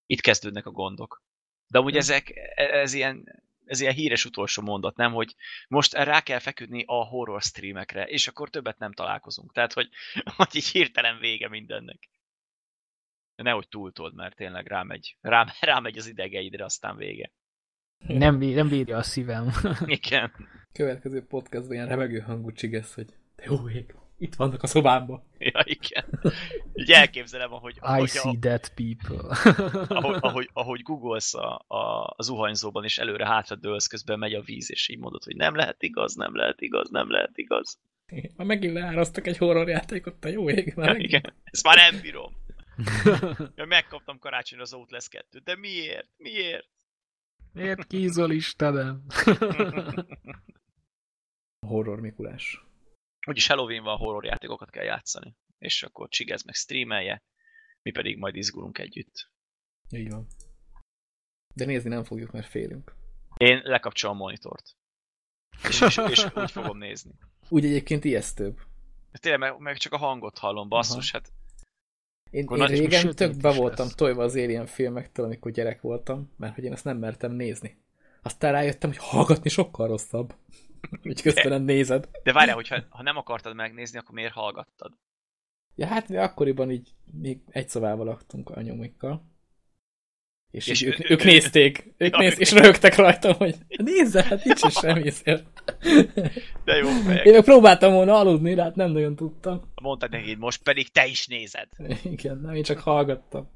[0.06, 1.24] Itt kezdődnek a gondok.
[1.68, 5.14] De amúgy ezek, ez ilyen, ez ilyen híres utolsó mondat, nem?
[5.14, 5.36] Hogy
[5.68, 9.54] most rá kell feküdni a horror streamekre, és akkor többet nem találkozunk.
[9.54, 9.90] Tehát, hogy,
[10.38, 12.10] hogy így hirtelen vége mindennek.
[13.36, 17.32] De nehogy túltold, mert tényleg rámegy, rá, rámegy az idegeidre, aztán vége.
[17.98, 19.52] Nem, bí- nem bírja a szívem.
[19.86, 20.32] Igen.
[20.72, 25.26] Következő podcastban ilyen remegő hangú csigesz, hogy te jó ég, itt vannak a szobámba.
[25.38, 26.20] Ja, igen.
[26.74, 29.38] Így elképzelem, ahogy, I see a, dead people.
[29.98, 34.72] ahogy, ahogy, ahogy googolsz a, a, a zuhanyzóban, és előre-hátra dőlsz, közben megy a víz,
[34.72, 37.80] és így mondod, hogy nem lehet igaz, nem lehet igaz, nem lehet igaz.
[38.36, 41.10] Már megint leárasztak egy horrorjátékot, te jó ég, már Ja, megint.
[41.12, 41.34] igen.
[41.44, 42.34] Ezt már nem bírom.
[43.56, 46.08] Ja, megkaptam karácsonyra az Outlast 2 de miért?
[46.18, 46.68] Miért?
[47.58, 49.06] Miért kízol Istenem?
[51.68, 52.66] Horror Mikulás.
[53.28, 55.36] Úgyis Halloween van, horror játékokat kell játszani.
[55.58, 57.24] És akkor csigez meg streamelje,
[57.82, 59.32] mi pedig majd izgulunk együtt.
[59.90, 60.28] Így van.
[61.56, 62.96] De nézni nem fogjuk, mert félünk.
[63.38, 64.76] Én lekapcsolom a monitort.
[65.64, 67.12] És, és, és úgy fogom nézni.
[67.50, 68.60] Úgy egyébként ijesztőbb.
[69.12, 71.32] Tényleg, meg, meg csak a hangot hallom, basszus, hát
[72.30, 73.96] Én, Akkor én régen tök be voltam lesz.
[73.96, 77.78] tojva az Alien filmektől, amikor gyerek voltam, mert hogy én ezt nem mertem nézni.
[78.22, 80.36] Aztán rájöttem, hogy hallgatni sokkal rosszabb.
[81.10, 82.10] Úgy közben nem nézed.
[82.24, 84.92] De várjál, hogyha ha nem akartad megnézni, akkor miért hallgattad?
[85.76, 89.24] Ja, hát mi akkoriban így még egy szobával laktunk anyumikkal.
[90.58, 95.10] És, És ők, ők nézték, ők néz, és röhögtek rajtam, hogy nézze, hát nincs semmi
[95.10, 95.42] szél.
[96.64, 97.26] De jó fejek.
[97.26, 99.72] Én meg próbáltam volna aludni, de hát nem nagyon tudtam.
[99.82, 101.68] Mondtad neki, most pedig te is nézed.
[102.04, 103.50] Igen, nem, én csak hallgattam.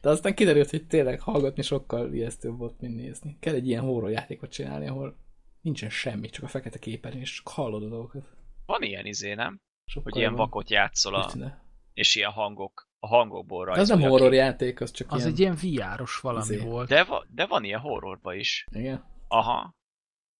[0.00, 3.36] De aztán kiderült, hogy tényleg hallgatni sokkal ijesztőbb volt, mint nézni.
[3.40, 5.16] Kell egy ilyen horror játékot csinálni, ahol
[5.60, 8.28] nincsen semmi, csak a fekete képernyőn, és csak hallod a dolgokat.
[8.66, 9.60] Van ilyen izé, nem?
[9.84, 10.38] Sokkal Hogy ilyen jobb.
[10.40, 11.32] vakot játszol, a,
[11.94, 14.10] és ilyen hangok, a hangokból az rajzolja nem ki.
[14.16, 15.30] horror játék, az csak Az ilyen...
[15.32, 16.64] egy ilyen VR-os valami Izé.
[16.64, 16.88] volt.
[16.88, 18.66] De, va, de van ilyen horrorba is.
[18.70, 19.04] Igen?
[19.28, 19.74] Aha.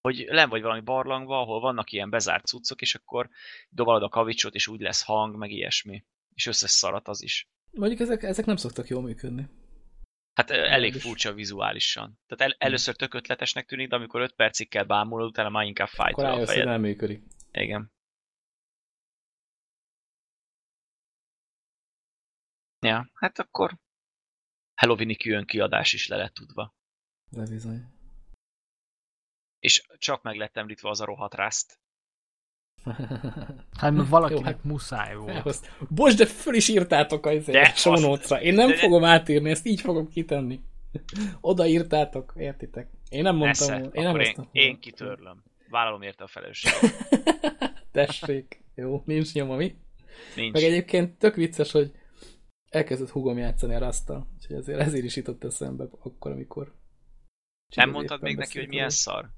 [0.01, 3.29] hogy len vagy valami barlangba, ahol vannak ilyen bezárt cuccok, és akkor
[3.69, 6.05] dobalod a kavicsot, és úgy lesz hang, meg ilyesmi.
[6.35, 7.49] És összeszarat az is.
[7.71, 9.49] Mondjuk ezek, ezek nem szoktak jól működni.
[10.35, 12.19] Hát elég furcsa vizuálisan.
[12.27, 15.89] Tehát el, először tök ötletesnek tűnik, de amikor 5 percig kell bámulod, utána már inkább
[15.93, 16.67] Akkor fájtja a fejed.
[16.67, 17.23] nem működik.
[17.53, 17.93] Igen.
[22.85, 23.79] Ja, hát akkor
[24.75, 26.75] Halloweeni külön kiadás is le lett tudva.
[27.31, 27.85] De bizony.
[29.59, 31.79] És csak meg lett említve az a rohadt rászt.
[33.81, 35.29] Hát mert valakinek Jó, hát- muszáj volt.
[35.29, 35.69] Elhozta.
[35.89, 38.41] Bocs, de föl is írtátok a De notes-ra.
[38.43, 40.61] Én nem de- fogom átírni, ezt így fogom kitenni.
[41.41, 42.91] Oda írtátok, értitek?
[43.09, 43.95] Én nem mondtam, Esze, volna.
[43.95, 45.43] én nem én, én kitörlöm.
[45.69, 47.09] Vállalom érte a felelősséget.
[47.93, 48.63] Tessék.
[48.75, 49.77] Jó, nincs nyoma, mi?
[50.37, 50.53] Nincs.
[50.53, 51.93] Meg egyébként tök vicces, hogy
[52.75, 56.75] elkezdett hugom játszani a rasta, úgyhogy ezért, ezért is jutott eszembe akkor, amikor...
[57.77, 59.31] Nem mondtad még neki, hogy milyen szar?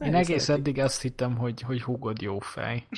[0.00, 0.66] Én Nem egész szeretik.
[0.66, 2.86] eddig azt hittem, hogy, hogy hugod jó fej.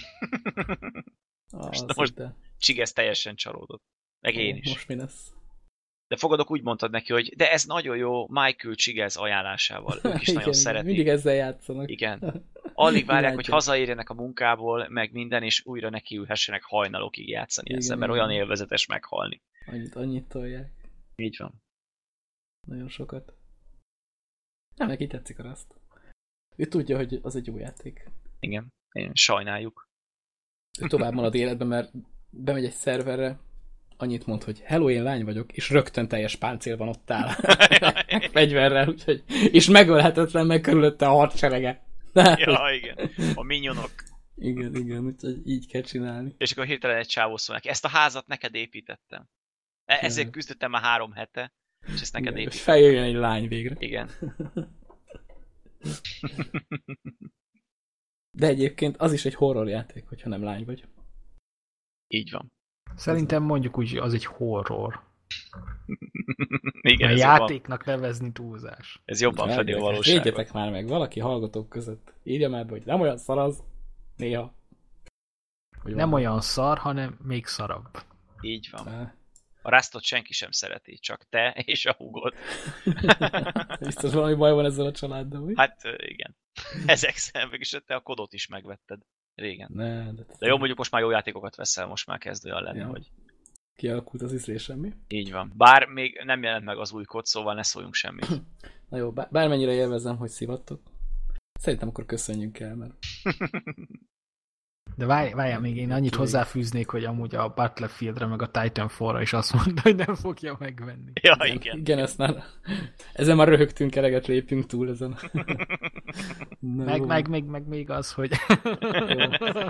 [1.53, 2.23] Ah, Most- most-.
[2.59, 3.83] Csigez teljesen csalódott.
[4.21, 4.69] Meg én is.
[4.69, 5.33] Most mi lesz?
[6.09, 10.01] De fogadok, úgy mondtad neki, hogy de ez nagyon jó Michael Csigez ajánlásával.
[10.03, 10.87] Ők is nagyon szeretik.
[10.87, 11.91] Mindig ezzel játszanak.
[11.91, 12.45] Igen.
[12.75, 17.97] Alig várják, hogy hazaérjenek a munkából, meg minden, és újra nekiülhessenek hajnalokig játszani Igen, ezzel,
[17.97, 18.23] mert igen.
[18.25, 19.43] olyan élvezetes meghalni.
[19.67, 20.71] Annyit, annyit tolják.
[21.17, 21.63] Így van.
[22.67, 23.35] Nagyon sokat.
[24.77, 25.67] Nem, neki tetszik a Rust.
[26.57, 28.11] Ő tudja, hogy az egy jó játék.
[28.41, 28.73] Igen.
[28.93, 29.89] Én sajnáljuk.
[30.81, 31.93] Ő tovább marad életben, mert
[32.31, 33.39] bemegy egy szerverre,
[33.97, 37.29] annyit mond, hogy hello, én lány vagyok, és rögtön teljes páncél van ott áll.
[38.33, 41.87] Fegyverrel, úgyhogy, és megölhetetlen meg körülötte a hadserege.
[42.15, 43.11] ja, igen.
[43.35, 43.91] A minyonok.
[44.35, 46.35] igen, igen, úgyhogy így kell csinálni.
[46.39, 49.29] És akkor hirtelen egy csávó szól neki, ezt a házat neked építettem.
[49.87, 50.31] E- Ezért Igen.
[50.33, 51.53] küzdöttem már három hete,
[51.95, 52.59] és ezt neked építettem.
[52.65, 53.77] feljöjjön egy lány végre.
[53.79, 54.11] Igen.
[58.39, 60.89] De egyébként az is egy horror játék, hogyha nem lány vagy.
[62.09, 62.53] Így van.
[62.95, 65.01] Szerintem mondjuk úgy, az egy horror.
[66.81, 69.03] Igen, a ez jobban, játéknak nevezni túlzás.
[69.05, 70.05] ez jobban fedi a valóságot.
[70.25, 72.13] Védjetek már meg, valaki hallgatók között.
[72.23, 73.63] Írja már be, hogy nem olyan szar az,
[74.17, 74.55] néha.
[75.83, 76.21] Hogy Nem van.
[76.23, 77.89] olyan szar, hanem még szarabb.
[78.41, 78.89] Így van.
[78.89, 79.15] Á,
[79.67, 82.35] A Rastot senki sem szereti, csak te és a hugod.
[83.81, 85.53] Biztos valami baj van ezzel a családdal, mi?
[85.57, 86.37] Hát igen.
[86.87, 89.01] Ezek szemben is te a kodot is megvetted.
[89.35, 89.71] Régen.
[89.73, 92.79] Ne, de, De jó, mondjuk most már jó játékokat veszel, most már kezd olyan lenni,
[92.79, 92.87] Ja.
[92.87, 93.11] hogy
[93.75, 94.93] kialakult az ízlésem, mi?
[95.09, 95.53] így van.
[95.57, 98.29] Bár még nem jelent meg az új kod, szóval ne szóljunk semmit.
[98.91, 100.81] Na jó, bár- bármennyire élvezem, hogy szivattok.
[101.61, 102.93] Szerintem akkor köszönjünk el, mert
[104.97, 109.33] De várj, várjál, még én annyit hozzáfűznék, hogy amúgy a Battlefieldre meg a Titanfall-ra is
[109.33, 111.13] azt mondta, hogy nem fogja megvenni.
[111.21, 111.79] Ja, igen, igen.
[111.79, 112.45] igen, ezt már
[113.13, 115.17] ezen már röhögtünk, eleget lépjünk túl ezen.
[116.77, 117.07] Na, Meg, jó.
[117.07, 118.31] meg, meg, meg még az, hogy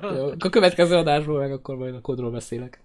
[0.03, 0.31] Jó, jó.
[0.39, 2.81] A következő adásból meg akkor majd a kodról beszélek.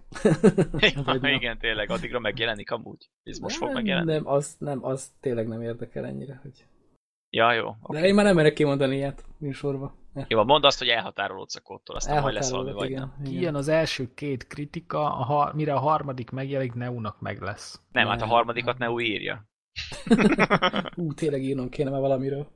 [0.78, 3.08] Ja, igen, tényleg, addigra megjelenik amúgy.
[3.24, 4.12] Ez most fog Nem, megjelenni.
[4.12, 6.40] Nem, az, nem, az tényleg nem érdekel ennyire.
[6.42, 6.64] Hogy...
[7.34, 7.76] Ja, jó.
[7.88, 9.94] De én már nem merek kimondani ilyet műsorba.
[10.28, 13.26] Jó, mondd azt, hogy elhatárolódsz a kódtól, aztán majd lesz valami vagy Elhatárolok, nem.
[13.26, 13.38] igen.
[13.40, 17.80] kijön az első két kritika, a har- mire a harmadik megjelenik, Neunak meg lesz.
[17.92, 18.88] Nem, hát a Nem, harmadikat nem.
[18.88, 19.48] ne új írja.
[20.96, 22.46] Ú, tényleg írnom kéne már valamiről.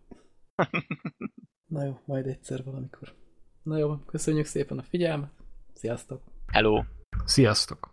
[1.66, 3.15] Na jó, majd egyszer valamikor.
[3.62, 5.31] Na jó, köszönjük szépen a figyelmet.
[5.74, 6.23] Sziasztok!
[6.53, 6.82] Hello!
[7.24, 7.90] Sziasztok!